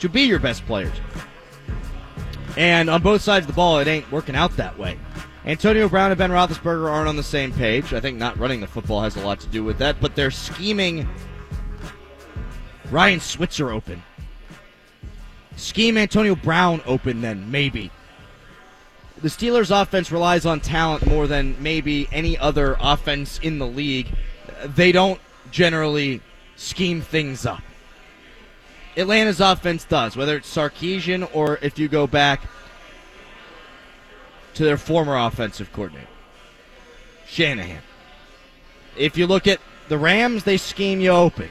to 0.00 0.10
be 0.10 0.22
your 0.22 0.40
best 0.40 0.66
players. 0.66 0.94
And 2.58 2.90
on 2.90 3.00
both 3.00 3.22
sides 3.22 3.44
of 3.44 3.46
the 3.46 3.56
ball, 3.56 3.78
it 3.78 3.88
ain't 3.88 4.12
working 4.12 4.36
out 4.36 4.54
that 4.58 4.78
way. 4.78 4.98
Antonio 5.46 5.88
Brown 5.88 6.10
and 6.10 6.18
Ben 6.18 6.30
Roethlisberger 6.30 6.90
aren't 6.90 7.08
on 7.08 7.16
the 7.16 7.22
same 7.22 7.50
page. 7.52 7.94
I 7.94 8.00
think 8.00 8.18
not 8.18 8.38
running 8.38 8.60
the 8.60 8.66
football 8.66 9.00
has 9.00 9.16
a 9.16 9.20
lot 9.20 9.40
to 9.40 9.48
do 9.48 9.64
with 9.64 9.78
that, 9.78 10.00
but 10.02 10.14
they're 10.14 10.30
scheming 10.30 11.08
Ryan 12.90 13.20
Switzer 13.20 13.70
open. 13.70 14.02
Scheme 15.62 15.96
Antonio 15.96 16.34
Brown 16.34 16.82
open, 16.86 17.20
then, 17.20 17.50
maybe. 17.50 17.92
The 19.22 19.28
Steelers' 19.28 19.70
offense 19.70 20.10
relies 20.10 20.44
on 20.44 20.58
talent 20.58 21.06
more 21.06 21.28
than 21.28 21.56
maybe 21.62 22.08
any 22.10 22.36
other 22.36 22.76
offense 22.80 23.38
in 23.38 23.60
the 23.60 23.66
league. 23.66 24.08
They 24.64 24.90
don't 24.90 25.20
generally 25.52 26.20
scheme 26.56 27.00
things 27.00 27.46
up. 27.46 27.62
Atlanta's 28.96 29.40
offense 29.40 29.84
does, 29.84 30.16
whether 30.16 30.36
it's 30.36 30.52
Sarkisian 30.52 31.28
or 31.32 31.58
if 31.62 31.78
you 31.78 31.86
go 31.86 32.08
back 32.08 32.42
to 34.54 34.64
their 34.64 34.76
former 34.76 35.16
offensive 35.16 35.72
coordinator, 35.72 36.08
Shanahan. 37.26 37.82
If 38.96 39.16
you 39.16 39.28
look 39.28 39.46
at 39.46 39.60
the 39.88 39.96
Rams, 39.96 40.42
they 40.42 40.56
scheme 40.56 41.00
you 41.00 41.10
open. 41.10 41.48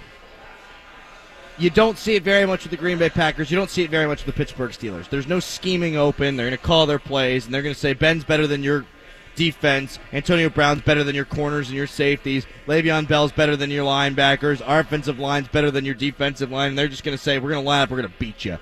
You 1.58 1.70
don't 1.70 1.98
see 1.98 2.16
it 2.16 2.24
very 2.24 2.46
much 2.46 2.64
with 2.64 2.72
the 2.72 2.78
Green 2.78 2.98
Bay 2.98 3.10
Packers. 3.10 3.52
You 3.52 3.58
don't 3.58 3.70
see 3.70 3.84
it 3.84 3.90
very 3.92 4.08
much 4.08 4.26
with 4.26 4.34
the 4.34 4.38
Pittsburgh 4.38 4.72
Steelers. 4.72 5.10
There's 5.10 5.28
no 5.28 5.40
scheming 5.40 5.96
open. 5.96 6.36
They're 6.36 6.48
going 6.48 6.58
to 6.58 6.64
call 6.64 6.86
their 6.86 7.00
plays, 7.00 7.46
and 7.46 7.54
they're 7.54 7.62
going 7.62 7.76
to 7.76 7.80
say 7.80 7.94
Ben's 7.94 8.24
better 8.24 8.48
than 8.48 8.64
your 8.64 8.86
defense. 9.36 10.00
Antonio 10.12 10.50
Brown's 10.50 10.82
better 10.82 11.04
than 11.04 11.16
your 11.16 11.26
corners 11.26 11.68
and 11.68 11.78
your 11.78 11.88
safeties. 11.88 12.46
Le'Veon 12.68 13.08
Bell's 13.08 13.32
better 13.32 13.56
than 13.56 13.70
your 13.70 13.86
linebackers. 13.86 14.62
Our 14.66 14.80
offensive 14.80 15.20
line's 15.20 15.48
better 15.48 15.72
than 15.72 15.86
your 15.86 15.96
defensive 15.96 16.52
line. 16.52 16.70
And 16.70 16.78
they're 16.78 16.88
just 16.88 17.04
going 17.04 17.18
to 17.18 17.24
say, 17.24 17.40
we're 17.40 17.52
going 17.52 17.64
to 17.64 17.68
line 17.68 17.84
up, 17.84 17.90
we're 17.90 18.02
going 18.02 18.12
to 18.12 18.20
beat 18.20 18.46
you. 18.46 18.58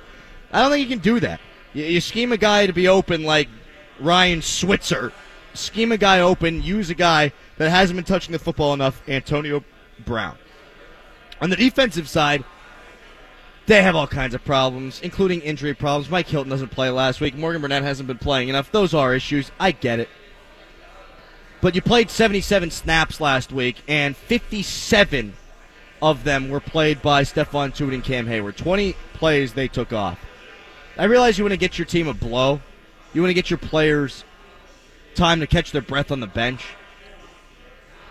I 0.51 0.61
don't 0.61 0.71
think 0.71 0.87
you 0.87 0.95
can 0.95 1.03
do 1.03 1.19
that. 1.19 1.39
You, 1.73 1.85
you 1.85 2.01
scheme 2.01 2.31
a 2.31 2.37
guy 2.37 2.65
to 2.65 2.73
be 2.73 2.87
open 2.87 3.23
like 3.23 3.49
Ryan 3.99 4.41
Switzer. 4.41 5.13
Scheme 5.53 5.91
a 5.91 5.97
guy 5.97 6.19
open, 6.19 6.61
use 6.61 6.89
a 6.89 6.95
guy 6.95 7.31
that 7.57 7.69
hasn't 7.69 7.97
been 7.97 8.05
touching 8.05 8.31
the 8.31 8.39
football 8.39 8.73
enough, 8.73 9.01
Antonio 9.07 9.63
Brown. 10.05 10.37
On 11.41 11.49
the 11.49 11.55
defensive 11.55 12.07
side, 12.07 12.43
they 13.69 13.83
have 13.83 13.95
all 13.95 14.07
kinds 14.07 14.33
of 14.33 14.43
problems, 14.43 14.99
including 15.01 15.41
injury 15.41 15.75
problems. 15.75 16.09
Mike 16.09 16.27
Hilton 16.27 16.49
doesn't 16.49 16.69
play 16.69 16.89
last 16.89 17.21
week. 17.21 17.35
Morgan 17.35 17.61
Burnett 17.61 17.83
hasn't 17.83 18.07
been 18.07 18.17
playing 18.17 18.49
enough. 18.49 18.71
Those 18.71 18.95
are 18.95 19.13
issues. 19.13 19.51
I 19.59 19.71
get 19.71 19.99
it. 19.99 20.09
But 21.61 21.75
you 21.75 21.81
played 21.83 22.09
77 22.09 22.71
snaps 22.71 23.21
last 23.21 23.51
week, 23.51 23.77
and 23.87 24.17
57 24.17 25.33
of 26.01 26.23
them 26.23 26.49
were 26.49 26.59
played 26.59 27.03
by 27.03 27.21
Stephon 27.21 27.71
Tuitt 27.71 27.93
and 27.93 28.03
Cam 28.03 28.25
Hayward. 28.25 28.57
20 28.57 28.95
plays 29.13 29.53
they 29.53 29.67
took 29.67 29.93
off. 29.93 30.19
I 30.97 31.03
realize 31.03 31.37
you 31.37 31.43
want 31.43 31.53
to 31.53 31.57
get 31.57 31.77
your 31.77 31.85
team 31.85 32.07
a 32.07 32.13
blow. 32.15 32.61
You 33.13 33.21
want 33.21 33.29
to 33.29 33.35
get 33.35 33.51
your 33.51 33.59
players 33.59 34.23
time 35.13 35.41
to 35.41 35.47
catch 35.47 35.71
their 35.71 35.83
breath 35.83 36.11
on 36.11 36.21
the 36.21 36.27
bench. 36.27 36.65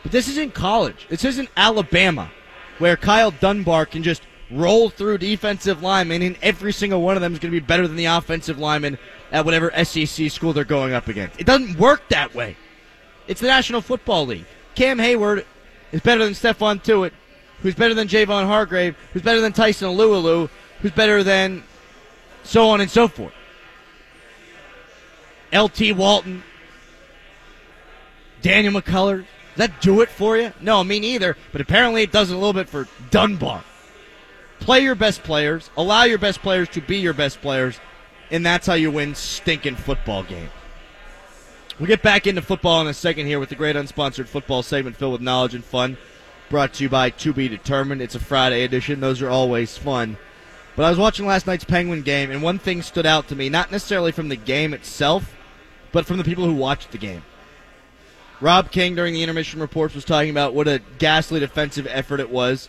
But 0.05 0.13
this 0.13 0.29
isn't 0.29 0.55
college. 0.55 1.09
This 1.09 1.25
isn't 1.25 1.49
Alabama, 1.57 2.31
where 2.79 2.97
Karl 2.97 3.33
Dunbar 3.33 3.87
can 3.87 4.05
just 4.05 4.23
roll 4.51 4.91
through 4.91 5.19
defensive 5.19 5.83
linemen, 5.83 6.23
and 6.23 6.37
every 6.43 6.73
single 6.73 7.03
one 7.03 7.17
of 7.17 7.23
them 7.23 7.33
is 7.33 7.39
going 7.39 7.53
to 7.53 7.61
be 7.61 7.65
better 7.65 7.87
than 7.87 7.97
the 7.97 8.07
offensive 8.07 8.59
lineman 8.59 8.99
at 9.31 9.45
whatever 9.45 9.73
SEC 9.85 10.31
school 10.31 10.53
they're 10.53 10.65
going 10.65 10.93
up 10.93 11.09
against. 11.09 11.39
It 11.39 11.47
doesn't 11.47 11.79
work 11.79 12.09
that 12.09 12.35
way. 12.35 12.57
It's 13.27 13.41
the 13.41 13.47
National 13.47 13.81
Football 13.81 14.27
League. 14.27 14.47
Cam 14.75 14.99
Hayward 14.99 15.45
is 15.93 16.01
better 16.01 16.25
than 16.25 16.35
Stephon 16.35 16.83
Tuitt, 16.83 17.13
who's 17.61 17.75
better 17.75 17.95
than 17.95 18.09
Javon 18.09 18.47
Hargrave, 18.47 18.97
who's 19.13 19.23
better 19.23 19.41
than 19.41 19.53
Tyson 19.53 19.89
Alualu, 19.89 20.49
who's 20.81 20.93
better 20.93 21.23
than 21.23 21.63
so 22.43 22.69
on 22.71 22.81
and 22.81 22.91
so 22.91 23.09
forth. 23.09 23.35
LT 25.53 25.97
Walton, 25.97 26.43
Daniel 28.43 28.81
McCullers. 28.81 29.27
Does 29.57 29.69
that 29.69 29.81
do 29.81 30.03
it 30.03 30.09
for 30.09 30.37
you? 30.37 30.53
No, 30.61 30.85
me 30.85 31.01
neither. 31.01 31.37
But 31.51 31.61
apparently 31.61 32.03
it 32.03 32.13
does 32.13 32.31
a 32.31 32.35
little 32.37 32.53
bit 32.53 32.69
for 32.69 32.87
Dunbar. 33.11 33.65
Play 34.61 34.81
your 34.81 34.95
best 34.95 35.23
players, 35.23 35.71
allow 35.77 36.05
your 36.05 36.19
best 36.19 36.43
players 36.43 36.69
to 36.71 36.81
be 36.81 36.99
your 36.99 37.15
best 37.15 37.41
players, 37.41 37.81
and 38.31 38.45
that's 38.45 38.67
how 38.67 38.75
you 38.75 38.91
win 38.91 39.15
stinking 39.15 39.77
football 39.77 40.23
games. 40.23 40.51
We'll 41.79 41.87
get 41.87 42.03
back 42.03 42.27
into 42.27 42.43
football 42.43 42.81
in 42.81 42.89
a 42.89 42.95
second 42.95 43.27
here 43.27 43.39
with 43.39 43.51
the 43.51 43.55
great 43.55 43.77
unsponsored 43.77 44.27
football 44.27 44.65
segment 44.65 44.97
filled 44.97 45.13
with 45.13 45.21
knowledge 45.21 45.55
and 45.55 45.65
fun. 45.65 45.97
Brought 46.51 46.75
to 46.75 46.83
you 46.83 46.89
by 46.89 47.11
To 47.11 47.33
Be 47.33 47.47
Determined. 47.47 48.03
It's 48.03 48.17
a 48.17 48.21
Friday 48.21 48.65
edition. 48.65 49.01
Those 49.01 49.23
are 49.23 49.31
always 49.31 49.79
fun. 49.79 50.17
But 50.75 50.87
I 50.87 50.91
was 50.91 50.99
watching 50.99 51.27
last 51.27 51.47
night's 51.47 51.65
Penguin 51.65 52.03
game, 52.03 52.31
and 52.31 52.43
one 52.43 52.59
thing 52.59 52.83
stood 52.83 53.07
out 53.07 53.29
to 53.29 53.37
me, 53.37 53.49
not 53.49 53.71
necessarily 53.71 54.13
from 54.13 54.29
the 54.29 54.37
game 54.37 54.75
itself, 54.75 55.37
but 55.93 56.05
from 56.07 56.19
the 56.19 56.25
people 56.25 56.45
who 56.45 56.55
watched 56.55 56.91
the 56.91 56.99
game. 56.99 57.23
Rob 58.41 58.71
King, 58.71 58.95
during 58.95 59.15
the 59.15 59.23
intermission 59.23 59.61
reports, 59.61 59.95
was 59.95 60.05
talking 60.05 60.31
about 60.31 60.55
what 60.55 60.69
a 60.69 60.81
ghastly 60.99 61.41
defensive 61.41 61.87
effort 61.91 62.21
it 62.21 62.31
was. 62.31 62.69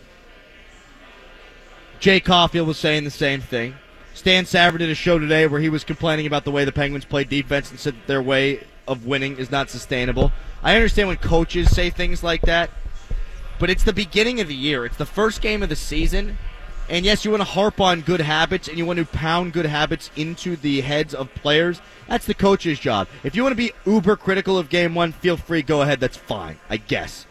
Jay 2.00 2.18
Caulfield 2.18 2.66
was 2.66 2.78
saying 2.78 3.04
the 3.04 3.10
same 3.10 3.42
thing. 3.42 3.74
Stan 4.14 4.44
Savran 4.44 4.78
did 4.78 4.88
a 4.88 4.94
show 4.94 5.18
today 5.18 5.46
where 5.46 5.60
he 5.60 5.68
was 5.68 5.84
complaining 5.84 6.26
about 6.26 6.44
the 6.44 6.50
way 6.50 6.64
the 6.64 6.72
Penguins 6.72 7.04
played 7.04 7.28
defense 7.28 7.70
and 7.70 7.78
said 7.78 7.94
that 7.94 8.06
their 8.06 8.22
way 8.22 8.66
of 8.88 9.04
winning 9.04 9.36
is 9.36 9.50
not 9.50 9.68
sustainable. 9.68 10.32
I 10.62 10.74
understand 10.74 11.08
when 11.08 11.18
coaches 11.18 11.70
say 11.70 11.90
things 11.90 12.22
like 12.22 12.40
that, 12.42 12.70
but 13.58 13.68
it's 13.68 13.84
the 13.84 13.92
beginning 13.92 14.40
of 14.40 14.48
the 14.48 14.54
year. 14.54 14.86
It's 14.86 14.96
the 14.96 15.04
first 15.04 15.42
game 15.42 15.62
of 15.62 15.68
the 15.68 15.76
season. 15.76 16.38
And 16.88 17.04
yes, 17.04 17.24
you 17.24 17.30
want 17.30 17.42
to 17.42 17.48
harp 17.48 17.82
on 17.82 18.00
good 18.00 18.20
habits 18.20 18.66
and 18.66 18.78
you 18.78 18.86
want 18.86 18.98
to 18.98 19.04
pound 19.04 19.52
good 19.52 19.66
habits 19.66 20.10
into 20.16 20.56
the 20.56 20.80
heads 20.80 21.14
of 21.14 21.32
players. 21.34 21.82
That's 22.08 22.26
the 22.26 22.34
coach's 22.34 22.80
job. 22.80 23.08
If 23.24 23.36
you 23.36 23.42
want 23.42 23.52
to 23.52 23.56
be 23.56 23.72
uber 23.84 24.16
critical 24.16 24.56
of 24.56 24.70
game 24.70 24.94
one, 24.94 25.12
feel 25.12 25.36
free, 25.36 25.60
go 25.62 25.82
ahead. 25.82 26.00
That's 26.00 26.16
fine, 26.16 26.58
I 26.70 26.78
guess. 26.78 27.26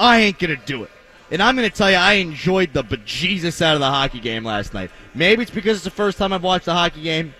I 0.00 0.20
ain't 0.20 0.38
going 0.38 0.58
to 0.58 0.66
do 0.66 0.84
it. 0.84 0.90
And 1.30 1.42
I'm 1.42 1.56
going 1.56 1.68
to 1.68 1.74
tell 1.76 1.90
you, 1.90 1.96
I 1.96 2.14
enjoyed 2.14 2.72
the 2.72 2.84
bejesus 2.84 3.60
out 3.60 3.74
of 3.74 3.80
the 3.80 3.86
hockey 3.86 4.20
game 4.20 4.44
last 4.44 4.72
night. 4.74 4.90
Maybe 5.14 5.42
it's 5.42 5.50
because 5.50 5.78
it's 5.78 5.84
the 5.84 5.90
first 5.90 6.18
time 6.18 6.32
I've 6.32 6.42
watched 6.42 6.68
a 6.68 6.72
hockey 6.72 7.02
game 7.02 7.34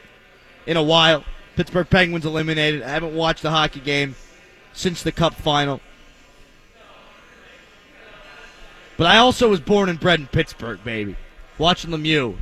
in 0.66 0.76
a 0.76 0.82
while. 0.82 1.24
Pittsburgh 1.54 1.88
Penguins 1.88 2.26
eliminated. 2.26 2.82
I 2.82 2.88
haven't 2.88 3.14
watched 3.14 3.42
the 3.42 3.50
hockey 3.50 3.80
game 3.80 4.16
since 4.72 5.02
the 5.02 5.12
Cup 5.12 5.34
final. 5.34 5.80
But 8.96 9.06
I 9.06 9.18
also 9.18 9.48
was 9.48 9.60
born 9.60 9.88
and 9.88 10.00
bred 10.00 10.20
in 10.20 10.26
Pittsburgh, 10.26 10.82
baby. 10.82 11.16
Watching 11.58 11.90
Lemieux 11.90 12.36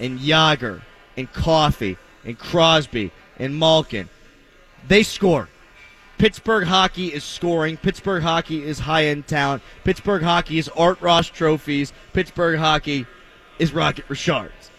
and 0.00 0.18
Jagr 0.18 0.82
and 1.16 1.32
Coffey 1.32 1.96
and 2.24 2.38
Crosby 2.38 3.12
and 3.38 3.58
Malkin. 3.58 4.08
They 4.86 5.02
score. 5.02 5.48
Pittsburgh 6.18 6.66
hockey 6.66 7.08
is 7.08 7.22
scoring. 7.22 7.76
Pittsburgh 7.76 8.22
hockey 8.22 8.64
is 8.64 8.80
high 8.80 9.06
end 9.06 9.26
talent. 9.28 9.62
Pittsburgh 9.84 10.22
hockey 10.22 10.58
is 10.58 10.68
Art 10.70 11.00
Ross 11.00 11.28
trophies. 11.28 11.92
Pittsburgh 12.12 12.58
hockey 12.58 13.06
is 13.58 13.72
Rocket 13.72 14.04
Richards. 14.08 14.70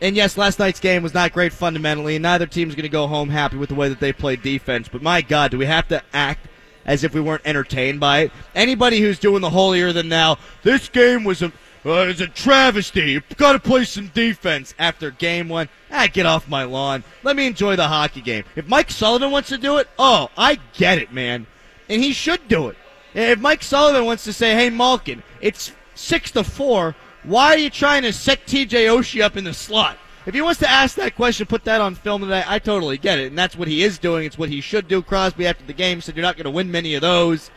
And 0.00 0.16
yes, 0.16 0.36
last 0.36 0.58
night's 0.58 0.80
game 0.80 1.02
was 1.02 1.14
not 1.14 1.32
great 1.32 1.52
fundamentally, 1.52 2.16
and 2.16 2.22
neither 2.22 2.46
team's 2.46 2.74
going 2.74 2.82
to 2.82 2.88
go 2.88 3.06
home 3.06 3.30
happy 3.30 3.56
with 3.56 3.70
the 3.70 3.74
way 3.74 3.88
that 3.88 4.00
they 4.00 4.12
played 4.12 4.42
defense. 4.42 4.88
But 4.88 5.02
my 5.02 5.22
God, 5.22 5.50
do 5.50 5.58
we 5.58 5.66
have 5.66 5.88
to 5.88 6.02
act 6.12 6.48
as 6.84 7.02
if 7.02 7.14
we 7.14 7.20
weren't 7.20 7.46
entertained 7.46 8.00
by 8.00 8.20
it? 8.20 8.32
Anybody 8.54 9.00
who's 9.00 9.18
doing 9.18 9.40
the 9.40 9.50
holier 9.50 9.92
than 9.92 10.08
now, 10.08 10.38
this 10.62 10.88
game 10.88 11.24
was 11.24 11.42
a 11.42 11.52
uh, 11.86 12.06
it's 12.08 12.20
a 12.20 12.26
travesty. 12.26 13.12
You've 13.12 13.36
got 13.36 13.52
to 13.52 13.58
play 13.58 13.84
some 13.84 14.08
defense 14.08 14.74
after 14.78 15.10
game 15.10 15.48
one. 15.48 15.68
Ah, 15.90 16.08
get 16.12 16.26
off 16.26 16.48
my 16.48 16.64
lawn. 16.64 17.04
Let 17.22 17.36
me 17.36 17.46
enjoy 17.46 17.76
the 17.76 17.86
hockey 17.86 18.20
game. 18.20 18.44
If 18.56 18.68
Mike 18.68 18.90
Sullivan 18.90 19.30
wants 19.30 19.50
to 19.50 19.58
do 19.58 19.78
it, 19.78 19.88
oh, 19.98 20.30
I 20.36 20.58
get 20.74 20.98
it, 20.98 21.12
man. 21.12 21.46
And 21.88 22.02
he 22.02 22.12
should 22.12 22.48
do 22.48 22.68
it. 22.68 22.76
If 23.14 23.38
Mike 23.38 23.62
Sullivan 23.62 24.04
wants 24.04 24.24
to 24.24 24.32
say, 24.32 24.54
hey, 24.54 24.68
Malkin, 24.68 25.22
it's 25.40 25.72
six 25.94 26.32
to 26.32 26.44
four, 26.44 26.96
why 27.22 27.54
are 27.54 27.58
you 27.58 27.70
trying 27.70 28.02
to 28.02 28.12
set 28.12 28.46
TJ 28.46 28.68
Oshie 28.68 29.22
up 29.22 29.36
in 29.36 29.44
the 29.44 29.54
slot? 29.54 29.96
If 30.26 30.34
he 30.34 30.40
wants 30.40 30.58
to 30.60 30.68
ask 30.68 30.96
that 30.96 31.14
question, 31.14 31.46
put 31.46 31.64
that 31.64 31.80
on 31.80 31.94
film 31.94 32.22
today, 32.22 32.42
I 32.46 32.58
totally 32.58 32.98
get 32.98 33.20
it. 33.20 33.28
And 33.28 33.38
that's 33.38 33.54
what 33.54 33.68
he 33.68 33.84
is 33.84 33.96
doing. 33.98 34.26
It's 34.26 34.36
what 34.36 34.48
he 34.48 34.60
should 34.60 34.88
do. 34.88 35.00
Crosby, 35.00 35.46
after 35.46 35.64
the 35.64 35.72
game, 35.72 36.00
said 36.00 36.16
you're 36.16 36.22
not 36.22 36.36
going 36.36 36.44
to 36.44 36.50
win 36.50 36.70
many 36.70 36.96
of 36.96 37.00
those. 37.00 37.50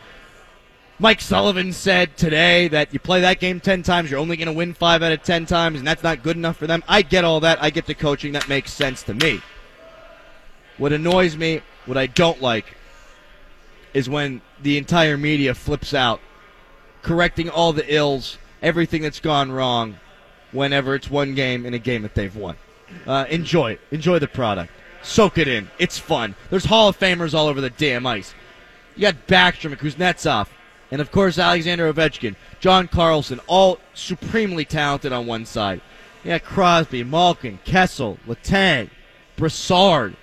Mike 1.02 1.22
Sullivan 1.22 1.72
said 1.72 2.18
today 2.18 2.68
that 2.68 2.94
you 2.94 3.00
play 3.00 3.22
that 3.22 3.40
game 3.40 3.62
10 3.62 3.84
times, 3.84 4.12
you're 4.12 4.20
only 4.20 4.36
going 4.36 4.48
to 4.48 4.54
win 4.54 4.74
5 4.74 5.02
out 5.02 5.14
of 5.14 5.24
10 5.24 5.46
times, 5.46 5.80
and 5.80 5.88
that's 5.88 6.04
not 6.04 6.24
good 6.24 6.36
enough 6.36 6.58
for 6.58 6.68
them. 6.68 6.84
I 6.90 7.04
get 7.04 7.24
all 7.24 7.40
that. 7.40 7.64
I 7.64 7.70
get 7.70 7.86
the 7.86 7.96
coaching. 7.96 8.34
That 8.34 8.50
makes 8.50 8.74
sense 8.74 9.04
to 9.04 9.14
me. 9.14 9.42
What 10.78 10.92
annoys 10.92 11.38
me, 11.38 11.62
what 11.86 11.98
I 11.98 12.08
don't 12.08 12.42
like, 12.42 12.76
is 13.94 14.10
when 14.10 14.42
the 14.62 14.78
entire 14.78 15.18
media 15.18 15.54
flips 15.54 15.94
out, 15.94 16.20
correcting 17.02 17.50
all 17.50 17.72
the 17.72 17.94
ills, 17.94 18.38
everything 18.62 19.02
that's 19.02 19.22
gone 19.22 19.54
wrong, 19.54 19.96
whenever 20.52 20.96
it's 20.96 21.10
one 21.10 21.34
game 21.34 21.66
in 21.66 21.74
a 21.74 21.80
game 21.80 22.02
that 22.02 22.14
they've 22.14 22.36
won. 22.36 22.58
Uh, 23.08 23.26
enjoy 23.30 23.72
it. 23.72 23.82
Enjoy 23.92 24.20
the 24.20 24.28
product. 24.28 24.74
Soak 25.02 25.38
it 25.38 25.48
in. 25.48 25.72
It's 25.80 25.98
fun. 25.98 26.36
There's 26.50 26.66
Hall 26.66 26.90
of 26.90 27.00
Famers 27.00 27.34
all 27.34 27.48
over 27.48 27.62
the 27.62 27.70
damn 27.70 28.06
ice. 28.06 28.34
You 28.98 29.04
got 29.04 29.28
Backstrom, 29.28 29.78
Kuznetsov, 29.78 30.48
and 30.92 31.02
of 31.02 31.12
course 31.12 31.38
Alexander 31.38 31.92
Ovechkin, 31.92 32.36
John 32.60 32.88
Carlson, 32.88 33.40
all 33.48 33.80
supremely 33.94 34.66
talented 34.66 35.12
on 35.12 35.26
one 35.26 35.46
side. 35.46 35.82
Yeah, 36.24 36.40
Crosby, 36.40 37.04
Malkin, 37.04 37.60
Kessel, 37.64 38.18
Letang, 38.28 38.90
Brassard. 39.38 40.16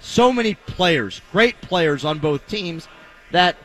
so 0.00 0.32
many 0.32 0.54
players, 0.54 1.20
great 1.32 1.60
players 1.60 2.04
on 2.04 2.18
both 2.18 2.46
teams, 2.48 2.88
that 3.30 3.56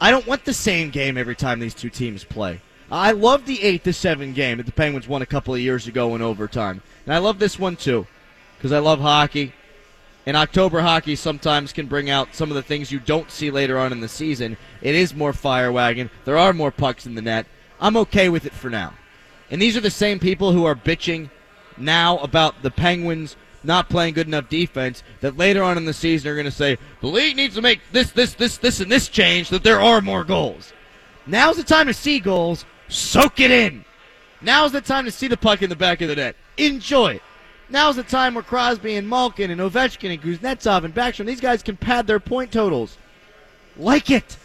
I 0.00 0.10
don't 0.10 0.26
want 0.26 0.44
the 0.44 0.52
same 0.52 0.90
game 0.90 1.16
every 1.16 1.34
time 1.34 1.58
these 1.58 1.74
two 1.74 1.90
teams 1.90 2.22
play. 2.24 2.60
I 2.90 3.12
love 3.12 3.46
the 3.46 3.62
eight 3.62 3.82
to 3.84 3.92
seven 3.92 4.32
game 4.32 4.58
that 4.58 4.66
the 4.66 4.72
Penguins 4.72 5.08
won 5.08 5.22
a 5.22 5.26
couple 5.26 5.54
of 5.54 5.60
years 5.60 5.88
ago 5.88 6.14
in 6.14 6.22
overtime, 6.22 6.82
and 7.04 7.14
I 7.14 7.18
love 7.18 7.38
this 7.38 7.58
one 7.58 7.76
too 7.76 8.06
because 8.56 8.72
I 8.72 8.78
love 8.78 9.00
hockey. 9.00 9.52
And 10.26 10.36
October 10.36 10.80
hockey 10.80 11.14
sometimes 11.14 11.72
can 11.72 11.86
bring 11.86 12.10
out 12.10 12.34
some 12.34 12.50
of 12.50 12.56
the 12.56 12.62
things 12.62 12.90
you 12.90 12.98
don't 12.98 13.30
see 13.30 13.50
later 13.50 13.78
on 13.78 13.92
in 13.92 14.00
the 14.00 14.08
season. 14.08 14.56
It 14.82 14.96
is 14.96 15.14
more 15.14 15.32
fire 15.32 15.70
wagon. 15.70 16.10
There 16.24 16.36
are 16.36 16.52
more 16.52 16.72
pucks 16.72 17.06
in 17.06 17.14
the 17.14 17.22
net. 17.22 17.46
I'm 17.80 17.96
okay 17.98 18.28
with 18.28 18.44
it 18.44 18.52
for 18.52 18.68
now. 18.68 18.94
And 19.50 19.62
these 19.62 19.76
are 19.76 19.80
the 19.80 19.90
same 19.90 20.18
people 20.18 20.52
who 20.52 20.64
are 20.64 20.74
bitching 20.74 21.30
now 21.76 22.18
about 22.18 22.62
the 22.62 22.70
Penguins 22.70 23.36
not 23.62 23.88
playing 23.88 24.14
good 24.14 24.26
enough 24.26 24.48
defense 24.48 25.02
that 25.20 25.36
later 25.36 25.62
on 25.62 25.76
in 25.76 25.84
the 25.84 25.92
season 25.92 26.30
are 26.30 26.34
going 26.34 26.44
to 26.44 26.50
say 26.50 26.78
the 27.00 27.06
league 27.06 27.36
needs 27.36 27.54
to 27.56 27.62
make 27.62 27.80
this, 27.92 28.10
this, 28.12 28.34
this, 28.34 28.58
this, 28.58 28.80
and 28.80 28.90
this 28.90 29.08
change 29.08 29.48
that 29.50 29.62
there 29.62 29.80
are 29.80 30.00
more 30.00 30.24
goals. 30.24 30.72
Now's 31.26 31.56
the 31.56 31.64
time 31.64 31.86
to 31.86 31.94
see 31.94 32.20
goals. 32.20 32.64
Soak 32.88 33.40
it 33.40 33.50
in. 33.50 33.84
Now's 34.40 34.72
the 34.72 34.80
time 34.80 35.04
to 35.04 35.10
see 35.10 35.26
the 35.28 35.36
puck 35.36 35.62
in 35.62 35.70
the 35.70 35.76
back 35.76 36.00
of 36.00 36.08
the 36.08 36.16
net. 36.16 36.36
Enjoy 36.56 37.14
it. 37.14 37.22
Now's 37.68 37.96
the 37.96 38.04
time 38.04 38.34
where 38.34 38.44
Crosby 38.44 38.94
and 38.94 39.08
Malkin 39.08 39.50
and 39.50 39.60
Ovechkin 39.60 40.12
and 40.12 40.22
Kuznetsov 40.22 40.84
and 40.84 40.94
Backstrom, 40.94 41.26
these 41.26 41.40
guys 41.40 41.62
can 41.62 41.76
pad 41.76 42.06
their 42.06 42.20
point 42.20 42.52
totals. 42.52 42.96
Like 43.76 44.10
it. 44.10 44.36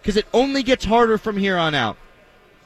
Because 0.00 0.16
it 0.16 0.26
only 0.32 0.62
gets 0.62 0.84
harder 0.84 1.18
from 1.18 1.36
here 1.36 1.56
on 1.56 1.74
out. 1.74 1.96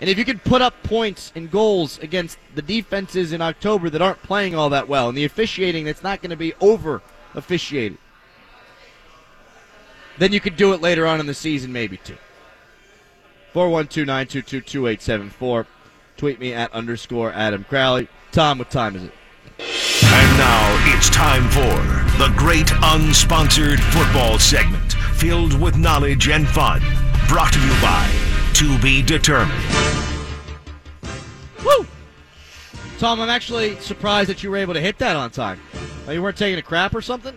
And 0.01 0.11
if 0.11 0.19
you 0.19 0.25
can 0.25 0.39
put 0.39 0.63
up 0.63 0.83
points 0.83 1.33
and 1.35 1.51
goals 1.51 1.99
against 1.99 2.39
the 2.55 2.63
defenses 2.63 3.33
in 3.33 3.41
October 3.41 3.91
that 3.91 4.03
aren't 4.03 4.23
playing 4.23 4.55
all 4.55 4.71
that 4.71 4.89
well, 4.89 5.09
and 5.09 5.17
the 5.17 5.25
officiating 5.25 5.85
that's 5.85 6.03
not 6.03 6.21
going 6.21 6.31
to 6.31 6.37
be 6.37 6.55
over 6.61 7.01
officiated, 7.35 7.99
then 10.19 10.33
you 10.33 10.41
could 10.41 10.57
do 10.57 10.73
it 10.73 10.81
later 10.81 11.07
on 11.07 11.21
in 11.21 11.27
the 11.27 11.35
season, 11.35 11.73
maybe 11.73 11.97
too. 11.99 12.17
412 13.53 15.67
Tweet 16.17 16.41
me 16.41 16.53
at 16.53 16.73
underscore 16.73 17.33
Adam 17.33 17.65
Crowley. 17.65 18.09
Tom, 18.31 18.59
what 18.59 18.71
time 18.71 18.97
is 18.97 19.05
it? 19.05 19.13
And 19.59 20.39
now 20.39 20.95
it's 20.95 21.09
time 21.11 21.49
for 21.51 22.19
the 22.19 22.33
great 22.37 22.67
unsponsored 22.67 23.81
football 23.93 24.39
segment 24.39 24.93
filled 25.17 25.59
with 25.61 25.77
knowledge 25.77 26.29
and 26.29 26.47
fun. 26.49 26.81
Brought 27.29 27.53
to 27.53 27.61
you 27.61 27.73
by 27.81 28.11
To 28.55 28.79
Be 28.81 29.03
Determined. 29.03 29.63
Woo! 31.65 31.87
Tom, 32.99 33.21
I'm 33.21 33.29
actually 33.31 33.77
surprised 33.77 34.29
that 34.31 34.43
you 34.43 34.51
were 34.51 34.57
able 34.57 34.75
to 34.75 34.81
hit 34.81 34.99
that 34.99 35.17
on 35.17 35.31
time. 35.31 35.61
Oh, 36.07 36.13
you 36.13 36.23
weren't 36.23 36.37
taking 36.37 36.59
a 36.59 36.63
crap 36.63 36.95
or 36.95 37.01
something? 37.01 37.37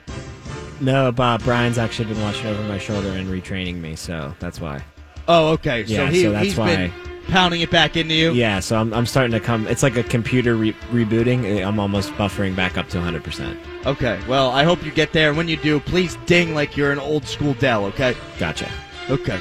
No, 0.82 1.12
Bob. 1.12 1.44
Brian's 1.44 1.78
actually 1.78 2.14
been 2.14 2.22
watching 2.22 2.46
over 2.48 2.62
my 2.64 2.78
shoulder 2.78 3.10
and 3.10 3.28
retraining 3.28 3.76
me, 3.82 3.96
so 3.96 4.36
that's 4.40 4.60
why. 4.60 4.84
Oh, 5.28 5.50
okay. 5.54 5.86
So 5.86 5.94
Yeah, 5.94 6.10
he, 6.10 6.24
so 6.24 6.32
that's 6.32 6.46
he's 6.46 6.58
why- 6.58 6.76
been 6.76 6.94
pounding 7.28 7.62
it 7.62 7.72
back 7.72 7.96
into 7.96 8.14
you? 8.14 8.32
Yeah, 8.34 8.60
so 8.60 8.78
I'm, 8.78 8.94
I'm 8.94 9.06
starting 9.06 9.32
to 9.32 9.40
come. 9.40 9.68
It's 9.68 9.84
like 9.84 9.98
a 9.98 10.04
computer 10.04 10.56
re- 10.56 10.74
rebooting. 10.92 11.66
I'm 11.66 11.80
almost 11.80 12.12
buffering 12.14 12.56
back 12.56 12.78
up 12.78 12.90
to 12.90 12.98
100%. 12.98 13.86
Okay. 13.86 14.20
Well, 14.28 14.52
I 14.52 14.64
hope 14.64 14.84
you 14.84 14.92
get 14.92 15.14
there. 15.14 15.30
And 15.30 15.38
when 15.38 15.48
you 15.48 15.58
do, 15.58 15.80
please 15.80 16.18
ding 16.26 16.54
like 16.54 16.76
you're 16.76 16.92
an 16.92 17.00
old 17.00 17.26
school 17.26 17.54
Dell, 17.56 17.86
okay? 17.86 18.16
Gotcha. 18.40 18.70
Okay. 19.10 19.40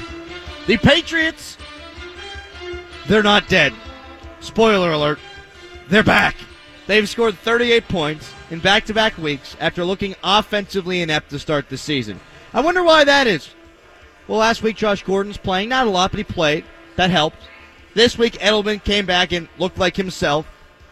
The 0.67 0.77
Patriots, 0.77 1.57
they're 3.07 3.23
not 3.23 3.47
dead. 3.47 3.73
Spoiler 4.39 4.91
alert, 4.91 5.19
they're 5.89 6.03
back. 6.03 6.35
They've 6.87 7.07
scored 7.07 7.37
38 7.39 7.87
points 7.87 8.33
in 8.49 8.59
back 8.59 8.85
to 8.85 8.93
back 8.93 9.17
weeks 9.17 9.57
after 9.59 9.83
looking 9.83 10.15
offensively 10.23 11.01
inept 11.01 11.29
to 11.31 11.39
start 11.39 11.69
the 11.69 11.77
season. 11.77 12.19
I 12.53 12.61
wonder 12.61 12.83
why 12.83 13.03
that 13.03 13.27
is. 13.27 13.49
Well, 14.27 14.39
last 14.39 14.61
week 14.61 14.77
Josh 14.77 15.03
Gordon's 15.03 15.37
playing, 15.37 15.69
not 15.69 15.87
a 15.87 15.89
lot, 15.89 16.11
but 16.11 16.17
he 16.17 16.23
played. 16.23 16.65
That 16.95 17.09
helped. 17.09 17.37
This 17.97 18.15
week 18.15 18.33
Edelman 18.33 18.83
came 18.83 19.07
back 19.07 19.31
and 19.31 19.49
looked 19.57 19.79
like 19.79 19.95
himself. 19.97 20.45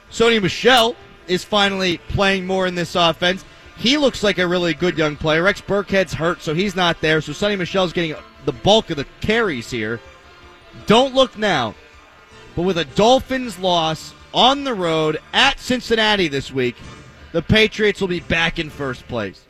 Sony 0.10 0.42
Michel 0.42 0.96
is 1.28 1.44
finally 1.44 2.00
playing 2.00 2.48
more 2.48 2.66
in 2.66 2.74
this 2.74 2.96
offense. 2.96 3.46
He 3.78 3.98
looks 3.98 4.24
like 4.24 4.40
a 4.40 4.48
really 4.48 4.74
good 4.74 4.98
young 4.98 5.16
player. 5.16 5.44
Rex 5.44 5.62
Burkhead's 5.62 6.16
hurt, 6.16 6.42
so 6.42 6.56
he's 6.56 6.76
not 6.76 7.02
there. 7.02 7.22
So 7.22 7.32
Sony 7.32 7.60
Michel's 7.60 7.94
getting 7.94 8.16
the 8.46 8.54
bulk 8.54 8.90
of 8.90 8.98
the 8.98 9.06
carries 9.22 9.70
here. 9.70 10.02
Don't 10.88 11.14
look 11.14 11.38
now. 11.38 11.76
But 12.56 12.64
with 12.64 12.80
a 12.80 12.86
Dolphins 12.86 13.60
loss 13.60 14.16
on 14.34 14.64
the 14.64 14.74
road 14.74 15.20
at 15.32 15.60
Cincinnati 15.60 16.28
this 16.28 16.52
week, 16.52 16.76
the 17.34 17.44
Patriots 17.44 18.02
will 18.02 18.08
be 18.08 18.22
back 18.22 18.58
in 18.58 18.72
first 18.72 19.08
place. 19.08 19.46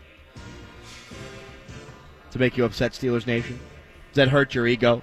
To 2.32 2.38
make 2.38 2.58
you 2.58 2.66
upset, 2.66 2.92
Steelers 2.92 3.26
Nation? 3.26 3.62
Does 4.12 4.16
that 4.16 4.28
hurt 4.28 4.54
your 4.54 4.68
ego? 4.68 5.02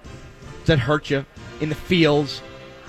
Does 0.59 0.67
that 0.67 0.81
hurt 0.81 1.09
you 1.09 1.25
in 1.63 1.69
the 1.69 1.75
fields? 1.75 2.43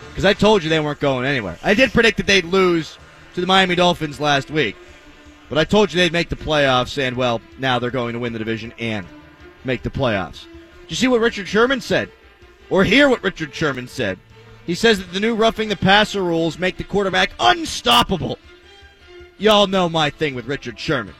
Because 0.10 0.26
I 0.26 0.34
told 0.34 0.64
you 0.64 0.70
they 0.70 0.80
weren't 0.80 1.00
going 1.00 1.26
anywhere. 1.26 1.58
I 1.64 1.74
did 1.74 1.94
predict 1.94 2.18
that 2.18 2.28
they'd 2.28 2.46
lose 2.46 2.98
to 3.36 3.42
the 3.42 3.48
Miami 3.48 3.76
Dolphins 3.76 4.20
last 4.20 4.52
week. 4.52 4.76
But 5.50 5.58
I 5.58 5.64
told 5.64 5.94
you 5.94 6.00
they'd 6.00 6.12
make 6.12 6.30
the 6.30 6.36
playoffs, 6.36 6.98
and 6.98 7.16
well, 7.16 7.42
now 7.60 7.80
they're 7.80 7.92
going 7.92 8.14
to 8.14 8.20
win 8.20 8.34
the 8.34 8.40
division 8.40 8.74
and 8.80 9.08
make 9.64 9.84
the 9.84 9.90
playoffs. 9.90 10.46
Did 10.82 10.92
you 10.92 10.96
see 10.96 11.08
what 11.08 11.22
Richard 11.22 11.48
Sherman 11.48 11.82
said? 11.82 12.12
Or 12.70 12.84
hear 12.84 13.08
what 13.08 13.24
Richard 13.24 13.54
Sherman 13.54 13.88
said? 13.88 14.20
He 14.66 14.76
says 14.76 15.00
that 15.00 15.14
the 15.14 15.20
new 15.20 15.36
roughing 15.36 15.70
the 15.70 15.76
passer 15.76 16.24
rules 16.24 16.58
make 16.58 16.78
the 16.78 16.84
quarterback 16.84 17.32
unstoppable. 17.40 18.40
Y'all 19.38 19.68
know 19.68 19.90
my 19.90 20.10
thing 20.10 20.36
with 20.36 20.46
Richard 20.46 20.80
Sherman. 20.80 21.16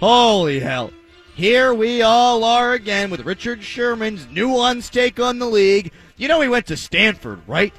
Holy 0.00 0.60
hell. 0.60 0.92
Here 1.34 1.74
we 1.74 2.02
all 2.02 2.44
are 2.44 2.72
again 2.72 3.10
with 3.10 3.26
Richard 3.26 3.62
Sherman's 3.62 4.26
nuanced 4.26 4.90
take 4.90 5.18
on 5.18 5.38
the 5.38 5.46
league. 5.46 5.90
You 6.16 6.28
know 6.28 6.40
he 6.40 6.48
went 6.48 6.66
to 6.66 6.76
Stanford, 6.76 7.40
right? 7.46 7.74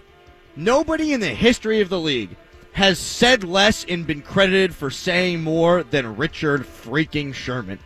Nobody 0.55 1.13
in 1.13 1.19
the 1.19 1.27
history 1.27 1.81
of 1.81 1.89
the 1.89 1.99
league 1.99 2.35
has 2.73 2.99
said 2.99 3.43
less 3.43 3.85
and 3.85 4.05
been 4.05 4.21
credited 4.21 4.75
for 4.75 4.89
saying 4.89 5.41
more 5.41 5.83
than 5.83 6.17
Richard 6.17 6.63
freaking 6.63 7.33
Sherman. 7.33 7.79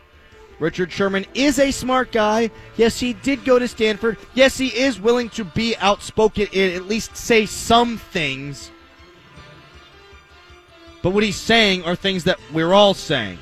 Richard 0.60 0.92
Sherman 0.92 1.26
is 1.36 1.60
a 1.60 1.72
smart 1.72 2.12
guy. 2.12 2.50
Yes, 2.76 3.00
he 3.00 3.14
did 3.14 3.46
go 3.46 3.60
to 3.60 3.68
Stanford. 3.68 4.18
Yes, 4.34 4.58
he 4.58 4.68
is 4.68 5.00
willing 5.00 5.30
to 5.30 5.44
be 5.44 5.76
outspoken 5.78 6.48
and 6.54 6.74
at 6.74 6.88
least 6.88 7.16
say 7.16 7.46
some 7.46 7.98
things. 7.98 8.72
But 11.02 11.12
what 11.12 11.24
he's 11.24 11.38
saying 11.38 11.84
are 11.84 11.96
things 11.96 12.26
that 12.26 12.40
we're 12.52 12.74
all 12.74 12.94
saying. 12.94 13.38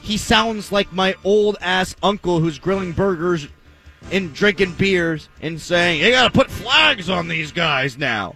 He 0.00 0.16
sounds 0.16 0.72
like 0.72 0.92
my 0.92 1.14
old 1.22 1.58
ass 1.60 1.94
uncle 2.02 2.40
who's 2.40 2.58
grilling 2.58 2.92
burgers 2.92 3.46
and 4.10 4.34
drinking 4.34 4.74
beers 4.74 5.28
and 5.40 5.60
saying, 5.60 6.00
You 6.00 6.10
gotta 6.10 6.32
put 6.32 6.50
flags 6.50 7.08
on 7.08 7.28
these 7.28 7.52
guys 7.52 7.96
now. 7.96 8.34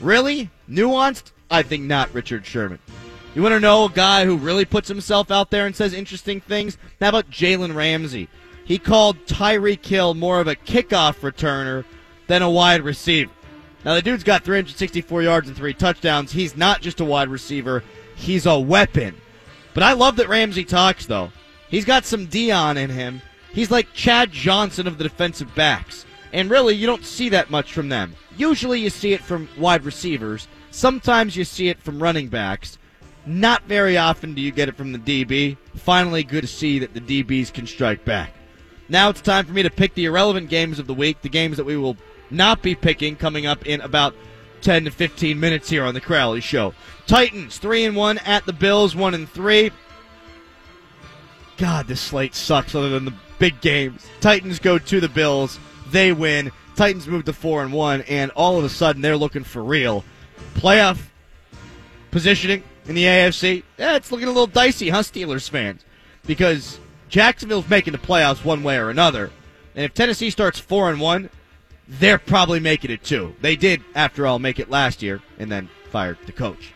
Really? 0.00 0.50
Nuanced? 0.68 1.32
I 1.50 1.62
think 1.62 1.84
not, 1.84 2.12
Richard 2.12 2.44
Sherman. 2.44 2.78
You 3.34 3.42
want 3.42 3.52
to 3.52 3.60
know 3.60 3.86
a 3.86 3.90
guy 3.90 4.24
who 4.24 4.36
really 4.36 4.64
puts 4.64 4.88
himself 4.88 5.30
out 5.30 5.50
there 5.50 5.66
and 5.66 5.74
says 5.74 5.92
interesting 5.92 6.40
things? 6.40 6.78
How 7.00 7.08
about 7.08 7.30
Jalen 7.30 7.74
Ramsey? 7.74 8.28
He 8.64 8.78
called 8.78 9.26
Tyreek 9.26 9.84
Hill 9.84 10.14
more 10.14 10.40
of 10.40 10.46
a 10.46 10.54
kickoff 10.54 11.16
returner 11.18 11.84
than 12.28 12.42
a 12.42 12.50
wide 12.50 12.82
receiver. 12.82 13.32
Now, 13.84 13.94
the 13.94 14.02
dude's 14.02 14.24
got 14.24 14.44
364 14.44 15.22
yards 15.22 15.48
and 15.48 15.56
three 15.56 15.74
touchdowns. 15.74 16.32
He's 16.32 16.56
not 16.56 16.80
just 16.80 17.00
a 17.00 17.04
wide 17.04 17.28
receiver, 17.28 17.82
he's 18.14 18.46
a 18.46 18.58
weapon. 18.58 19.14
But 19.74 19.82
I 19.82 19.92
love 19.92 20.16
that 20.16 20.28
Ramsey 20.28 20.64
talks, 20.64 21.06
though. 21.06 21.30
He's 21.68 21.84
got 21.84 22.04
some 22.04 22.28
Deion 22.28 22.76
in 22.76 22.88
him. 22.88 23.20
He's 23.54 23.70
like 23.70 23.92
Chad 23.92 24.32
Johnson 24.32 24.86
of 24.86 24.98
the 24.98 25.04
defensive 25.04 25.54
backs. 25.54 26.04
And 26.32 26.50
really, 26.50 26.74
you 26.74 26.86
don't 26.86 27.04
see 27.04 27.28
that 27.28 27.50
much 27.50 27.72
from 27.72 27.88
them. 27.88 28.16
Usually, 28.36 28.80
you 28.80 28.90
see 28.90 29.12
it 29.12 29.20
from 29.20 29.48
wide 29.56 29.84
receivers. 29.84 30.48
Sometimes 30.72 31.36
you 31.36 31.44
see 31.44 31.68
it 31.68 31.80
from 31.80 32.02
running 32.02 32.26
backs. 32.28 32.78
Not 33.26 33.62
very 33.62 33.96
often 33.96 34.34
do 34.34 34.42
you 34.42 34.50
get 34.50 34.68
it 34.68 34.76
from 34.76 34.90
the 34.90 34.98
DB. 34.98 35.56
Finally, 35.76 36.24
good 36.24 36.42
to 36.42 36.48
see 36.48 36.80
that 36.80 36.92
the 36.92 37.00
DBs 37.00 37.52
can 37.52 37.66
strike 37.66 38.04
back. 38.04 38.34
Now 38.88 39.08
it's 39.08 39.20
time 39.20 39.46
for 39.46 39.52
me 39.52 39.62
to 39.62 39.70
pick 39.70 39.94
the 39.94 40.04
irrelevant 40.06 40.50
games 40.50 40.80
of 40.80 40.88
the 40.88 40.92
week, 40.92 41.22
the 41.22 41.28
games 41.28 41.56
that 41.56 41.64
we 41.64 41.76
will 41.76 41.96
not 42.30 42.60
be 42.60 42.74
picking 42.74 43.16
coming 43.16 43.46
up 43.46 43.64
in 43.64 43.80
about 43.80 44.14
10 44.60 44.84
to 44.84 44.90
15 44.90 45.38
minutes 45.38 45.70
here 45.70 45.84
on 45.84 45.94
the 45.94 46.00
Crowley 46.00 46.40
Show. 46.40 46.74
Titans 47.06 47.58
3 47.58 47.84
and 47.84 47.96
1 47.96 48.18
at 48.18 48.44
the 48.44 48.52
Bills 48.52 48.96
1 48.96 49.14
and 49.14 49.28
3. 49.28 49.70
God, 51.56 51.86
this 51.86 52.00
slate 52.00 52.34
sucks 52.34 52.74
other 52.74 52.90
than 52.90 53.04
the 53.04 53.14
big 53.44 53.60
games. 53.60 54.06
Titans 54.22 54.58
go 54.58 54.78
to 54.78 55.00
the 55.00 55.08
Bills, 55.10 55.58
they 55.90 56.14
win. 56.14 56.50
Titans 56.76 57.06
move 57.06 57.26
to 57.26 57.34
4 57.34 57.62
and 57.64 57.74
1 57.74 58.00
and 58.08 58.30
all 58.30 58.56
of 58.56 58.64
a 58.64 58.70
sudden 58.70 59.02
they're 59.02 59.18
looking 59.18 59.44
for 59.44 59.62
real. 59.62 60.02
Playoff 60.54 60.98
positioning 62.10 62.62
in 62.86 62.94
the 62.94 63.04
AFC, 63.04 63.62
yeah, 63.76 63.96
it's 63.96 64.10
looking 64.10 64.28
a 64.28 64.30
little 64.30 64.46
dicey, 64.46 64.88
huh, 64.88 65.00
Steelers 65.00 65.46
fans? 65.46 65.84
Because 66.26 66.80
Jacksonville's 67.10 67.68
making 67.68 67.92
the 67.92 67.98
playoffs 67.98 68.42
one 68.42 68.62
way 68.62 68.78
or 68.78 68.88
another. 68.88 69.30
And 69.74 69.84
if 69.84 69.92
Tennessee 69.92 70.30
starts 70.30 70.58
4 70.58 70.92
and 70.92 70.98
1, 70.98 71.28
they're 71.86 72.16
probably 72.16 72.60
making 72.60 72.92
it 72.92 73.04
too. 73.04 73.34
They 73.42 73.56
did, 73.56 73.82
after 73.94 74.26
all, 74.26 74.38
make 74.38 74.58
it 74.58 74.70
last 74.70 75.02
year 75.02 75.20
and 75.38 75.52
then 75.52 75.68
fired 75.90 76.16
the 76.24 76.32
coach. 76.32 76.72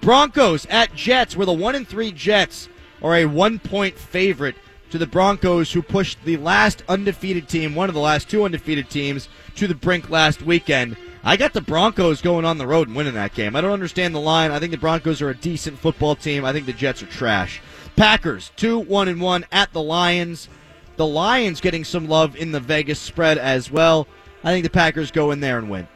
Broncos 0.00 0.66
at 0.66 0.94
Jets, 0.94 1.36
where 1.36 1.46
the 1.46 1.52
1 1.52 1.74
and 1.74 1.88
3 1.88 2.12
Jets 2.12 2.68
are 3.02 3.16
a 3.16 3.26
one 3.26 3.58
point 3.58 3.98
favorite 3.98 4.54
to 4.92 4.98
the 4.98 5.06
Broncos, 5.06 5.72
who 5.72 5.80
pushed 5.80 6.22
the 6.22 6.36
last 6.36 6.82
undefeated 6.86 7.48
team, 7.48 7.74
one 7.74 7.88
of 7.88 7.94
the 7.94 8.00
last 8.00 8.28
two 8.28 8.44
undefeated 8.44 8.90
teams, 8.90 9.26
to 9.56 9.66
the 9.66 9.74
brink 9.74 10.10
last 10.10 10.42
weekend. 10.42 10.98
I 11.24 11.38
got 11.38 11.54
the 11.54 11.62
Broncos 11.62 12.20
going 12.20 12.44
on 12.44 12.58
the 12.58 12.66
road 12.66 12.88
and 12.88 12.96
winning 12.96 13.14
that 13.14 13.34
game. 13.34 13.56
I 13.56 13.62
don't 13.62 13.72
understand 13.72 14.14
the 14.14 14.20
line. 14.20 14.50
I 14.50 14.58
think 14.58 14.70
the 14.70 14.76
Broncos 14.76 15.22
are 15.22 15.30
a 15.30 15.34
decent 15.34 15.78
football 15.78 16.14
team. 16.14 16.44
I 16.44 16.52
think 16.52 16.66
the 16.66 16.74
Jets 16.74 17.02
are 17.02 17.06
trash. 17.06 17.62
Packers, 17.96 18.52
2 18.56 18.80
1 18.80 19.08
and 19.08 19.18
1 19.18 19.46
at 19.50 19.72
the 19.72 19.82
Lions. 19.82 20.50
The 20.96 21.06
Lions 21.06 21.62
getting 21.62 21.84
some 21.84 22.06
love 22.06 22.36
in 22.36 22.52
the 22.52 22.60
Vegas 22.60 22.98
spread 22.98 23.38
as 23.38 23.70
well. 23.70 24.06
I 24.44 24.52
think 24.52 24.62
the 24.62 24.70
Packers 24.70 25.10
go 25.10 25.30
in 25.30 25.40
there 25.40 25.56
and 25.56 25.70
win. 25.70 25.88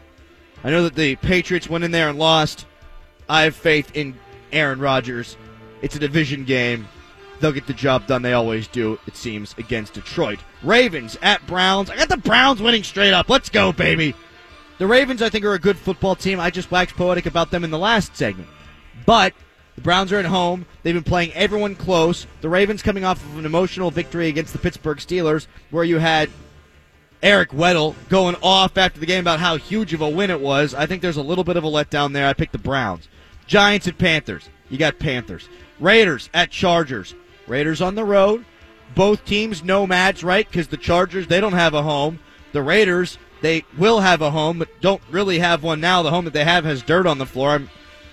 I 0.64 0.70
know 0.70 0.84
that 0.84 0.94
the 0.94 1.16
Patriots 1.16 1.68
went 1.68 1.84
in 1.84 1.90
there 1.90 2.08
and 2.08 2.18
lost. 2.18 2.64
I 3.28 3.42
have 3.42 3.54
faith 3.54 3.94
in 3.94 4.14
Aaron 4.52 4.78
Rodgers. 4.78 5.36
It's 5.82 5.96
a 5.96 5.98
division 5.98 6.44
game. 6.44 6.88
They'll 7.40 7.52
get 7.52 7.66
the 7.66 7.74
job 7.74 8.06
done. 8.06 8.22
They 8.22 8.32
always 8.32 8.66
do, 8.68 8.98
it 9.06 9.16
seems, 9.16 9.54
against 9.58 9.94
Detroit. 9.94 10.38
Ravens 10.62 11.18
at 11.22 11.46
Browns. 11.46 11.90
I 11.90 11.96
got 11.96 12.08
the 12.08 12.16
Browns 12.16 12.62
winning 12.62 12.82
straight 12.82 13.12
up. 13.12 13.28
Let's 13.28 13.48
go, 13.48 13.72
baby. 13.72 14.14
The 14.78 14.86
Ravens, 14.86 15.22
I 15.22 15.28
think, 15.28 15.44
are 15.44 15.54
a 15.54 15.58
good 15.58 15.76
football 15.76 16.16
team. 16.16 16.40
I 16.40 16.50
just 16.50 16.70
waxed 16.70 16.96
poetic 16.96 17.26
about 17.26 17.50
them 17.50 17.64
in 17.64 17.70
the 17.70 17.78
last 17.78 18.16
segment. 18.16 18.48
But 19.04 19.34
the 19.74 19.80
Browns 19.82 20.12
are 20.12 20.18
at 20.18 20.24
home. 20.24 20.66
They've 20.82 20.94
been 20.94 21.02
playing 21.02 21.32
everyone 21.32 21.74
close. 21.74 22.26
The 22.40 22.48
Ravens 22.48 22.82
coming 22.82 23.04
off 23.04 23.22
of 23.22 23.38
an 23.38 23.46
emotional 23.46 23.90
victory 23.90 24.28
against 24.28 24.52
the 24.52 24.58
Pittsburgh 24.58 24.98
Steelers, 24.98 25.46
where 25.70 25.84
you 25.84 25.98
had 25.98 26.30
Eric 27.22 27.50
Weddle 27.50 27.94
going 28.08 28.36
off 28.42 28.76
after 28.76 29.00
the 29.00 29.06
game 29.06 29.20
about 29.20 29.40
how 29.40 29.56
huge 29.56 29.92
of 29.94 30.00
a 30.00 30.08
win 30.08 30.30
it 30.30 30.40
was. 30.40 30.74
I 30.74 30.86
think 30.86 31.02
there's 31.02 31.16
a 31.16 31.22
little 31.22 31.44
bit 31.44 31.56
of 31.56 31.64
a 31.64 31.68
letdown 31.68 32.12
there. 32.12 32.26
I 32.26 32.32
picked 32.32 32.52
the 32.52 32.58
Browns. 32.58 33.08
Giants 33.46 33.88
at 33.88 33.98
Panthers. 33.98 34.48
You 34.68 34.78
got 34.78 34.98
Panthers. 34.98 35.48
Raiders 35.78 36.30
at 36.34 36.50
Chargers. 36.50 37.14
Raiders 37.46 37.80
on 37.80 37.94
the 37.94 38.04
road. 38.04 38.44
Both 38.94 39.24
teams 39.24 39.62
no 39.62 39.86
match, 39.86 40.22
right? 40.22 40.46
Because 40.48 40.68
the 40.68 40.76
Chargers, 40.76 41.26
they 41.26 41.40
don't 41.40 41.52
have 41.52 41.74
a 41.74 41.82
home. 41.82 42.18
The 42.52 42.62
Raiders, 42.62 43.18
they 43.42 43.64
will 43.76 44.00
have 44.00 44.22
a 44.22 44.30
home, 44.30 44.58
but 44.58 44.80
don't 44.80 45.02
really 45.10 45.38
have 45.38 45.62
one 45.62 45.80
now. 45.80 46.02
The 46.02 46.10
home 46.10 46.24
that 46.24 46.32
they 46.32 46.44
have 46.44 46.64
has 46.64 46.82
dirt 46.82 47.06
on 47.06 47.18
the 47.18 47.26
floor. 47.26 47.50
I'm 47.50 47.70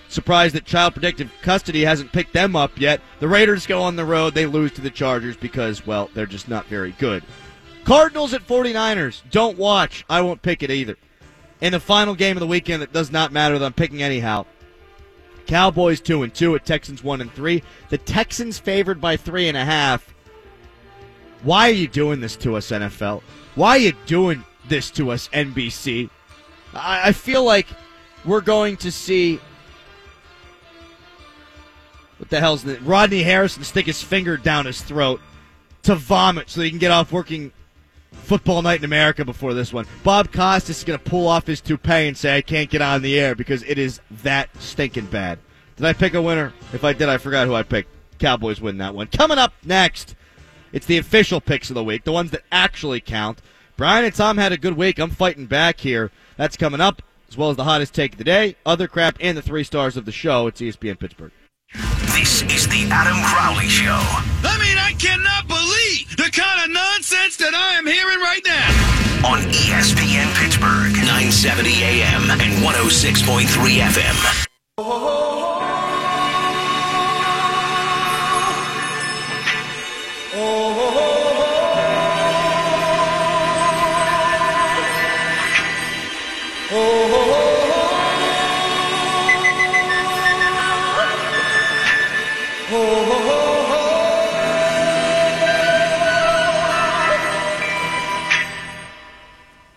surprised 0.08 0.54
that 0.54 0.64
Child 0.64 0.94
Protective 0.94 1.32
Custody 1.42 1.84
hasn't 1.84 2.12
picked 2.12 2.32
them 2.32 2.54
up 2.54 2.78
yet. 2.78 3.00
The 3.20 3.28
Raiders 3.28 3.66
go 3.66 3.82
on 3.82 3.96
the 3.96 4.04
road. 4.04 4.34
They 4.34 4.46
lose 4.46 4.72
to 4.72 4.80
the 4.80 4.90
Chargers 4.90 5.36
because, 5.36 5.86
well, 5.86 6.10
they're 6.14 6.26
just 6.26 6.48
not 6.48 6.66
very 6.66 6.92
good. 6.92 7.22
Cardinals 7.84 8.32
at 8.32 8.46
49ers. 8.46 9.22
Don't 9.30 9.58
watch. 9.58 10.04
I 10.08 10.20
won't 10.22 10.42
pick 10.42 10.62
it 10.62 10.70
either. 10.70 10.96
In 11.60 11.72
the 11.72 11.80
final 11.80 12.14
game 12.14 12.36
of 12.36 12.40
the 12.40 12.46
weekend, 12.46 12.82
it 12.82 12.92
does 12.92 13.10
not 13.10 13.32
matter 13.32 13.58
that 13.58 13.64
I'm 13.64 13.72
picking 13.72 14.02
anyhow. 14.02 14.46
Cowboys 15.46 16.00
two 16.00 16.22
and 16.22 16.34
two 16.34 16.54
at 16.54 16.64
Texans 16.64 17.02
one 17.02 17.20
and 17.20 17.32
three. 17.32 17.62
The 17.90 17.98
Texans 17.98 18.58
favored 18.58 19.00
by 19.00 19.16
three 19.16 19.48
and 19.48 19.56
a 19.56 19.64
half. 19.64 20.14
Why 21.42 21.68
are 21.68 21.74
you 21.74 21.88
doing 21.88 22.20
this 22.20 22.36
to 22.36 22.56
us, 22.56 22.70
NFL? 22.70 23.22
Why 23.54 23.70
are 23.70 23.78
you 23.78 23.92
doing 24.06 24.44
this 24.68 24.90
to 24.92 25.10
us, 25.10 25.28
NBC? 25.28 26.08
I, 26.72 27.08
I 27.08 27.12
feel 27.12 27.44
like 27.44 27.66
we're 28.24 28.40
going 28.40 28.76
to 28.78 28.90
see 28.90 29.38
what 32.18 32.30
the 32.30 32.40
hell's 32.40 32.64
the 32.64 32.78
Rodney 32.80 33.22
Harrison 33.22 33.64
stick 33.64 33.86
his 33.86 34.02
finger 34.02 34.36
down 34.36 34.66
his 34.66 34.80
throat 34.80 35.20
to 35.82 35.94
vomit 35.94 36.48
so 36.48 36.62
he 36.62 36.70
can 36.70 36.78
get 36.78 36.90
off 36.90 37.12
working 37.12 37.52
football 38.14 38.62
night 38.62 38.80
in 38.80 38.84
America 38.84 39.24
before 39.24 39.54
this 39.54 39.72
one. 39.72 39.86
Bob 40.02 40.32
Costas 40.32 40.78
is 40.78 40.84
going 40.84 40.98
to 40.98 41.04
pull 41.04 41.26
off 41.26 41.46
his 41.46 41.60
toupee 41.60 42.08
and 42.08 42.16
say, 42.16 42.36
I 42.36 42.42
can't 42.42 42.70
get 42.70 42.82
on 42.82 43.02
the 43.02 43.18
air 43.18 43.34
because 43.34 43.62
it 43.64 43.78
is 43.78 44.00
that 44.22 44.48
stinking 44.60 45.06
bad. 45.06 45.38
Did 45.76 45.86
I 45.86 45.92
pick 45.92 46.14
a 46.14 46.22
winner? 46.22 46.52
If 46.72 46.84
I 46.84 46.92
did, 46.92 47.08
I 47.08 47.18
forgot 47.18 47.46
who 47.46 47.54
I 47.54 47.62
picked. 47.62 47.90
Cowboys 48.18 48.60
win 48.60 48.78
that 48.78 48.94
one. 48.94 49.08
Coming 49.08 49.38
up 49.38 49.52
next, 49.64 50.14
it's 50.72 50.86
the 50.86 50.98
official 50.98 51.40
picks 51.40 51.70
of 51.70 51.74
the 51.74 51.84
week, 51.84 52.04
the 52.04 52.12
ones 52.12 52.30
that 52.30 52.42
actually 52.50 53.00
count. 53.00 53.40
Brian 53.76 54.04
and 54.04 54.14
Tom 54.14 54.38
had 54.38 54.52
a 54.52 54.56
good 54.56 54.76
week. 54.76 54.98
I'm 54.98 55.10
fighting 55.10 55.46
back 55.46 55.80
here. 55.80 56.10
That's 56.36 56.56
coming 56.56 56.80
up, 56.80 57.02
as 57.28 57.36
well 57.36 57.50
as 57.50 57.56
the 57.56 57.64
hottest 57.64 57.94
take 57.94 58.12
of 58.12 58.18
the 58.18 58.24
day, 58.24 58.56
other 58.64 58.86
crap, 58.86 59.16
and 59.20 59.36
the 59.36 59.42
three 59.42 59.64
stars 59.64 59.96
of 59.96 60.04
the 60.04 60.12
show. 60.12 60.46
It's 60.46 60.60
ESPN 60.60 60.98
Pittsburgh. 60.98 61.32
This 62.14 62.42
is 62.42 62.68
the 62.68 62.88
Adam 62.90 63.20
Crowley 63.24 63.68
Show. 63.68 63.98
I 64.46 64.58
mean, 64.60 64.78
I 64.78 64.92
cannot 64.98 65.48
believe 65.48 65.63
the 66.16 66.30
kind 66.30 66.64
of 66.64 66.70
nonsense 66.70 67.36
that 67.36 67.54
I 67.54 67.74
am 67.78 67.86
hearing 67.86 68.20
right 68.20 68.42
now. 68.44 68.68
On 69.28 69.40
ESPN 69.52 70.28
Pittsburgh, 70.36 70.92
970 70.92 71.70
AM 71.82 72.30
and 72.30 72.52
106.3 72.62 73.46
FM. 73.80 74.44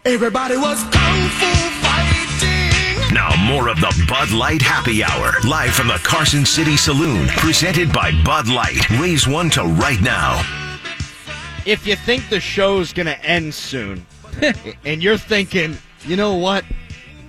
Everybody 0.08 0.56
was 0.56 0.82
kung 0.84 1.28
fu 1.28 1.46
fighting. 1.84 3.14
Now, 3.14 3.36
more 3.44 3.68
of 3.68 3.76
the 3.82 4.06
Bud 4.08 4.32
Light 4.32 4.62
Happy 4.62 5.04
Hour, 5.04 5.34
live 5.46 5.74
from 5.74 5.90
the 5.90 6.00
Carson 6.02 6.46
City 6.46 6.78
Saloon, 6.78 7.28
presented 7.28 7.92
by 7.92 8.14
Bud 8.24 8.48
Light. 8.48 8.90
Raise 8.92 9.28
one 9.28 9.50
to 9.50 9.64
right 9.64 10.00
now. 10.00 10.42
If 11.66 11.86
you 11.86 11.98
think 11.98 12.30
the 12.30 12.40
show's 12.40 12.94
going 12.94 13.08
to 13.08 13.22
end 13.22 13.54
soon, 13.54 14.06
and 14.86 15.04
you're 15.04 15.18
thinking, 15.18 15.78
you 16.06 16.16
know 16.16 16.36
what? 16.36 16.64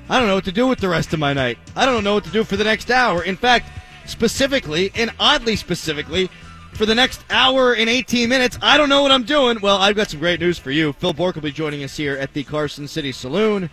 I 0.09 0.21
don't 0.21 0.29
know 0.29 0.37
what 0.37 0.45
to 0.45 0.53
do 0.53 0.69
with 0.69 0.79
the 0.79 0.89
rest 0.89 1.13
of 1.13 1.19
my 1.19 1.33
night. 1.33 1.59
I 1.75 1.85
don't 1.85 2.05
know 2.05 2.15
what 2.15 2.25
to 2.25 2.31
do 2.31 2.45
for 2.45 2.57
the 2.57 2.63
next 2.63 2.93
hour. 2.93 3.25
In 3.25 3.35
fact, 3.35 3.73
specifically, 4.07 4.93
and 4.95 5.11
oddly 5.19 5.57
specifically, 5.57 6.31
for 6.79 6.87
the 6.87 6.95
next 6.95 7.25
hour 7.29 7.75
and 7.75 7.91
18 7.91 8.29
minutes, 8.29 8.57
I 8.63 8.77
don't 8.79 8.89
know 8.89 9.03
what 9.03 9.11
I'm 9.11 9.25
doing. 9.25 9.59
Well, 9.61 9.79
I've 9.79 9.97
got 9.97 10.11
some 10.11 10.21
great 10.21 10.39
news 10.39 10.59
for 10.59 10.71
you. 10.71 10.93
Phil 10.93 11.13
Bork 11.13 11.35
will 11.35 11.43
be 11.43 11.51
joining 11.51 11.83
us 11.83 11.97
here 11.97 12.15
at 12.15 12.33
the 12.35 12.45
Carson 12.45 12.87
City 12.87 13.11
Saloon 13.11 13.69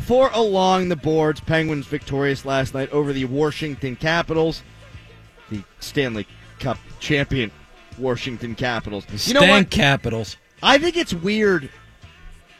for 0.00 0.28
Along 0.34 0.90
the 0.90 0.96
Boards. 0.96 1.40
Penguins 1.40 1.86
victorious 1.86 2.44
last 2.44 2.74
night 2.74 2.90
over 2.90 3.14
the 3.14 3.24
Washington 3.24 3.96
Capitals, 3.96 4.62
the 5.50 5.64
Stanley 5.78 6.26
Cup 6.58 6.76
champion 7.00 7.50
Washington 7.96 8.54
Capitals. 8.54 9.06
You 9.26 9.32
know 9.32 9.46
what? 9.46 9.70
Capitals. 9.70 10.36
I 10.62 10.76
think 10.76 10.98
it's 10.98 11.14
weird 11.14 11.70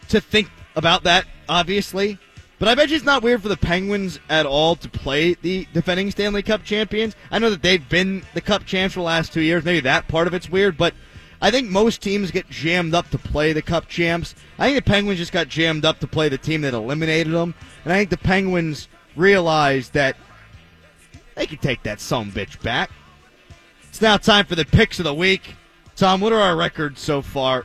to 0.08 0.18
think 0.18 0.48
about 0.76 1.02
that, 1.02 1.26
obviously. 1.46 2.18
But 2.60 2.68
I 2.68 2.74
bet 2.74 2.90
you 2.90 2.96
it's 2.96 3.06
not 3.06 3.22
weird 3.22 3.40
for 3.40 3.48
the 3.48 3.56
Penguins 3.56 4.20
at 4.28 4.44
all 4.44 4.76
to 4.76 4.88
play 4.90 5.32
the 5.32 5.66
defending 5.72 6.10
Stanley 6.10 6.42
Cup 6.42 6.62
champions. 6.62 7.16
I 7.30 7.38
know 7.38 7.48
that 7.48 7.62
they've 7.62 7.88
been 7.88 8.22
the 8.34 8.42
Cup 8.42 8.66
champs 8.66 8.92
for 8.92 9.00
the 9.00 9.04
last 9.04 9.32
two 9.32 9.40
years. 9.40 9.64
Maybe 9.64 9.80
that 9.80 10.08
part 10.08 10.26
of 10.26 10.34
it's 10.34 10.50
weird, 10.50 10.76
but 10.76 10.92
I 11.40 11.50
think 11.50 11.70
most 11.70 12.02
teams 12.02 12.30
get 12.30 12.50
jammed 12.50 12.92
up 12.92 13.08
to 13.10 13.18
play 13.18 13.54
the 13.54 13.62
Cup 13.62 13.88
champs. 13.88 14.34
I 14.58 14.66
think 14.66 14.84
the 14.84 14.90
Penguins 14.90 15.18
just 15.18 15.32
got 15.32 15.48
jammed 15.48 15.86
up 15.86 16.00
to 16.00 16.06
play 16.06 16.28
the 16.28 16.36
team 16.36 16.60
that 16.60 16.74
eliminated 16.74 17.32
them. 17.32 17.54
And 17.84 17.94
I 17.94 17.96
think 17.96 18.10
the 18.10 18.18
Penguins 18.18 18.88
realized 19.16 19.94
that 19.94 20.18
they 21.36 21.46
could 21.46 21.62
take 21.62 21.82
that 21.84 21.98
some 21.98 22.30
bitch 22.30 22.62
back. 22.62 22.90
It's 23.88 24.02
now 24.02 24.18
time 24.18 24.44
for 24.44 24.54
the 24.54 24.66
picks 24.66 24.98
of 24.98 25.04
the 25.04 25.14
week. 25.14 25.54
Tom, 25.96 26.20
what 26.20 26.34
are 26.34 26.40
our 26.40 26.56
records 26.56 27.00
so 27.00 27.22
far? 27.22 27.64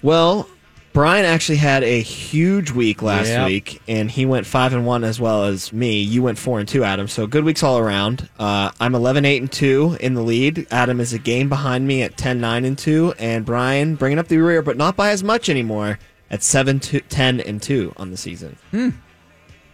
Well, 0.00 0.48
Brian 0.92 1.24
actually 1.24 1.58
had 1.58 1.84
a 1.84 2.00
huge 2.00 2.72
week 2.72 3.00
last 3.00 3.28
Yep. 3.28 3.46
week, 3.46 3.82
and 3.86 4.10
he 4.10 4.26
went 4.26 4.44
five 4.44 4.72
and 4.72 4.84
one 4.84 5.04
as 5.04 5.20
well 5.20 5.44
as 5.44 5.72
me. 5.72 6.00
You 6.00 6.22
went 6.22 6.36
four 6.36 6.58
and 6.58 6.68
two, 6.68 6.82
Adam. 6.82 7.06
So 7.06 7.28
good 7.28 7.44
weeks 7.44 7.62
all 7.62 7.78
around. 7.78 8.28
Uh, 8.40 8.72
I'm 8.80 8.96
11, 8.96 9.24
8 9.24 9.40
and 9.40 9.52
two 9.52 9.96
in 10.00 10.14
the 10.14 10.22
lead. 10.22 10.66
Adam 10.72 10.98
is 11.00 11.12
a 11.12 11.18
game 11.18 11.48
behind 11.48 11.86
me 11.86 12.02
at 12.02 12.16
10, 12.16 12.40
9 12.40 12.64
and 12.64 12.76
two, 12.76 13.14
and 13.20 13.44
Brian 13.44 13.94
bringing 13.94 14.18
up 14.18 14.26
the 14.26 14.38
rear, 14.38 14.62
but 14.62 14.76
not 14.76 14.96
by 14.96 15.10
as 15.10 15.22
much 15.22 15.48
anymore 15.48 16.00
at 16.28 16.42
7, 16.42 16.80
2, 16.80 17.00
10 17.00 17.38
and 17.40 17.62
two 17.62 17.92
on 17.96 18.10
the 18.10 18.16
season. 18.16 18.56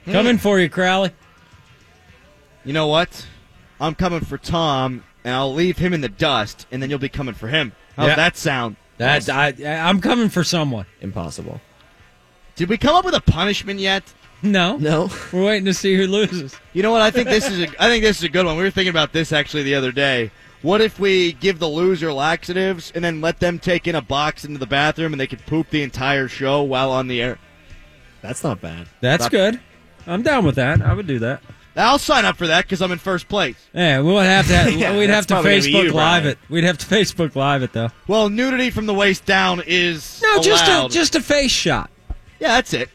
Coming 0.04 0.36
for 0.38 0.60
you, 0.60 0.68
Crowley. 0.68 1.12
You 2.64 2.74
know 2.74 2.88
what? 2.88 3.26
I'm 3.80 3.94
coming 3.94 4.20
for 4.20 4.36
Tom, 4.36 5.02
and 5.24 5.34
I'll 5.34 5.54
leave 5.54 5.78
him 5.78 5.94
in 5.94 6.02
the 6.02 6.08
dust, 6.10 6.66
and 6.70 6.82
then 6.82 6.90
you'll 6.90 6.98
be 6.98 7.08
coming 7.08 7.34
for 7.34 7.48
him. 7.48 7.72
How's 7.96 8.08
Yeah. 8.08 8.16
that 8.16 8.36
sound? 8.36 8.76
That 8.98 9.28
I, 9.28 9.52
I'm 9.88 10.00
coming 10.00 10.28
for 10.28 10.42
someone. 10.44 10.86
Impossible. 11.00 11.60
Did 12.54 12.68
we 12.68 12.78
come 12.78 12.94
up 12.94 13.04
with 13.04 13.14
a 13.14 13.20
punishment 13.20 13.80
yet? 13.80 14.02
No, 14.42 14.76
No. 14.76 15.10
We're 15.32 15.44
waiting 15.44 15.64
to 15.66 15.74
see 15.74 15.96
who 15.96 16.06
loses. 16.06 16.54
You 16.72 16.82
know 16.82 16.92
what? 16.92 17.02
I 17.02 17.10
think 17.10 17.28
this 17.28 17.48
is 17.50 17.58
a, 17.60 17.82
I 17.82 17.88
think 17.88 18.02
this 18.04 18.18
is 18.18 18.24
a 18.24 18.28
good 18.28 18.46
one. 18.46 18.56
We 18.56 18.62
were 18.62 18.70
thinking 18.70 18.90
about 18.90 19.12
this 19.12 19.32
actually 19.32 19.62
the 19.64 19.74
other 19.74 19.92
day. 19.92 20.30
What 20.62 20.80
if 20.80 20.98
we 20.98 21.32
give 21.32 21.58
the 21.58 21.68
loser 21.68 22.12
laxatives 22.12 22.90
and 22.94 23.04
then 23.04 23.20
let 23.20 23.40
them 23.40 23.58
take 23.58 23.86
in 23.86 23.94
a 23.94 24.02
box 24.02 24.44
into 24.44 24.58
the 24.58 24.66
bathroom 24.66 25.12
and 25.12 25.20
they 25.20 25.26
could 25.26 25.44
poop 25.46 25.70
the 25.70 25.82
entire 25.82 26.28
show 26.28 26.62
while 26.62 26.90
on 26.90 27.08
the 27.08 27.20
air? 27.22 27.38
That's 28.22 28.42
not 28.42 28.60
bad. 28.60 28.88
That's 29.00 29.24
Stop. 29.24 29.32
good. 29.32 29.60
I'm 30.06 30.22
down 30.22 30.44
with 30.44 30.54
that. 30.56 30.80
I 30.82 30.92
would 30.94 31.06
do 31.06 31.18
that. 31.20 31.42
I'll 31.76 31.98
sign 31.98 32.24
up 32.24 32.36
for 32.36 32.46
that 32.46 32.64
because 32.64 32.80
I'm 32.80 32.90
in 32.92 32.98
first 32.98 33.28
place. 33.28 33.56
Yeah, 33.74 34.00
we'll 34.00 34.18
have 34.18 34.46
to. 34.48 34.72
Yeah, 34.76 34.96
we'd 34.96 35.10
have 35.10 35.26
to 35.26 35.34
probably 35.34 35.50
gonna 35.60 35.62
be 35.62 35.68
Facebook 35.72 35.82
you, 35.84 35.92
Live 35.92 36.22
Brian. 36.22 36.26
it. 36.26 36.38
We'd 36.48 36.64
have 36.64 36.78
to 36.78 36.86
Facebook 36.94 37.36
Live 37.36 37.62
it 37.62 37.72
though. 37.72 37.90
Well, 38.08 38.28
nudity 38.30 38.70
from 38.70 38.86
the 38.86 38.94
waist 38.94 39.24
down 39.26 39.62
is 39.66 40.20
No, 40.22 40.40
just 40.42 40.64
a 40.66 40.88
just 40.92 41.14
a 41.14 41.20
face 41.20 41.50
shot. 41.50 41.90
yeah, 42.40 42.48
that's 42.48 42.72
it. 42.72 42.88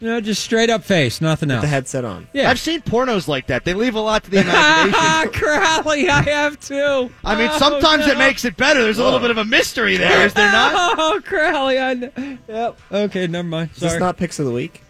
You 0.00 0.10
know, 0.10 0.20
just 0.20 0.42
straight 0.42 0.68
up 0.68 0.84
face, 0.84 1.22
nothing 1.22 1.50
else. 1.50 1.62
The 1.62 1.68
headset 1.68 2.04
on. 2.04 2.28
Yeah. 2.34 2.50
I've 2.50 2.58
seen 2.58 2.82
pornos 2.82 3.26
like 3.26 3.46
that. 3.46 3.64
They 3.64 3.72
leave 3.72 3.94
a 3.94 4.00
lot 4.00 4.24
to 4.24 4.30
the 4.30 4.40
imagination. 4.42 5.32
Crowley, 5.32 6.10
I 6.10 6.20
have 6.22 6.60
too. 6.60 7.10
I 7.24 7.34
mean, 7.36 7.48
Oh, 7.50 7.58
sometimes 7.58 8.06
it 8.06 8.18
makes 8.18 8.44
it 8.44 8.54
better. 8.58 8.82
There's 8.82 8.98
a 8.98 9.04
little 9.04 9.20
bit 9.20 9.30
of 9.30 9.38
a 9.38 9.46
mystery 9.46 9.96
there, 9.96 10.26
is 10.26 10.34
there 10.34 10.50
not? 10.52 10.98
Oh, 10.98 11.20
Crowley, 11.24 11.78
I 11.78 11.94
know. 11.94 12.10
Yep. 12.48 12.78
Okay, 12.92 13.26
never 13.28 13.48
mind. 13.48 13.70
Is 13.76 13.80
this 13.80 13.98
not 13.98 14.18
picks 14.18 14.38
of 14.38 14.44
the 14.44 14.52
week? 14.52 14.82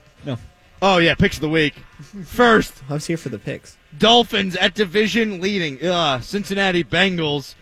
Oh 0.87 0.99
yeah, 0.99 1.15
picks 1.15 1.39
of 1.39 1.41
the 1.41 1.49
week. 1.49 1.77
First, 2.27 2.83
I 2.91 2.93
was 2.93 3.07
here 3.07 3.17
for 3.17 3.31
the 3.31 3.39
picks. 3.39 3.79
Dolphins 3.97 4.55
at 4.55 4.75
division 4.75 5.41
leading. 5.41 5.83
Ugh, 5.83 6.23
Cincinnati 6.23 6.85
Bengals. 6.85 7.55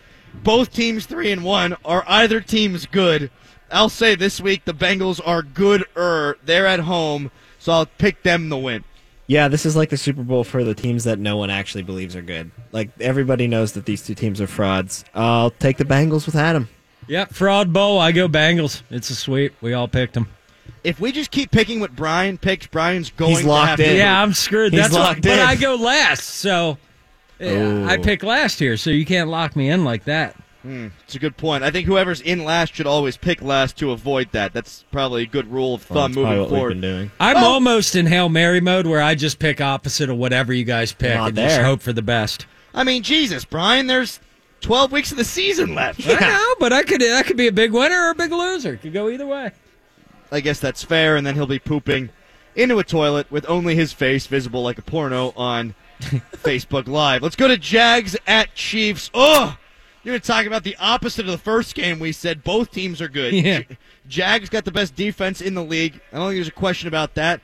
Both 0.43 0.73
teams 0.73 1.05
three 1.05 1.31
and 1.31 1.41
one. 1.41 1.77
Are 1.85 2.03
either 2.05 2.41
teams 2.41 2.85
good? 2.85 3.31
I'll 3.71 3.87
say 3.87 4.15
this 4.15 4.41
week 4.41 4.65
the 4.65 4.73
Bengals 4.73 5.21
are 5.25 5.41
good-er. 5.41 6.37
They're 6.43 6.67
at 6.67 6.81
home, 6.81 7.31
so 7.59 7.71
I'll 7.71 7.85
pick 7.85 8.23
them 8.23 8.49
to 8.49 8.57
win. 8.57 8.83
Yeah, 9.27 9.47
this 9.47 9.65
is 9.65 9.77
like 9.77 9.89
the 9.89 9.95
Super 9.95 10.23
Bowl 10.23 10.43
for 10.43 10.65
the 10.65 10.75
teams 10.75 11.05
that 11.05 11.17
no 11.17 11.37
one 11.37 11.49
actually 11.49 11.83
believes 11.83 12.17
are 12.17 12.21
good. 12.21 12.51
Like 12.73 12.89
everybody 12.99 13.47
knows 13.47 13.71
that 13.71 13.85
these 13.85 14.05
two 14.05 14.15
teams 14.15 14.41
are 14.41 14.47
frauds. 14.47 15.05
I'll 15.15 15.51
take 15.51 15.77
the 15.77 15.85
Bengals 15.85 16.25
with 16.25 16.35
Adam. 16.35 16.67
Yep, 17.07 17.31
fraud 17.31 17.71
bowl. 17.71 18.01
I 18.01 18.11
go 18.11 18.27
Bengals. 18.27 18.81
It's 18.89 19.09
a 19.11 19.15
sweep. 19.15 19.53
We 19.61 19.71
all 19.71 19.87
picked 19.87 20.15
them. 20.15 20.27
If 20.83 20.99
we 20.99 21.11
just 21.11 21.31
keep 21.31 21.49
picking 21.51 21.79
what 21.79 21.95
Brian 21.95 22.37
picks, 22.37 22.67
Brian's 22.67 23.09
going 23.09 23.31
He's 23.31 23.41
to 23.41 23.47
locked 23.47 23.69
have 23.69 23.79
in. 23.79 23.95
Yeah, 23.97 24.21
I'm 24.21 24.33
screwed. 24.33 24.73
He's 24.73 24.81
That's 24.81 24.93
what- 24.93 25.01
locked 25.01 25.21
but 25.23 25.31
in. 25.31 25.39
I 25.39 25.55
go 25.55 25.75
last, 25.75 26.23
so 26.25 26.77
yeah, 27.39 27.85
I 27.89 27.97
Oh. 27.97 28.01
pick 28.01 28.21
last 28.23 28.59
here. 28.59 28.75
So 28.77 28.89
you 28.89 29.05
can't 29.05 29.29
lock 29.29 29.55
me 29.55 29.69
in 29.69 29.83
like 29.85 30.03
that. 30.05 30.35
Hmm, 30.61 30.87
it's 31.05 31.15
a 31.15 31.19
good 31.19 31.35
point. 31.35 31.63
I 31.63 31.71
think 31.71 31.87
whoever's 31.87 32.21
in 32.21 32.45
last 32.45 32.73
should 32.75 32.87
always 32.87 33.17
pick 33.17 33.41
last 33.41 33.77
to 33.79 33.91
avoid 33.91 34.29
that. 34.31 34.53
That's 34.53 34.85
probably 34.93 35.23
a 35.23 35.25
good 35.25 35.51
rule 35.51 35.75
of 35.75 35.81
thumb 35.83 36.13
that's 36.13 36.21
probably 36.21 36.35
moving 36.37 36.49
forward. 36.55 36.81
doing. 36.81 37.11
I'm 37.19 37.35
Well- 37.35 37.45
almost 37.51 37.95
in 37.95 38.05
hail 38.05 38.29
mary 38.29 38.61
mode 38.61 38.87
where 38.87 39.01
I 39.01 39.15
just 39.15 39.39
pick 39.39 39.59
opposite 39.59 40.09
of 40.09 40.15
whatever 40.17 40.53
you 40.53 40.63
guys 40.63 40.93
pick 40.93 41.15
Not 41.15 41.29
and 41.29 41.35
just 41.37 41.59
hope 41.61 41.81
for 41.81 41.91
the 41.91 42.01
best. 42.01 42.45
I 42.73 42.83
mean, 42.85 43.03
Jesus, 43.03 43.43
Brian, 43.45 43.87
there's 43.87 44.21
12 44.61 44.91
weeks 44.93 45.11
of 45.11 45.17
the 45.17 45.25
season 45.25 45.75
left. 45.75 46.01
I 46.07 46.13
know, 46.19 46.55
but 46.59 46.71
I 46.71 46.83
could 46.83 47.03
I 47.03 47.23
could 47.23 47.35
be 47.37 47.47
a 47.47 47.51
big 47.51 47.73
winner 47.73 48.01
or 48.07 48.09
a 48.11 48.15
big 48.15 48.31
loser. 48.31 48.77
Could 48.77 48.93
go 48.93 49.09
either 49.09 49.27
way. 49.27 49.51
I 50.33 50.39
guess 50.39 50.59
that's 50.59 50.83
fair, 50.83 51.15
and 51.15 51.25
then 51.25 51.35
he'll 51.35 51.45
be 51.45 51.59
pooping 51.59 52.09
into 52.55 52.79
a 52.79 52.83
toilet 52.83 53.31
with 53.31 53.45
only 53.47 53.75
his 53.75 53.93
face 53.93 54.25
visible 54.25 54.63
like 54.63 54.79
a 54.79 54.81
porno 54.81 55.31
on 55.37 55.75
Facebook 56.01 56.87
Live. 56.87 57.21
Let's 57.21 57.35
go 57.35 57.47
to 57.47 57.57
Jags 57.57 58.17
at 58.25 58.53
Chiefs. 58.55 59.11
Oh, 59.13 59.57
you're 60.03 60.13
going 60.13 60.21
to 60.21 60.27
talk 60.27 60.45
about 60.45 60.63
the 60.63 60.75
opposite 60.77 61.25
of 61.25 61.31
the 61.31 61.37
first 61.37 61.75
game 61.75 61.99
we 61.99 62.11
said. 62.11 62.43
Both 62.43 62.71
teams 62.71 62.99
are 62.99 63.07
good. 63.07 63.33
Yeah. 63.33 63.59
J- 63.59 63.77
Jags 64.07 64.49
got 64.49 64.65
the 64.65 64.71
best 64.71 64.95
defense 64.95 65.39
in 65.39 65.53
the 65.53 65.63
league. 65.63 66.01
I 66.11 66.17
don't 66.17 66.29
think 66.29 66.37
there's 66.37 66.47
a 66.47 66.51
question 66.51 66.87
about 66.87 67.13
that. 67.13 67.39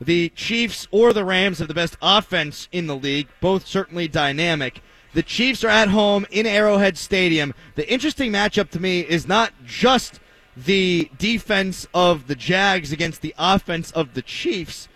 The 0.00 0.30
Chiefs 0.30 0.88
or 0.90 1.12
the 1.12 1.26
Rams 1.26 1.58
have 1.58 1.68
the 1.68 1.74
best 1.74 1.98
offense 2.00 2.68
in 2.72 2.86
the 2.86 2.96
league, 2.96 3.28
both 3.42 3.66
certainly 3.66 4.08
dynamic. 4.08 4.80
The 5.12 5.22
Chiefs 5.22 5.62
are 5.62 5.68
at 5.68 5.88
home 5.88 6.26
in 6.30 6.46
Arrowhead 6.46 6.96
Stadium. 6.96 7.52
The 7.74 7.90
interesting 7.90 8.32
matchup 8.32 8.70
to 8.70 8.80
me 8.80 9.00
is 9.00 9.28
not 9.28 9.52
just 9.66 10.20
the 10.64 11.10
defense 11.18 11.86
of 11.94 12.26
the 12.26 12.34
Jags 12.34 12.92
against 12.92 13.22
the 13.22 13.34
offense 13.38 13.90
of 13.92 14.14
the 14.14 14.22
Chiefs, 14.22 14.88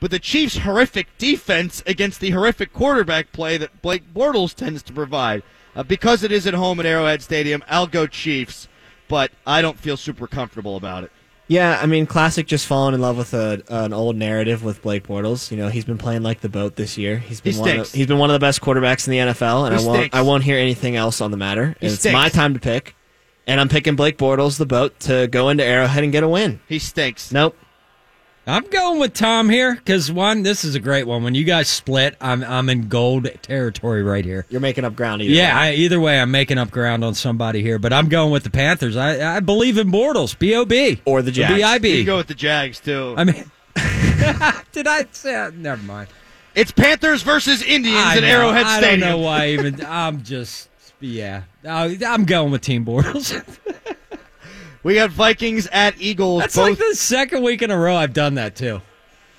but 0.00 0.10
the 0.10 0.18
Chiefs' 0.18 0.58
horrific 0.58 1.06
defense 1.18 1.82
against 1.86 2.20
the 2.20 2.30
horrific 2.30 2.72
quarterback 2.72 3.32
play 3.32 3.56
that 3.56 3.82
Blake 3.82 4.12
Bortles 4.12 4.54
tends 4.54 4.82
to 4.84 4.92
provide. 4.92 5.42
Uh, 5.74 5.82
because 5.82 6.22
it 6.22 6.32
is 6.32 6.46
at 6.46 6.54
home 6.54 6.80
at 6.80 6.86
Arrowhead 6.86 7.22
Stadium, 7.22 7.62
I'll 7.68 7.86
go 7.86 8.06
Chiefs, 8.06 8.66
but 9.08 9.30
I 9.46 9.60
don't 9.60 9.78
feel 9.78 9.96
super 9.96 10.26
comfortable 10.26 10.76
about 10.76 11.04
it. 11.04 11.12
Yeah, 11.48 11.78
I 11.80 11.86
mean, 11.86 12.06
classic. 12.06 12.46
Just 12.46 12.66
falling 12.66 12.94
in 12.94 13.00
love 13.00 13.16
with 13.16 13.32
a, 13.32 13.62
an 13.68 13.92
old 13.92 14.16
narrative 14.16 14.64
with 14.64 14.82
Blake 14.82 15.06
Bortles. 15.06 15.50
You 15.50 15.56
know, 15.56 15.68
he's 15.68 15.84
been 15.84 15.98
playing 15.98 16.22
like 16.22 16.40
the 16.40 16.48
boat 16.48 16.74
this 16.74 16.98
year. 16.98 17.18
He's 17.18 17.40
been 17.40 17.52
He 17.52 17.60
one 17.60 17.78
of, 17.80 17.92
he's 17.92 18.06
been 18.06 18.18
one 18.18 18.30
of 18.30 18.34
the 18.34 18.40
best 18.40 18.60
quarterbacks 18.60 19.06
in 19.06 19.12
the 19.12 19.32
NFL, 19.32 19.66
and 19.66 19.78
He 19.78 19.82
I 19.82 19.86
won't 19.86 19.98
stinks. 19.98 20.16
I 20.16 20.22
won't 20.22 20.42
hear 20.44 20.58
anything 20.58 20.96
else 20.96 21.20
on 21.20 21.30
the 21.30 21.36
matter. 21.36 21.76
It's 21.80 22.04
my 22.04 22.30
time 22.30 22.54
to 22.54 22.60
pick, 22.60 22.96
and 23.46 23.60
I'm 23.60 23.68
picking 23.68 23.96
Blake 23.96 24.18
Bortles, 24.18 24.58
the 24.58 24.66
boat, 24.66 24.98
to 25.00 25.26
go 25.28 25.48
into 25.48 25.64
Arrowhead 25.64 26.02
and 26.04 26.12
get 26.12 26.22
a 26.22 26.28
win. 26.28 26.60
He 26.68 26.78
stinks. 26.78 27.32
Nope. 27.32 27.56
I'm 28.48 28.62
going 28.70 29.00
with 29.00 29.12
Tom 29.12 29.50
here 29.50 29.74
because 29.74 30.12
one, 30.12 30.44
this 30.44 30.64
is 30.64 30.76
a 30.76 30.80
great 30.80 31.04
one. 31.04 31.24
When 31.24 31.34
you 31.34 31.42
guys 31.42 31.68
split, 31.68 32.16
I'm 32.20 32.44
I'm 32.44 32.68
in 32.68 32.86
gold 32.88 33.26
territory 33.42 34.04
right 34.04 34.24
here. 34.24 34.46
You're 34.50 34.60
making 34.60 34.84
up 34.84 34.94
ground. 34.94 35.20
Either 35.22 35.32
Yeah, 35.34 35.52
way. 35.60 35.68
I, 35.70 35.72
either 35.74 35.98
way, 35.98 36.20
I'm 36.20 36.30
making 36.30 36.56
up 36.56 36.70
ground 36.70 37.02
on 37.02 37.14
somebody 37.14 37.60
here, 37.60 37.80
but 37.80 37.92
I'm 37.92 38.08
going 38.08 38.30
with 38.30 38.44
the 38.44 38.50
Panthers. 38.50 38.96
I 38.96 39.36
I 39.38 39.40
believe 39.40 39.78
in 39.78 39.90
Bortles, 39.90 40.38
B 40.38 40.54
O 40.54 40.64
B 40.64 41.00
Or 41.04 41.22
the 41.22 41.32
Jags. 41.32 41.54
B 41.56 41.62
I 41.64 41.74
You 41.76 42.04
go 42.04 42.18
with 42.18 42.28
the 42.28 42.34
Jags, 42.34 42.78
too. 42.78 43.14
I 43.16 43.24
mean, 43.24 43.50
did 44.72 44.86
I 44.86 45.06
say? 45.10 45.50
Never 45.56 45.82
mind. 45.82 46.08
It's 46.54 46.70
Panthers 46.70 47.22
versus 47.22 47.62
Indians 47.64 47.96
I 47.98 48.16
at 48.18 48.20
know, 48.22 48.28
Arrowhead 48.28 48.66
Stadium. 48.68 49.08
I 49.08 49.10
don't 49.10 49.18
know 49.20 49.26
why. 49.26 49.48
Even 49.48 49.84
I'm 49.84 50.22
just 50.22 50.68
yeah. 51.00 51.42
I- 51.68 51.98
I'm 52.06 52.24
going 52.24 52.50
with 52.52 52.62
Team 52.62 52.84
Bortles. 52.84 53.42
We 54.82 54.94
got 54.94 55.10
Vikings 55.10 55.66
at 55.72 56.00
Eagles. 56.00 56.42
That's 56.42 56.54
both 56.54 56.68
like 56.68 56.78
the 56.78 56.94
second 56.94 57.42
week 57.42 57.60
in 57.60 57.72
a 57.72 57.76
row 57.76 57.96
I've 57.96 58.12
done 58.12 58.34
that 58.34 58.54
too. 58.54 58.80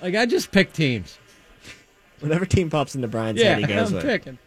Like 0.02 0.14
I 0.14 0.26
just 0.26 0.52
pick 0.52 0.74
teams. 0.74 1.18
Whatever 2.20 2.44
team 2.44 2.68
pops 2.68 2.94
into 2.94 3.08
Brian's 3.08 3.40
Yeah, 3.40 3.54
head, 3.54 3.60
he 3.60 3.66
goes 3.74 3.88
I'm 3.88 3.94
with. 3.94 4.04
picking. 4.04 4.38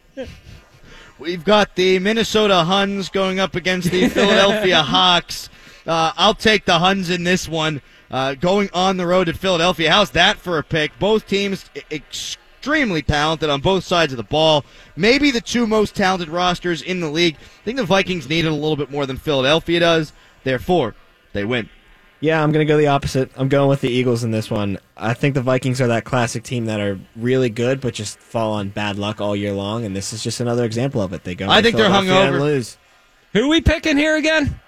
We've 1.17 1.43
got 1.43 1.75
the 1.75 1.97
Minnesota 1.97 2.63
Huns 2.65 3.09
going 3.09 3.39
up 3.39 3.55
against 3.55 3.89
the 3.89 4.09
Philadelphia 4.09 4.83
Hawks. 4.83 5.49
Uh, 5.87 6.11
I'll 6.17 6.35
take 6.35 6.65
the 6.65 6.77
Huns 6.77 7.09
in 7.09 7.23
this 7.23 7.47
one. 7.49 7.81
Uh, 8.11 8.35
going 8.35 8.69
on 8.71 8.97
the 8.97 9.07
road 9.07 9.23
to 9.23 9.33
Philadelphia. 9.33 9.89
How's 9.91 10.11
that 10.11 10.37
for 10.37 10.59
a 10.59 10.63
pick? 10.63 10.91
Both 10.99 11.25
teams 11.25 11.67
extremely 12.61 13.01
talented 13.01 13.49
on 13.49 13.59
both 13.59 13.83
sides 13.83 14.13
of 14.13 14.17
the 14.17 14.23
ball. 14.23 14.63
Maybe 14.95 15.31
the 15.31 15.41
two 15.41 15.65
most 15.65 15.95
talented 15.95 16.29
rosters 16.29 16.83
in 16.83 16.99
the 16.99 17.09
league. 17.09 17.35
I 17.35 17.65
think 17.65 17.77
the 17.77 17.83
Vikings 17.83 18.29
need 18.29 18.45
it 18.45 18.51
a 18.51 18.53
little 18.53 18.75
bit 18.75 18.91
more 18.91 19.07
than 19.07 19.17
Philadelphia 19.17 19.79
does. 19.79 20.13
Therefore, 20.43 20.93
they 21.33 21.43
win. 21.43 21.71
Yeah, 22.19 22.43
I'm 22.43 22.51
going 22.51 22.65
to 22.65 22.71
go 22.71 22.77
the 22.77 22.85
opposite. 22.85 23.31
I'm 23.35 23.49
going 23.49 23.67
with 23.67 23.81
the 23.81 23.89
Eagles 23.89 24.23
in 24.23 24.29
this 24.29 24.51
one. 24.51 24.77
I 24.95 25.15
think 25.15 25.33
the 25.33 25.41
Vikings 25.41 25.81
are 25.81 25.87
that 25.87 26.03
classic 26.05 26.43
team 26.43 26.65
that 26.65 26.79
are 26.79 26.99
really 27.15 27.49
good, 27.49 27.81
but 27.81 27.95
just 27.95 28.19
fall 28.19 28.53
on 28.53 28.69
bad 28.69 28.99
luck 28.99 29.19
all 29.19 29.35
year 29.35 29.53
long, 29.53 29.83
and 29.83 29.95
this 29.95 30.13
is 30.13 30.21
just 30.21 30.39
another 30.39 30.63
example 30.63 31.01
of 31.01 31.13
it. 31.13 31.23
They 31.23 31.33
go. 31.33 31.49
I 31.49 31.63
think 31.63 31.75
they're 31.77 31.89
Philadelphia 31.89 32.27
and 32.27 32.35
hungover. 32.35 32.39
Lose. 32.41 32.77
Who 33.33 33.49
we 33.49 33.59
picking 33.61 33.97
here 33.97 34.17
again? 34.17 34.59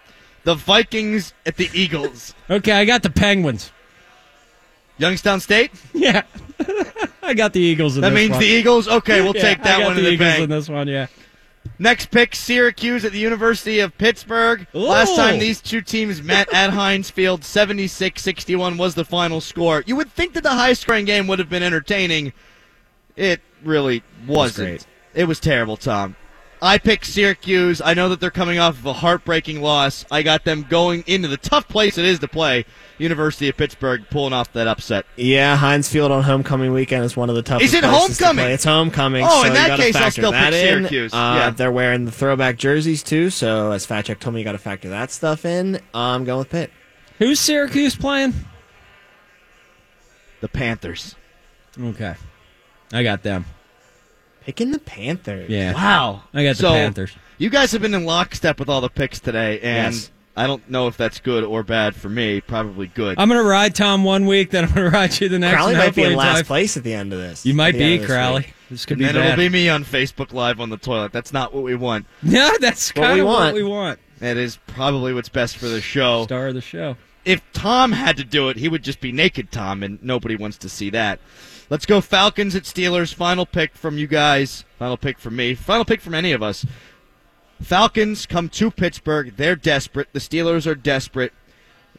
The 0.45 0.55
Vikings 0.55 1.33
at 1.45 1.57
the 1.57 1.69
Eagles. 1.73 2.33
Okay, 2.49 2.71
I 2.71 2.85
got 2.85 3.03
the 3.03 3.09
Penguins. 3.11 3.71
Youngstown 4.97 5.39
State? 5.39 5.71
Yeah, 5.93 6.23
I 7.23 7.33
got 7.33 7.53
the 7.53 7.59
Eagles 7.61 7.95
in 7.97 8.01
That 8.01 8.13
means 8.13 8.31
one. 8.31 8.39
the 8.41 8.45
Eagles? 8.45 8.87
Okay, 8.87 9.21
we'll 9.21 9.35
Yeah, 9.35 9.41
take 9.41 9.63
that 9.63 9.81
one 9.83 9.93
the 9.95 9.99
in 9.99 10.05
the 10.05 10.11
Eagles 10.11 10.27
bank. 10.29 10.43
in 10.43 10.49
this 10.49 10.69
one. 10.69 10.87
Yeah. 10.87 11.07
Next 11.79 12.11
pick, 12.11 12.35
Syracuse 12.35 13.05
at 13.05 13.13
the 13.13 13.19
University 13.19 13.79
of 13.79 13.97
Pittsburgh. 13.97 14.67
Ooh. 14.75 14.79
Last 14.79 15.15
time 15.15 15.39
these 15.39 15.61
two 15.61 15.81
teams 15.81 16.21
met 16.21 16.53
at 16.53 16.71
Heinz 16.71 17.09
Field, 17.09 17.41
76-61 17.41 18.77
was 18.77 18.95
the 18.95 19.05
final 19.05 19.39
score. 19.39 19.83
You 19.87 19.95
would 19.95 20.11
think 20.11 20.33
that 20.33 20.43
the 20.43 20.49
high-scoring 20.49 21.05
game 21.05 21.27
would 21.27 21.39
have 21.39 21.49
been 21.49 21.63
entertaining. 21.63 22.33
It 23.15 23.41
really 23.63 24.03
wasn't. 24.27 24.85
It 25.13 25.23
was 25.25 25.39
terrible, 25.39 25.77
Tom. 25.77 26.15
I 26.63 26.77
picked 26.77 27.05
Syracuse. 27.07 27.81
I 27.81 27.93
know 27.93 28.07
that 28.07 28.21
they're 28.21 28.31
coming 28.31 28.57
off 28.57 28.79
of 28.79 28.85
a 28.85 28.93
heartbreaking 28.93 29.61
loss. 29.61 30.05
I 30.09 30.23
got 30.23 30.45
them 30.45 30.65
going 30.69 31.03
into 31.07 31.27
the 31.27 31.35
tough 31.35 31.67
place 31.67 31.97
it 31.97 32.05
is 32.05 32.19
to 32.19 32.27
play. 32.29 32.63
University 32.97 33.49
of 33.49 33.57
Pittsburgh 33.57 34.05
pulling 34.09 34.31
off 34.31 34.53
that 34.53 34.65
upset. 34.65 35.05
Yeah, 35.17 35.57
Heinz 35.57 35.89
Field 35.89 36.09
on 36.13 36.23
homecoming 36.23 36.71
weekend 36.71 37.03
is 37.03 37.17
one 37.17 37.29
of 37.29 37.35
the 37.35 37.41
toughest. 37.41 37.65
Is 37.65 37.73
it 37.73 37.83
places 37.83 38.17
to 38.19 38.23
homecoming? 38.23 38.45
play. 38.45 38.53
It's 38.53 38.63
homecoming. 38.63 39.25
Oh, 39.27 39.41
so 39.41 39.47
in 39.49 39.53
that 39.55 39.67
gotta 39.67 39.83
case, 39.83 39.95
I'll 39.97 40.09
still 40.11 40.31
that 40.31 40.53
pick 40.53 40.63
in. 40.63 40.77
Syracuse. 40.83 41.13
Uh, 41.13 41.17
Yeah. 41.37 41.49
They're 41.49 41.71
wearing 41.71 42.05
the 42.05 42.11
throwback 42.13 42.55
jerseys 42.57 43.03
too, 43.03 43.29
so 43.29 43.71
as 43.71 43.85
Fat 43.85 44.05
Jack 44.05 44.21
told 44.21 44.33
me, 44.33 44.39
you 44.39 44.45
got 44.45 44.53
to 44.53 44.57
factor 44.57 44.87
that 44.89 45.11
stuff 45.11 45.43
in. 45.43 45.81
I'm 45.93 46.23
going 46.23 46.39
with 46.39 46.49
Pitt. 46.49 46.71
Who's 47.19 47.41
Syracuse 47.41 47.95
playing? 47.97 48.33
The 50.39 50.47
Panthers. 50.47 51.15
Okay, 51.77 52.15
I 52.93 53.03
got 53.03 53.21
them. 53.23 53.43
Picking 54.45 54.71
the 54.71 54.79
Panthers. 54.79 55.49
Yeah, 55.49 55.73
Wow. 55.73 56.23
I 56.33 56.43
got 56.43 56.57
the 56.57 56.63
Panthers. 56.69 57.11
You 57.37 57.49
guys 57.49 57.71
have 57.71 57.81
been 57.81 57.93
in 57.93 58.05
lockstep 58.05 58.59
with 58.59 58.69
all 58.69 58.81
the 58.81 58.89
picks 58.89 59.19
today, 59.19 59.59
and 59.61 59.93
Yes. 59.93 60.11
I 60.35 60.47
don't 60.47 60.67
know 60.69 60.87
if 60.87 60.97
that's 60.97 61.19
good 61.19 61.43
or 61.43 61.61
bad 61.63 61.95
for 61.95 62.09
me. 62.09 62.41
Probably 62.41 62.87
good. 62.87 63.19
I'm 63.19 63.29
gonna 63.29 63.43
ride 63.43 63.75
Tom 63.75 64.03
one 64.03 64.25
week, 64.25 64.49
then 64.51 64.65
I'm 64.65 64.73
gonna 64.73 64.89
ride 64.91 65.19
you 65.21 65.29
the 65.29 65.37
next. 65.39 65.55
Crowley 65.55 65.73
might 65.75 65.93
be 65.95 66.01
in 66.03 66.11
hopefully 66.11 66.15
last 66.15 66.37
tie- 66.37 66.43
place 66.43 66.75
at 66.77 66.83
the 66.83 66.93
end 66.93 67.13
of 67.13 67.19
this. 67.19 67.45
You 67.45 67.53
might 67.53 67.75
At 67.75 67.77
the 67.79 67.83
end 67.83 68.01
be 68.01 68.07
Crowley. 68.07 68.39
week. 68.41 68.53
This 68.69 68.85
could 68.85 68.93
and 68.97 68.99
be 68.99 69.05
then 69.05 69.15
bad. 69.15 69.25
it'll 69.33 69.37
be 69.37 69.49
me 69.49 69.69
on 69.69 69.83
Facebook 69.85 70.33
Live 70.33 70.59
on 70.59 70.69
the 70.71 70.77
toilet. 70.77 71.11
That's 71.11 71.31
not 71.33 71.53
what 71.53 71.63
we 71.63 71.75
want. 71.75 72.07
yeah, 72.23 72.49
that's 72.59 72.89
What 72.95 73.03
kind 73.03 73.19
of 73.19 73.27
what 73.27 73.53
we 73.53 73.63
want. 73.63 73.99
That 74.19 74.37
is 74.37 74.57
probably 74.67 75.13
what's 75.13 75.29
best 75.29 75.57
for 75.57 75.67
the 75.67 75.81
show. 75.81 76.23
Star 76.23 76.47
of 76.47 76.55
the 76.55 76.61
show. 76.61 76.97
If 77.25 77.41
Tom 77.53 77.93
had 77.93 78.17
to 78.17 78.23
do 78.23 78.49
it, 78.49 78.57
he 78.57 78.67
would 78.67 78.83
just 78.83 78.99
be 78.99 79.11
naked 79.11 79.51
Tom, 79.51 79.83
and 79.83 80.01
nobody 80.03 80.35
wants 80.35 80.57
to 80.59 80.69
see 80.69 80.89
that. 80.89 81.19
Let's 81.69 81.85
go 81.85 82.01
Falcons 82.01 82.55
at 82.55 82.63
Steelers. 82.63 83.13
Final 83.13 83.45
pick 83.45 83.73
from 83.75 83.97
you 83.97 84.07
guys. 84.07 84.65
Final 84.77 84.97
pick 84.97 85.17
from 85.17 85.35
me. 85.35 85.55
Final 85.55 85.85
pick 85.85 86.01
from 86.01 86.13
any 86.13 86.31
of 86.33 86.43
us. 86.43 86.65
Falcons 87.61 88.25
come 88.25 88.49
to 88.49 88.69
Pittsburgh. 88.69 89.33
They're 89.37 89.55
desperate. 89.55 90.09
The 90.11 90.19
Steelers 90.19 90.67
are 90.67 90.75
desperate. 90.75 91.31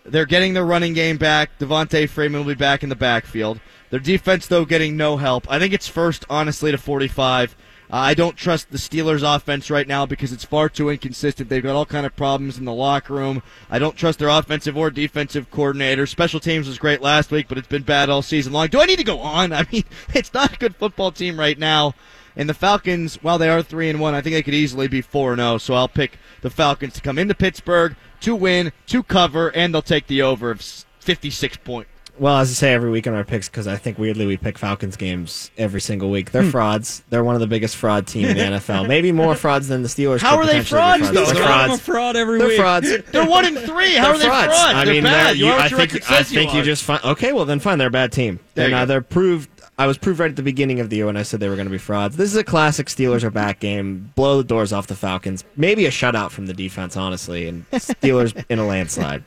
They're 0.05 0.27
getting 0.27 0.53
their 0.53 0.67
running 0.67 0.93
game 0.93 1.17
back. 1.17 1.59
Devonta 1.59 2.07
Freeman 2.09 2.41
will 2.41 2.55
be 2.55 2.55
back 2.55 2.83
in 2.83 2.91
the 2.91 2.97
backfield. 2.97 3.61
Their 3.89 4.01
defense, 4.01 4.47
though, 4.47 4.67
getting 4.67 4.97
no 4.97 5.17
help. 5.17 5.51
I 5.51 5.59
think 5.59 5.73
it's 5.73 5.89
first, 5.89 6.27
honestly, 6.29 6.71
to 6.71 6.79
45. 6.79 7.57
I 7.97 8.15
don't 8.15 8.37
trust 8.37 8.73
the 8.73 8.79
Steelers' 8.79 9.23
offense 9.23 9.71
right 9.71 9.87
now 9.87 10.05
because 10.05 10.33
it's 10.33 10.45
far 10.45 10.69
too 10.69 10.91
inconsistent. 10.91 11.49
They've 11.49 11.63
got 11.63 11.77
all 11.77 11.87
kind 11.87 12.05
of 12.05 12.17
problems 12.17 12.59
in 12.59 12.65
the 12.65 12.73
locker 12.73 13.15
room. 13.15 13.41
I 13.71 13.79
don't 13.79 13.97
trust 13.97 14.19
their 14.19 14.31
offensive 14.31 14.77
or 14.77 14.91
defensive 14.91 15.49
coordinator. 15.53 16.05
Special 16.05 16.41
teams 16.41 16.67
was 16.67 16.77
great 16.77 17.03
last 17.03 17.31
week, 17.31 17.47
but 17.47 17.57
it's 17.57 17.69
been 17.69 17.85
bad 17.85 18.11
all 18.11 18.21
season 18.21 18.53
long. 18.53 18.67
Do 18.67 18.81
I 18.81 18.87
need 18.87 18.99
to 18.99 19.05
go 19.05 19.21
on? 19.21 19.53
I 19.53 19.65
mean, 19.71 19.85
it's 20.13 20.35
not 20.35 20.55
a 20.55 20.59
good 20.59 20.75
football 20.75 21.13
team 21.13 21.39
right 21.39 21.57
now. 21.57 21.95
And 22.35 22.49
the 22.49 22.55
Falcons, 22.55 23.15
while 23.23 23.39
they 23.39 23.49
are 23.49 23.63
three 23.63 23.89
and 23.89 24.01
one, 24.01 24.13
I 24.13 24.23
think 24.23 24.35
they 24.35 24.43
could 24.43 24.55
easily 24.55 24.89
be 24.89 25.01
four 25.01 25.31
and 25.31 25.41
zero. 25.41 25.59
So 25.59 25.75
I'll 25.75 25.87
pick 25.87 26.19
the 26.41 26.51
Falcons 26.51 26.95
to 26.95 27.01
come 27.01 27.17
into 27.17 27.33
Pittsburgh 27.33 27.95
to 28.23 28.35
win, 28.35 28.73
to 28.89 29.05
cover, 29.05 29.51
and 29.51 29.73
they'll 29.73 29.83
take 29.83 30.09
the 30.09 30.21
over 30.21 30.51
of 30.51 30.61
fifty 30.99 31.31
six 31.31 31.57
points. 31.57 31.94
Well, 32.17 32.39
as 32.39 32.51
I 32.51 32.55
say 32.55 32.73
every 32.73 32.91
week 32.91 33.09
on 33.09 33.15
our 33.15 33.25
picks, 33.25 33.49
because 33.49 33.67
I 33.67 33.77
think 33.77 33.99
weirdly 33.99 34.25
we 34.25 34.37
pick 34.37 34.57
Falcons 34.57 34.97
games 34.97 35.51
every 35.59 35.81
single 35.81 36.11
week. 36.11 36.31
They're 36.31 36.45
hmm. 36.45 36.51
frauds. 36.51 37.03
They're 37.11 37.25
one 37.25 37.35
of 37.35 37.41
the 37.41 37.49
biggest 37.49 37.77
fraud 37.77 38.07
team 38.07 38.27
in 38.27 38.37
the 38.37 38.43
NFL. 38.59 38.87
Maybe 38.87 39.11
more 39.11 39.35
frauds 39.35 39.67
than 39.67 39.83
the 39.83 39.89
Steelers. 39.89 40.21
How 40.21 40.37
are 40.37 40.47
they 40.47 40.63
frauds, 40.63 41.11
though? 41.11 41.25
They're 41.25 41.35
They're 41.35 41.43
a 41.43 41.47
frauds. 41.47 41.81
fraud 41.83 42.17
every 42.17 42.39
They're 42.39 42.49
week. 42.49 42.57
frauds. 42.59 42.89
They're 43.13 43.27
one 43.27 43.45
in 43.45 43.57
three. 43.57 43.95
How 43.95 44.05
They're 44.05 44.15
are 44.15 44.19
they 44.19 44.25
frauds. 44.27 44.47
frauds? 44.47 44.75
I 44.75 44.85
They're 44.85 44.95
mean, 44.95 45.03
bad. 45.05 45.27
they're- 45.29 45.35
You 45.35 45.47
you- 45.47 45.53
I 45.55 45.69
think 45.69 45.95
I 46.11 46.23
says 46.23 46.33
you 46.33 46.43
you 46.43 46.63
just 46.63 46.85
find. 46.85 47.03
Okay, 47.05 47.33
well 47.33 47.47
then 47.47 47.59
fine. 47.59 47.79
They're 47.79 47.89
a 47.89 47.91
bad 47.91 48.13
team. 48.13 48.39
There 48.55 48.71
They're 48.71 48.81
you 48.81 48.87
They're 48.87 49.01
proved. 49.01 49.51
I 49.77 49.89
was 49.89 49.99
proved 49.99 50.21
right 50.21 50.31
at 50.31 50.37
the 50.37 50.43
beginning 50.45 50.79
of 50.79 50.89
the 50.91 50.97
year 50.97 51.07
when 51.07 51.17
I 51.17 51.25
said 51.25 51.41
they 51.41 51.49
were 51.49 51.57
going 51.57 51.67
to 51.67 51.73
be 51.73 51.79
frauds. 51.79 52.17
This 52.17 52.31
is 52.31 52.37
a 52.37 52.45
classic 52.45 52.87
Steelers 52.87 53.25
are 53.25 53.31
back 53.31 53.59
game. 53.59 54.13
Blow 54.15 54.39
the 54.39 54.45
doors 54.45 54.73
off 54.73 54.87
the 54.87 54.95
Falcons. 54.95 55.43
Maybe 55.57 55.85
a 55.87 55.91
shutout 55.91 56.31
from 56.31 56.47
the 56.47 56.55
defense, 56.55 56.97
honestly, 56.97 57.49
and 57.49 57.69
Steelers 57.73 58.45
in 58.49 58.61
a 58.61 58.67
landslide. 58.67 59.25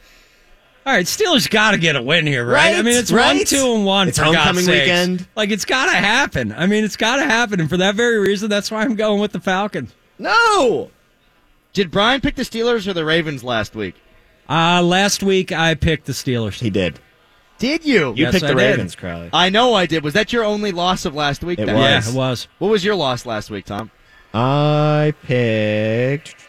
All 0.88 0.94
right, 0.94 1.06
Steelers 1.06 1.50
got 1.50 1.72
to 1.72 1.78
get 1.78 1.98
a 1.98 2.02
win 2.02 2.26
here, 2.26 2.46
right? 2.46 2.74
I 2.78 2.82
mean, 2.82 2.96
it's 2.96 3.12
right. 3.12 3.36
one, 3.36 3.46
two, 3.46 3.74
and 3.76 3.86
one. 3.86 4.08
It's 4.08 4.18
for 4.18 4.24
homecoming 4.24 4.54
God's 4.64 4.66
sakes. 4.68 4.84
weekend. 4.86 5.28
Like 5.36 5.50
it's 5.50 5.66
got 5.66 5.88
to 5.88 5.98
happen. 5.98 6.54
I 6.54 6.66
mean, 6.66 6.86
it's 6.86 6.96
got 6.96 7.18
to 7.18 7.26
happen, 7.26 7.60
and 7.60 7.70
for 7.70 7.76
that 7.76 7.96
very 7.96 8.20
reason, 8.20 8.50
that's 8.50 8.72
why 8.72 8.84
I'm 8.84 8.96
going 8.96 9.20
with 9.20 9.34
the 9.34 9.42
Falcons. 9.42 9.94
No. 10.18 10.90
Did 11.74 11.92
Brian 11.92 12.22
pick 12.22 12.36
the 12.36 12.44
Steelers 12.44 12.88
or 12.88 12.94
the 12.94 13.04
Ravens 13.04 13.44
last 13.44 13.76
week? 13.76 13.96
Uh, 14.50 14.82
last 14.82 15.22
week 15.22 15.52
I 15.52 15.74
picked 15.76 16.06
the 16.06 16.14
Steelers. 16.14 16.62
He 16.62 16.70
did. 16.70 17.02
Did 17.58 17.84
you? 17.84 18.12
You 18.12 18.24
Yes, 18.24 18.32
picked 18.36 18.46
I 18.46 18.48
the 18.48 18.54
did. 18.56 18.62
Ravens, 18.78 18.96
Crowley. 18.96 19.30
I 19.34 19.50
know 19.50 19.74
I 19.74 19.88
did. 19.88 20.06
Was 20.06 20.14
that 20.14 20.32
your 20.32 20.46
only 20.46 20.72
loss 20.72 21.04
of 21.04 21.14
last 21.14 21.44
week? 21.44 21.60
It 21.60 21.66
then? 21.66 21.76
was. 21.76 22.08
Yeah, 22.08 22.14
it 22.14 22.16
was. 22.16 22.48
What 22.60 22.70
was 22.70 22.86
your 22.86 22.96
loss 22.96 23.26
last 23.26 23.50
week, 23.50 23.66
Tom? 23.66 23.92
I 24.34 25.14
picked. 25.24 26.47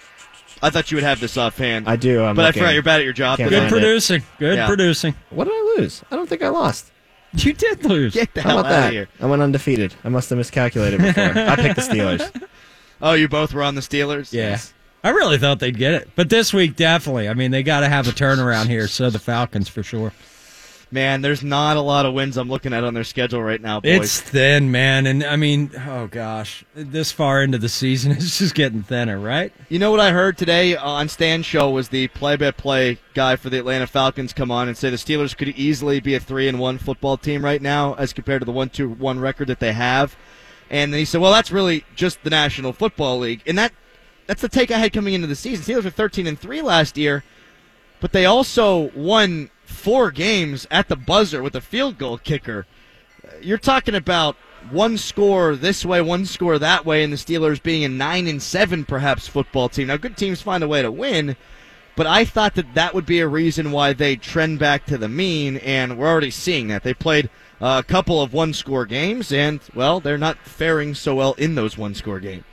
I 0.62 0.70
thought 0.70 0.90
you 0.90 0.96
would 0.96 1.04
have 1.04 1.20
this 1.20 1.36
offhand. 1.36 1.88
I 1.88 1.96
do. 1.96 2.22
I'm 2.24 2.34
but 2.36 2.44
I 2.46 2.52
forgot 2.52 2.74
you're 2.74 2.82
bad 2.82 3.00
at 3.00 3.04
your 3.04 3.12
job. 3.12 3.38
Can't 3.38 3.50
Good 3.50 3.58
find 3.58 3.66
it. 3.68 3.70
producing. 3.70 4.22
Good 4.38 4.56
Yeah. 4.56 4.66
producing. 4.66 5.14
What 5.30 5.44
did 5.44 5.52
I 5.54 5.74
lose? 5.78 6.02
I 6.10 6.16
don't 6.16 6.28
think 6.28 6.42
I 6.42 6.48
lost. 6.48 6.90
You 7.34 7.52
did 7.52 7.84
lose. 7.84 8.14
Get 8.14 8.32
the 8.34 8.42
How 8.42 8.48
hell 8.50 8.58
about 8.60 8.72
out 8.72 8.76
that? 8.80 8.86
of 8.88 8.92
here. 8.92 9.08
I 9.20 9.26
went 9.26 9.42
undefeated. 9.42 9.94
I 10.02 10.08
must 10.08 10.30
have 10.30 10.38
miscalculated 10.38 11.00
before. 11.00 11.24
I 11.24 11.56
picked 11.56 11.76
the 11.76 11.82
Steelers. 11.82 12.42
Oh, 13.00 13.12
you 13.12 13.28
both 13.28 13.54
were 13.54 13.62
on 13.62 13.76
the 13.76 13.80
Steelers? 13.80 14.32
Yeah. 14.32 14.58
I 15.04 15.10
really 15.10 15.38
thought 15.38 15.60
they'd 15.60 15.78
get 15.78 15.94
it. 15.94 16.08
But 16.16 16.30
this 16.30 16.52
week, 16.52 16.74
definitely. 16.74 17.28
I 17.28 17.34
mean, 17.34 17.52
they 17.52 17.62
got 17.62 17.80
to 17.80 17.88
have 17.88 18.08
a 18.08 18.10
turnaround 18.10 18.66
here. 18.66 18.88
So 18.88 19.08
the 19.08 19.20
Falcons 19.20 19.68
for 19.68 19.84
sure. 19.84 20.12
Man, 20.90 21.20
there's 21.20 21.42
not 21.42 21.76
a 21.76 21.82
lot 21.82 22.06
of 22.06 22.14
wins 22.14 22.38
I'm 22.38 22.48
looking 22.48 22.72
at 22.72 22.82
on 22.82 22.94
their 22.94 23.04
schedule 23.04 23.42
right 23.42 23.60
now, 23.60 23.80
boys. 23.80 24.00
It's 24.00 24.20
thin, 24.22 24.70
man. 24.70 25.06
And 25.06 25.22
I 25.22 25.36
mean, 25.36 25.70
oh 25.86 26.06
gosh, 26.06 26.64
this 26.74 27.12
far 27.12 27.42
into 27.42 27.58
the 27.58 27.68
season, 27.68 28.12
it's 28.12 28.38
just 28.38 28.54
getting 28.54 28.82
thinner, 28.82 29.18
right? 29.18 29.52
You 29.68 29.78
know 29.78 29.90
what 29.90 30.00
I 30.00 30.12
heard 30.12 30.38
today 30.38 30.76
on 30.76 31.10
Stan's 31.10 31.44
show 31.44 31.68
was 31.70 31.90
the 31.90 32.08
play-by-play 32.08 32.98
guy 33.12 33.36
for 33.36 33.50
the 33.50 33.58
Atlanta 33.58 33.86
Falcons 33.86 34.32
come 34.32 34.50
on 34.50 34.66
and 34.66 34.78
say 34.78 34.88
the 34.88 34.96
Steelers 34.96 35.36
could 35.36 35.48
easily 35.48 36.00
be 36.00 36.14
a 36.14 36.20
three 36.20 36.48
and 36.48 36.58
one 36.58 36.78
football 36.78 37.18
team 37.18 37.44
right 37.44 37.60
now 37.60 37.92
as 37.94 38.14
compared 38.14 38.40
to 38.40 38.46
the 38.46 38.52
one 38.52 38.70
two 38.70 38.88
one 38.88 39.20
record 39.20 39.48
that 39.48 39.60
they 39.60 39.74
have. 39.74 40.16
And 40.70 40.92
then 40.92 40.98
he 40.98 41.04
said, 41.04 41.20
"Well, 41.20 41.32
that's 41.32 41.50
really 41.50 41.84
just 41.96 42.22
the 42.22 42.30
National 42.30 42.72
Football 42.72 43.18
League," 43.18 43.42
and 43.46 43.58
that 43.58 43.72
that's 44.26 44.42
the 44.42 44.48
take 44.48 44.70
I 44.70 44.78
had 44.78 44.92
coming 44.92 45.14
into 45.14 45.26
the 45.26 45.34
season. 45.34 45.64
Steelers 45.64 45.84
were 45.84 45.90
thirteen 45.90 46.26
and 46.26 46.38
three 46.38 46.62
last 46.62 46.96
year, 46.96 47.24
but 48.00 48.12
they 48.12 48.24
also 48.26 48.90
won 48.94 49.50
four 49.68 50.10
games 50.10 50.66
at 50.70 50.88
the 50.88 50.96
buzzer 50.96 51.42
with 51.42 51.54
a 51.54 51.60
field 51.60 51.98
goal 51.98 52.18
kicker. 52.18 52.66
You're 53.42 53.58
talking 53.58 53.94
about 53.94 54.36
one 54.70 54.96
score 54.96 55.54
this 55.54 55.84
way, 55.84 56.00
one 56.00 56.24
score 56.24 56.58
that 56.58 56.84
way, 56.84 57.04
and 57.04 57.12
the 57.12 57.16
Steelers 57.16 57.62
being 57.62 57.84
a 57.84 57.88
nine 57.88 58.26
and 58.26 58.42
seven 58.42 58.84
perhaps 58.84 59.28
football 59.28 59.68
team. 59.68 59.88
Now, 59.88 59.98
good 59.98 60.16
teams 60.16 60.40
find 60.42 60.64
a 60.64 60.68
way 60.68 60.82
to 60.82 60.90
win, 60.90 61.36
but 61.96 62.06
I 62.06 62.24
thought 62.24 62.54
that 62.54 62.74
that 62.74 62.94
would 62.94 63.06
be 63.06 63.20
a 63.20 63.28
reason 63.28 63.70
why 63.70 63.92
they 63.92 64.16
trend 64.16 64.58
back 64.58 64.86
to 64.86 64.98
the 64.98 65.08
mean, 65.08 65.58
and 65.58 65.98
we're 65.98 66.08
already 66.08 66.30
seeing 66.30 66.68
that. 66.68 66.82
They 66.82 66.94
played 66.94 67.28
a 67.60 67.84
couple 67.86 68.22
of 68.22 68.32
one 68.32 68.54
score 68.54 68.86
games, 68.86 69.32
and 69.32 69.60
well, 69.74 70.00
they're 70.00 70.16
not 70.16 70.38
faring 70.38 70.94
so 70.94 71.14
well 71.14 71.34
in 71.34 71.54
those 71.54 71.76
one 71.76 71.94
score 71.94 72.20
games. 72.20 72.44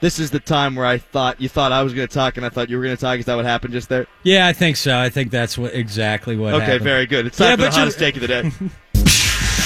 This 0.00 0.18
is 0.18 0.30
the 0.30 0.40
time 0.40 0.76
where 0.76 0.86
I 0.86 0.96
thought 0.98 1.40
you 1.40 1.48
thought 1.50 1.72
I 1.72 1.82
was 1.82 1.92
going 1.92 2.08
to 2.08 2.12
talk, 2.14 2.38
and 2.38 2.46
I 2.46 2.48
thought 2.48 2.70
you 2.70 2.78
were 2.78 2.82
going 2.84 2.96
to 2.96 3.00
talk. 3.00 3.18
Is 3.18 3.26
that 3.26 3.34
what 3.34 3.44
happened 3.44 3.74
just 3.74 3.90
there? 3.90 4.06
Yeah, 4.22 4.46
I 4.46 4.52
think 4.54 4.76
so. 4.76 4.98
I 4.98 5.10
think 5.10 5.30
that's 5.30 5.58
what 5.58 5.74
exactly 5.74 6.36
what 6.36 6.54
Okay, 6.54 6.64
happened. 6.64 6.82
very 6.84 7.06
good. 7.06 7.26
It's 7.26 7.36
time 7.36 7.48
Yeah, 7.48 7.56
for 7.56 7.62
the 7.62 7.66
but 7.68 7.74
you- 7.74 7.78
hottest 7.80 7.98
take 7.98 8.14
of 8.16 8.22
the 8.22 8.28
day. 8.28 8.50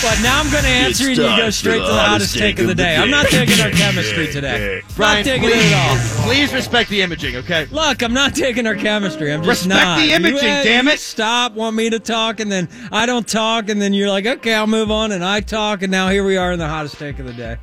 But 0.03 0.21
now 0.23 0.39
I'm 0.39 0.51
going 0.51 0.65
to 0.65 0.69
answer 0.69 1.07
and 1.09 1.17
you 1.17 1.23
go 1.23 1.49
straight 1.49 1.79
to 1.79 1.87
the 1.87 1.93
hottest 1.95 2.37
take 2.37 2.59
of 2.59 2.67
the 2.67 2.75
day. 2.75 2.95
I'm 2.97 3.09
not 3.11 3.25
taking 3.29 3.59
our 3.65 3.71
chemistry 3.71 4.27
today. 4.33 4.83
Brian, 4.97 5.21
not 5.21 5.25
taking 5.25 5.49
please, 5.49 5.65
it 5.65 5.73
at 5.73 6.19
all. 6.21 6.27
please 6.27 6.53
respect 6.53 6.91
the 6.91 7.01
imaging, 7.01 7.37
okay? 7.37 7.65
Look, 7.71 8.03
I'm 8.03 8.13
not 8.13 8.35
taking 8.35 8.67
our 8.67 8.75
chemistry. 8.75 9.33
I'm 9.33 9.43
just 9.43 9.67
not. 9.67 9.77
Respect 9.77 9.87
not. 9.87 9.97
the 10.01 10.13
imaging, 10.13 10.47
You, 10.49 10.55
uh, 10.55 10.63
damn 10.63 10.87
you 10.89 10.93
it. 10.93 11.01
Stop. 11.01 11.53
Want 11.55 11.75
me 11.75 11.89
to 11.89 11.99
talk, 11.99 12.41
and 12.41 12.53
then 12.53 12.69
I 12.93 13.07
don't 13.07 13.27
talk, 13.27 13.71
and 13.71 13.81
then 13.81 13.95
you're 13.95 14.11
like, 14.11 14.27
okay, 14.27 14.53
I'll 14.53 14.67
move 14.67 14.91
on, 14.91 15.11
and 15.11 15.25
I 15.25 15.41
talk, 15.41 15.81
and 15.81 15.91
now 15.91 16.11
here 16.11 16.25
we 16.27 16.37
are 16.37 16.53
in 16.53 16.59
the 16.59 16.69
hottest 16.69 16.99
take 16.99 17.19
of 17.19 17.25
the 17.25 17.33
day. 17.33 17.57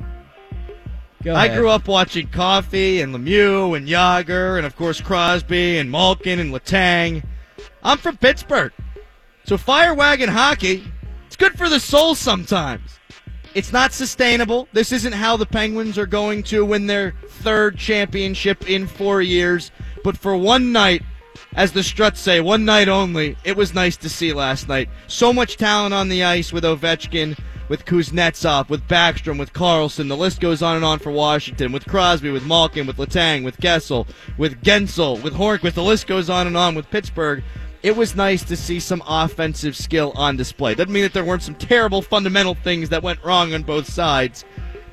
Go 1.24 1.34
I 1.34 1.46
ahead. 1.46 1.58
grew 1.58 1.68
up 1.68 1.86
watching 1.86 2.28
Coffey 2.28 3.00
and 3.00 3.14
Lemieux 3.14 3.76
and 3.76 3.86
Jagr 3.86 4.56
and 4.56 4.66
of 4.66 4.74
course 4.74 5.00
Crosby 5.00 5.78
and 5.78 5.90
Malkin 5.90 6.40
and 6.40 6.52
Letang. 6.52 7.24
I'm 7.82 7.98
from 7.98 8.16
Pittsburgh. 8.16 8.72
So 9.44 9.56
fire 9.56 9.94
wagon 9.94 10.28
hockey, 10.28 10.84
it's 11.26 11.36
good 11.36 11.56
for 11.56 11.68
the 11.68 11.80
soul 11.80 12.14
sometimes. 12.14 12.98
It's 13.54 13.72
not 13.72 13.92
sustainable. 13.92 14.66
This 14.72 14.92
isn't 14.92 15.12
how 15.12 15.36
the 15.36 15.46
Penguins 15.46 15.98
are 15.98 16.06
going 16.06 16.42
to 16.44 16.64
win 16.64 16.86
their 16.86 17.14
third 17.28 17.76
championship 17.76 18.68
in 18.68 18.86
4 18.86 19.22
years, 19.22 19.70
but 20.02 20.16
for 20.16 20.36
one 20.36 20.72
night 20.72 21.02
as 21.54 21.72
the 21.72 21.82
struts 21.82 22.20
say, 22.20 22.40
one 22.40 22.64
night 22.64 22.88
only, 22.88 23.36
it 23.44 23.56
was 23.56 23.74
nice 23.74 23.96
to 23.98 24.08
see 24.08 24.32
last 24.32 24.68
night. 24.68 24.88
So 25.06 25.32
much 25.32 25.56
talent 25.56 25.92
on 25.92 26.08
the 26.08 26.24
ice 26.24 26.52
with 26.52 26.64
Ovechkin, 26.64 27.38
with 27.68 27.84
Kuznetsov, 27.84 28.68
with 28.68 28.86
Backstrom, 28.88 29.38
with 29.38 29.52
Carlson. 29.52 30.08
The 30.08 30.16
list 30.16 30.40
goes 30.40 30.62
on 30.62 30.76
and 30.76 30.84
on 30.84 30.98
for 30.98 31.10
Washington. 31.10 31.72
With 31.72 31.86
Crosby, 31.86 32.30
with 32.30 32.46
Malkin, 32.46 32.86
with 32.86 32.96
Letang, 32.96 33.44
with 33.44 33.58
Kessel, 33.60 34.06
with 34.36 34.62
Guentzel, 34.62 35.22
with 35.22 35.34
Hornqvist. 35.34 35.74
The 35.74 35.82
list 35.82 36.06
goes 36.06 36.28
on 36.28 36.46
and 36.46 36.56
on 36.56 36.74
with 36.74 36.90
Pittsburgh. 36.90 37.42
It 37.82 37.96
was 37.96 38.14
nice 38.14 38.44
to 38.44 38.56
see 38.56 38.78
some 38.78 39.02
offensive 39.06 39.74
skill 39.74 40.12
on 40.14 40.36
display. 40.36 40.74
Doesn't 40.74 40.92
mean 40.92 41.02
that 41.02 41.12
there 41.12 41.24
weren't 41.24 41.42
some 41.42 41.56
terrible 41.56 42.00
fundamental 42.00 42.54
things 42.54 42.90
that 42.90 43.02
went 43.02 43.22
wrong 43.24 43.54
on 43.54 43.62
both 43.62 43.88
sides. 43.88 44.44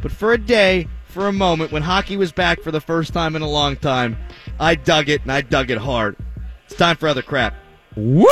But 0.02 0.12
for 0.12 0.34
a 0.34 0.38
day, 0.38 0.88
for 1.06 1.28
a 1.28 1.34
moment, 1.34 1.72
when 1.72 1.84
hockey 1.84 2.18
was 2.18 2.32
back 2.32 2.62
for 2.62 2.72
the 2.72 2.82
first 2.82 3.14
time 3.14 3.36
in 3.36 3.42
a 3.42 3.50
long 3.50 3.76
time, 3.76 4.18
I 4.60 4.76
dug 4.76 5.10
it 5.10 5.22
and 5.24 5.32
I 5.32 5.42
dug 5.42 5.70
it 5.70 5.78
hard. 5.78 6.16
It's 6.66 6.76
time 6.76 6.96
for 6.96 7.08
other 7.08 7.22
crap. 7.22 7.56
Woo! 7.96 8.26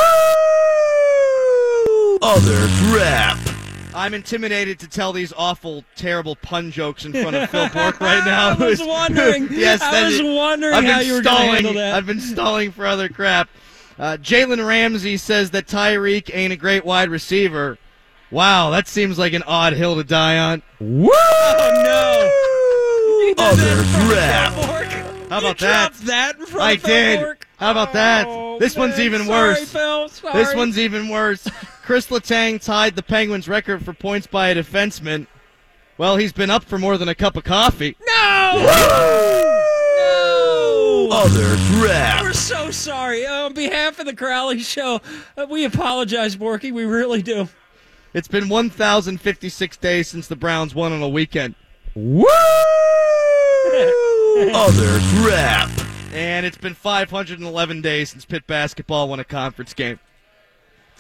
Other 2.22 2.68
crap. 2.90 3.57
I'm 3.98 4.14
intimidated 4.14 4.80
to 4.80 4.88
tell 4.88 5.12
these 5.12 5.34
awful, 5.36 5.84
terrible 5.96 6.36
pun 6.36 6.72
jokes 6.72 7.04
in 7.06 7.12
front 7.14 7.36
of 7.36 7.50
Phil 7.50 7.68
Bourque 7.70 8.00
right 8.00 8.24
now. 8.24 8.50
I 8.60 8.66
was 8.70 8.80
wondering. 8.82 9.48
yes, 9.52 9.82
I 9.82 10.04
was 10.06 10.14
is- 10.20 10.22
wondering 10.24 10.74
I've 10.76 10.84
how 10.84 11.00
you 11.00 11.14
were 11.14 11.22
going 11.22 11.36
to 11.36 11.42
stalling. 11.42 11.54
handle 11.56 11.74
that. 11.74 11.96
I've 11.96 12.06
been 12.06 12.20
stalling 12.22 12.72
for 12.72 12.86
other 12.86 13.10
crap. 13.10 13.50
Uh, 13.98 14.16
Jalen 14.22 14.66
Ramsey 14.66 15.18
says 15.18 15.50
that 15.52 15.66
Tyreek 15.66 16.30
ain't 16.34 16.54
a 16.54 16.56
great 16.56 16.86
wide 16.86 17.10
receiver. 17.10 17.80
Wow, 18.30 18.70
that 18.70 18.88
seems 18.88 19.18
like 19.18 19.34
an 19.34 19.42
odd 19.44 19.74
hill 19.74 19.96
to 19.96 20.04
die 20.04 20.38
on. 20.38 20.62
oh 20.80 21.72
no! 21.84 23.26
You 23.28 23.36
did 23.36 23.44
Other 23.44 23.64
that 23.64 23.80
in 23.80 23.86
front 23.86 24.12
of 24.12 24.14
crap. 24.14 24.54
Phil 24.54 24.68
Bourque? 24.68 25.30
How 25.30 25.40
You 25.40 25.46
about 25.48 25.58
that? 25.58 25.92
dropped 25.92 26.06
that 26.06 26.36
in 26.40 26.46
front 26.46 26.64
I 26.68 26.72
of 26.74 26.84
did. 26.84 27.20
Bourque? 27.22 27.48
How 27.58 27.72
about 27.72 27.94
that? 27.94 28.28
Oh, 28.30 28.60
This 28.60 28.76
one's 28.76 29.00
even 29.00 29.26
Sorry, 29.26 29.50
worse. 29.50 29.72
Phil. 29.72 30.10
Sorry. 30.10 30.34
This 30.34 30.54
one's 30.54 30.78
even 30.78 31.10
worse. 31.10 31.48
Chris 31.88 32.08
Letang 32.08 32.62
tied 32.62 32.98
the 32.98 33.02
Penguins' 33.02 33.48
record 33.48 33.86
for 33.86 33.94
points 33.94 34.28
by 34.28 34.50
a 34.50 34.56
defenseman. 34.56 35.26
Well, 35.98 36.18
he's 36.18 36.34
been 36.34 36.50
up 36.50 36.66
for 36.66 36.78
more 36.78 36.98
than 36.98 37.08
a 37.08 37.16
cup 37.16 37.38
of 37.38 37.46
coffee. 37.46 37.96
no. 38.06 38.52
no. 39.98 41.08
Other 41.10 41.56
crap. 41.72 42.24
We're 42.24 42.34
so 42.34 42.72
sorry. 42.72 43.26
Uh, 43.26 43.46
on 43.46 43.54
behalf 43.54 44.00
of 44.00 44.06
the 44.06 44.14
Crowley 44.14 44.60
Show, 44.60 45.00
uh, 45.38 45.46
we 45.50 45.64
apologize, 45.64 46.36
Borky. 46.36 46.74
We 46.74 46.84
really 46.84 47.22
do. 47.22 47.48
It's 48.14 48.28
been 48.28 48.50
1,056 48.50 49.78
days 49.78 50.10
since 50.10 50.28
the 50.28 50.36
Browns 50.36 50.76
won 50.76 50.92
on 50.92 51.02
a 51.02 51.08
weekend. 51.08 51.56
Woo! 51.96 52.26
Other 54.54 55.00
crap. 55.16 55.70
And 56.12 56.46
it's 56.46 56.58
been 56.58 56.74
511 56.74 57.82
days 57.82 58.10
since 58.10 58.26
Pitt 58.26 58.46
basketball 58.46 59.08
won 59.08 59.22
a 59.22 59.24
conference 59.24 59.74
game. 59.74 60.02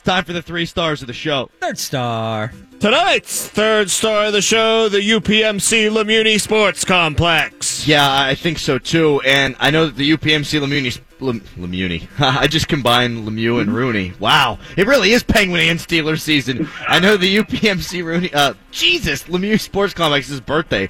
It's 0.07 0.13
time 0.13 0.23
for 0.23 0.31
the 0.31 0.41
three 0.41 0.65
stars 0.65 1.01
of 1.01 1.07
the 1.07 1.13
show. 1.13 1.49
Third 1.59 1.77
star. 1.77 2.53
Tonight's 2.79 3.49
third 3.49 3.89
star 3.89 4.27
of 4.27 4.31
the 4.31 4.41
show, 4.41 4.87
the 4.87 4.99
UPMC 4.99 5.89
Lemuni 5.91 6.39
Sports 6.39 6.85
Complex. 6.85 7.85
Yeah, 7.85 8.07
I 8.09 8.33
think 8.33 8.57
so 8.57 8.79
too. 8.79 9.19
And 9.25 9.57
I 9.59 9.69
know 9.69 9.87
that 9.87 9.97
the 9.97 10.09
UPMC 10.09 10.61
Lemuni. 10.61 10.97
Lem, 11.19 11.41
Lemuni. 11.57 12.07
I 12.21 12.47
just 12.47 12.69
combined 12.69 13.27
Lemieux 13.27 13.59
and 13.59 13.75
Rooney. 13.75 14.13
Wow. 14.17 14.59
It 14.77 14.87
really 14.87 15.11
is 15.11 15.23
Penguin 15.23 15.67
and 15.67 15.77
Steelers 15.77 16.21
season. 16.21 16.69
I 16.87 16.99
know 16.99 17.17
the 17.17 17.39
UPMC 17.39 18.01
Rooney. 18.05 18.33
Uh, 18.33 18.53
Jesus, 18.71 19.23
Lemieux 19.25 19.59
Sports 19.59 19.93
Complex's 19.93 20.39
birthday. 20.39 20.87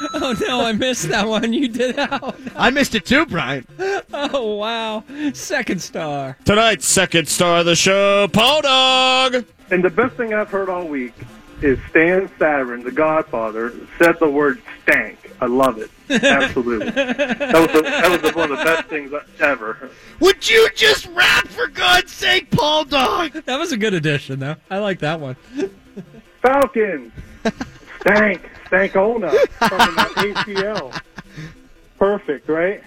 Oh 0.14 0.34
no, 0.40 0.60
I 0.60 0.72
missed 0.72 1.08
that 1.08 1.26
one. 1.26 1.52
You 1.52 1.68
did 1.68 1.98
out. 1.98 2.36
I 2.54 2.70
missed 2.70 2.94
it 2.94 3.04
too, 3.04 3.26
Brian. 3.26 3.66
Oh 4.12 4.54
wow. 4.56 5.04
Second 5.32 5.82
star. 5.82 6.36
Tonight's 6.44 6.86
second 6.86 7.28
star 7.28 7.60
of 7.60 7.66
the 7.66 7.74
show, 7.76 8.28
Paul 8.28 8.62
Dog. 8.62 9.44
And 9.70 9.82
the 9.82 9.90
best 9.90 10.16
thing 10.16 10.34
I've 10.34 10.50
heard 10.50 10.68
all 10.68 10.86
week 10.86 11.14
is 11.62 11.78
Stan 11.90 12.28
Savran, 12.38 12.84
the 12.84 12.92
Godfather, 12.92 13.74
said 13.98 14.18
the 14.20 14.30
word 14.30 14.62
stank. 14.82 15.32
I 15.40 15.46
love 15.46 15.78
it. 15.78 15.90
Absolutely. 16.10 16.90
that 16.90 17.54
was, 17.54 17.72
the, 17.72 17.82
that 17.82 18.10
was 18.10 18.22
the, 18.22 18.36
one 18.36 18.50
of 18.50 18.58
the 18.58 18.64
best 18.64 18.88
things 18.88 19.12
ever. 19.40 19.90
Would 20.20 20.48
you 20.48 20.68
just 20.74 21.06
rap 21.08 21.46
for 21.48 21.68
God's 21.68 22.12
sake, 22.12 22.50
Paul 22.50 22.84
Dog? 22.84 23.32
That 23.32 23.58
was 23.58 23.72
a 23.72 23.76
good 23.76 23.94
addition 23.94 24.40
though. 24.40 24.56
I 24.70 24.78
like 24.78 25.00
that 25.00 25.20
one. 25.20 25.36
Falcons. 26.42 27.12
Stank. 28.00 28.42
Stankonia 28.70 29.30
from 29.48 29.78
the 29.78 30.34
ATL. 30.34 31.02
Perfect, 31.98 32.48
right? 32.48 32.82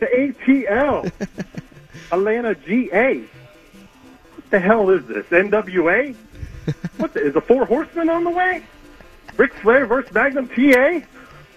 The 0.00 0.06
ATL. 0.06 1.12
Atlanta 2.12 2.54
GA. 2.54 3.18
What 3.18 4.50
the 4.50 4.60
hell 4.60 4.90
is 4.90 5.04
this? 5.06 5.26
NWA? 5.26 6.14
What 6.96 7.14
the, 7.14 7.20
is 7.20 7.34
the 7.34 7.40
Four 7.40 7.64
Horsemen 7.64 8.08
on 8.08 8.24
the 8.24 8.30
way? 8.30 8.62
Ric 9.36 9.52
Flair 9.54 9.86
versus 9.86 10.12
Magnum 10.12 10.48
TA? 10.48 11.00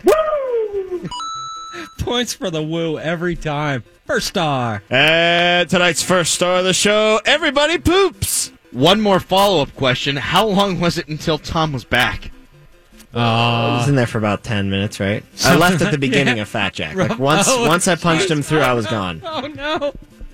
Woo! 0.04 1.10
Points 2.00 2.34
for 2.34 2.50
the 2.50 2.64
woo 2.64 2.98
every 2.98 3.36
time. 3.36 3.84
First 4.06 4.28
star. 4.28 4.84
And 4.90 5.70
tonight's 5.70 6.04
first 6.04 6.34
star 6.34 6.60
of 6.60 6.66
the 6.66 6.74
show, 6.74 7.20
everybody 7.26 7.78
poops. 7.78 8.52
One 8.72 9.02
more 9.02 9.20
follow 9.20 9.62
up 9.62 9.76
question. 9.76 10.16
How 10.16 10.46
long 10.46 10.80
was 10.80 10.98
it 10.98 11.08
until 11.08 11.38
Tom 11.38 11.74
was 11.74 11.86
back? 11.86 12.32
Uh, 13.14 13.20
I 13.20 13.78
was 13.80 13.90
in 13.90 13.96
there 13.96 14.08
for 14.08 14.18
about 14.18 14.44
ten 14.44 14.70
minutes, 14.70 15.00
right? 15.00 15.24
I 15.44 15.56
left 15.58 15.82
at 15.82 15.92
the 15.92 15.98
beginning 16.08 16.38
Yeah. 16.38 16.44
of 16.44 16.50
Fat 16.50 16.74
Jack. 16.74 16.96
Like 16.96 17.20
once, 17.20 17.46
Oh, 17.50 17.68
once 17.68 17.88
I 17.88 17.96
punched 18.08 18.30
him 18.32 18.42
through, 18.42 18.62
I 18.62 18.74
was 18.74 18.88
gone. 18.88 19.22
Oh 19.26 19.48
no. 19.48 19.94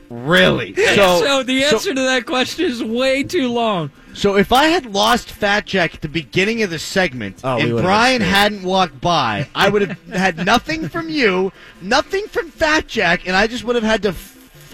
Really? 0.09 0.73
So, 0.73 1.21
So, 1.21 1.43
the 1.43 1.61
so- 1.63 1.75
answer 1.75 1.93
to 1.93 2.01
that 2.01 2.25
question 2.25 2.65
is 2.65 2.81
way 2.83 3.23
too 3.23 3.49
long. 3.49 3.91
So 4.13 4.35
if 4.37 4.51
I 4.53 4.65
had 4.65 4.85
lost 4.85 5.29
Fat 5.29 5.65
Jack 5.65 5.95
at 5.95 6.01
the 6.01 6.07
beginning 6.07 6.63
of 6.63 6.69
the 6.71 6.79
segment 6.79 7.41
Oh, 7.43 7.57
and 7.59 7.71
Brian 7.77 8.21
hadn't 8.21 8.63
walked 8.63 8.99
by, 9.01 9.47
I 9.53 9.69
would 9.69 9.81
have 9.83 10.01
had 10.11 10.43
nothing 10.45 10.87
from 10.89 11.09
you, 11.09 11.51
nothing 11.81 12.25
from 12.27 12.49
Fat 12.49 12.87
Jack, 12.87 13.27
and 13.27 13.35
I 13.35 13.45
just 13.47 13.63
would 13.63 13.75
have 13.75 13.83
had 13.83 14.01
to 14.03 14.13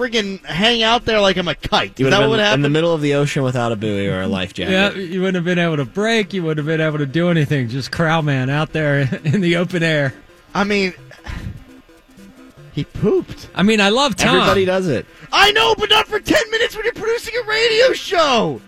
friggin' 0.04 0.44
hang 0.46 0.84
out 0.84 1.06
there 1.06 1.20
like 1.20 1.38
I'm 1.38 1.48
a 1.48 1.56
kite. 1.56 2.00
You 2.00 2.08
Is 2.08 2.08
would 2.08 2.14
that 2.14 2.22
have 2.22 2.30
what 2.30 2.38
been 2.38 2.46
would 2.50 2.54
in 2.56 2.62
the 2.62 2.70
middle 2.70 2.94
of 2.94 3.02
the 3.02 3.14
ocean 3.16 3.44
without 3.44 3.72
a 3.72 3.76
buoy 3.76 4.08
or 4.08 4.22
a 4.22 4.28
life 4.28 4.54
jacket. 4.54 4.72
Yeah, 4.72 4.94
you 4.94 5.22
wouldn't 5.22 5.36
have 5.36 5.46
been 5.46 5.60
able 5.60 5.78
to 5.78 5.86
break. 5.86 6.34
You 6.34 6.44
wouldn't 6.44 6.66
have 6.68 6.78
been 6.78 6.86
able 6.86 6.98
to 7.00 7.06
do 7.06 7.30
anything. 7.30 7.70
Just 7.70 7.92
crowd 7.92 8.26
man 8.26 8.50
out 8.50 8.74
there 8.74 9.00
in 9.24 9.42
the 9.42 9.58
open 9.58 9.84
air. 9.84 10.14
I 10.54 10.64
mean, 10.64 10.94
he 12.74 12.84
pooped. 12.84 13.50
I 13.56 13.64
mean, 13.64 13.82
I 13.82 13.90
love 13.90 14.16
Tom. 14.16 14.36
Everybody 14.36 14.66
does 14.66 14.88
it. 14.88 15.06
I 15.32 15.52
know, 15.52 15.76
but 15.76 15.90
not 15.90 16.08
for 16.08 16.20
10 16.20 16.52
minutes 16.52 16.76
when 16.76 16.86
you're 16.86 16.94
producing 16.94 17.34
a 17.42 17.48
radio 17.48 17.94
show. 17.94 18.62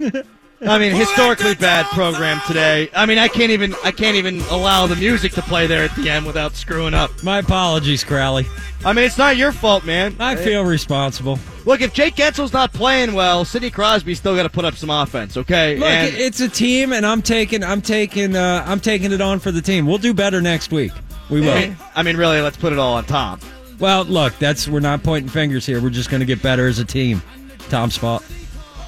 I 0.62 0.78
mean, 0.78 0.94
historically 0.94 1.54
bad 1.54 1.86
program 1.86 2.40
today. 2.46 2.90
I 2.94 3.06
mean, 3.06 3.18
I 3.18 3.28
can't 3.28 3.50
even 3.50 3.74
I 3.82 3.92
can't 3.92 4.16
even 4.16 4.40
allow 4.50 4.86
the 4.86 4.96
music 4.96 5.32
to 5.32 5.42
play 5.42 5.66
there 5.66 5.84
at 5.84 5.94
the 5.96 6.10
end 6.10 6.26
without 6.26 6.54
screwing 6.54 6.92
up. 6.92 7.22
My 7.22 7.38
apologies, 7.38 8.04
Crowley. 8.04 8.46
I 8.84 8.92
mean, 8.92 9.04
it's 9.04 9.16
not 9.18 9.36
your 9.36 9.52
fault, 9.52 9.84
man. 9.84 10.16
I 10.18 10.36
feel 10.36 10.64
responsible. 10.64 11.38
Look, 11.66 11.80
if 11.82 11.92
Jake 11.92 12.14
Guentzel's 12.14 12.52
not 12.52 12.72
playing 12.72 13.12
well, 13.14 13.44
Sidney 13.44 13.70
Crosby's 13.70 14.18
still 14.18 14.34
got 14.36 14.44
to 14.44 14.48
put 14.48 14.64
up 14.64 14.74
some 14.74 14.88
offense, 14.90 15.36
okay? 15.36 15.76
Look, 15.76 15.88
And- 15.88 16.14
it's 16.16 16.40
a 16.40 16.48
team, 16.48 16.94
and 16.94 17.04
I'm 17.04 17.20
taking, 17.20 17.62
I'm 17.62 17.82
taking, 17.82 18.34
uh, 18.34 18.64
I'm 18.66 18.80
taking 18.80 19.12
it 19.12 19.20
on 19.20 19.38
for 19.38 19.52
the 19.52 19.60
team. 19.60 19.86
We'll 19.86 19.98
do 19.98 20.14
better 20.14 20.40
next 20.40 20.72
week. 20.72 20.92
We 21.28 21.42
will. 21.42 21.50
I 21.52 21.60
mean, 21.60 21.76
I 21.94 22.02
mean, 22.02 22.16
really, 22.16 22.40
let's 22.40 22.56
put 22.56 22.72
it 22.72 22.78
all 22.78 22.94
on 22.94 23.04
Tom. 23.04 23.40
Well, 23.78 24.04
look, 24.04 24.36
that's 24.38 24.66
we're 24.68 24.80
not 24.80 25.02
pointing 25.02 25.28
fingers 25.30 25.64
here. 25.66 25.80
We're 25.82 25.90
just 25.90 26.10
going 26.10 26.20
to 26.20 26.26
get 26.26 26.42
better 26.42 26.66
as 26.66 26.78
a 26.78 26.84
team. 26.84 27.22
Tom's 27.68 27.96
fault. 27.96 28.24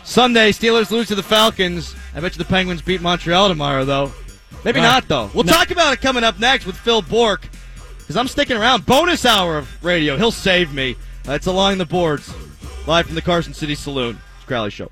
Sunday, 0.04 0.50
Steelers 0.52 0.90
lose 0.90 1.08
to 1.08 1.14
the 1.14 1.22
Falcons. 1.22 1.94
I 2.14 2.20
bet 2.20 2.32
you 2.34 2.38
the 2.38 2.44
Penguins 2.44 2.82
beat 2.82 3.00
Montreal 3.00 3.48
tomorrow, 3.48 3.84
though. 3.84 4.12
Maybe 4.64 4.80
Uh, 4.80 4.84
not, 4.84 5.08
though. 5.08 5.30
We'll 5.34 5.44
no. 5.44 5.52
talk 5.52 5.70
about 5.70 5.92
it 5.92 6.00
coming 6.00 6.24
up 6.24 6.38
next 6.38 6.66
with 6.66 6.76
Phil 6.76 7.02
Bourque. 7.02 7.48
Because 7.98 8.16
I'm 8.16 8.28
sticking 8.28 8.56
around. 8.56 8.84
Bonus 8.84 9.24
hour 9.24 9.56
of 9.58 9.82
radio. 9.84 10.16
He'll 10.16 10.32
save 10.32 10.72
me. 10.74 10.96
Uh, 11.26 11.32
it's 11.32 11.46
along 11.46 11.78
the 11.78 11.86
boards. 11.86 12.32
Live 12.86 13.06
from 13.06 13.14
the 13.14 13.22
Carson 13.22 13.54
City 13.54 13.74
Saloon. 13.76 14.18
It's 14.36 14.44
Crowley 14.44 14.70
Show. 14.70 14.90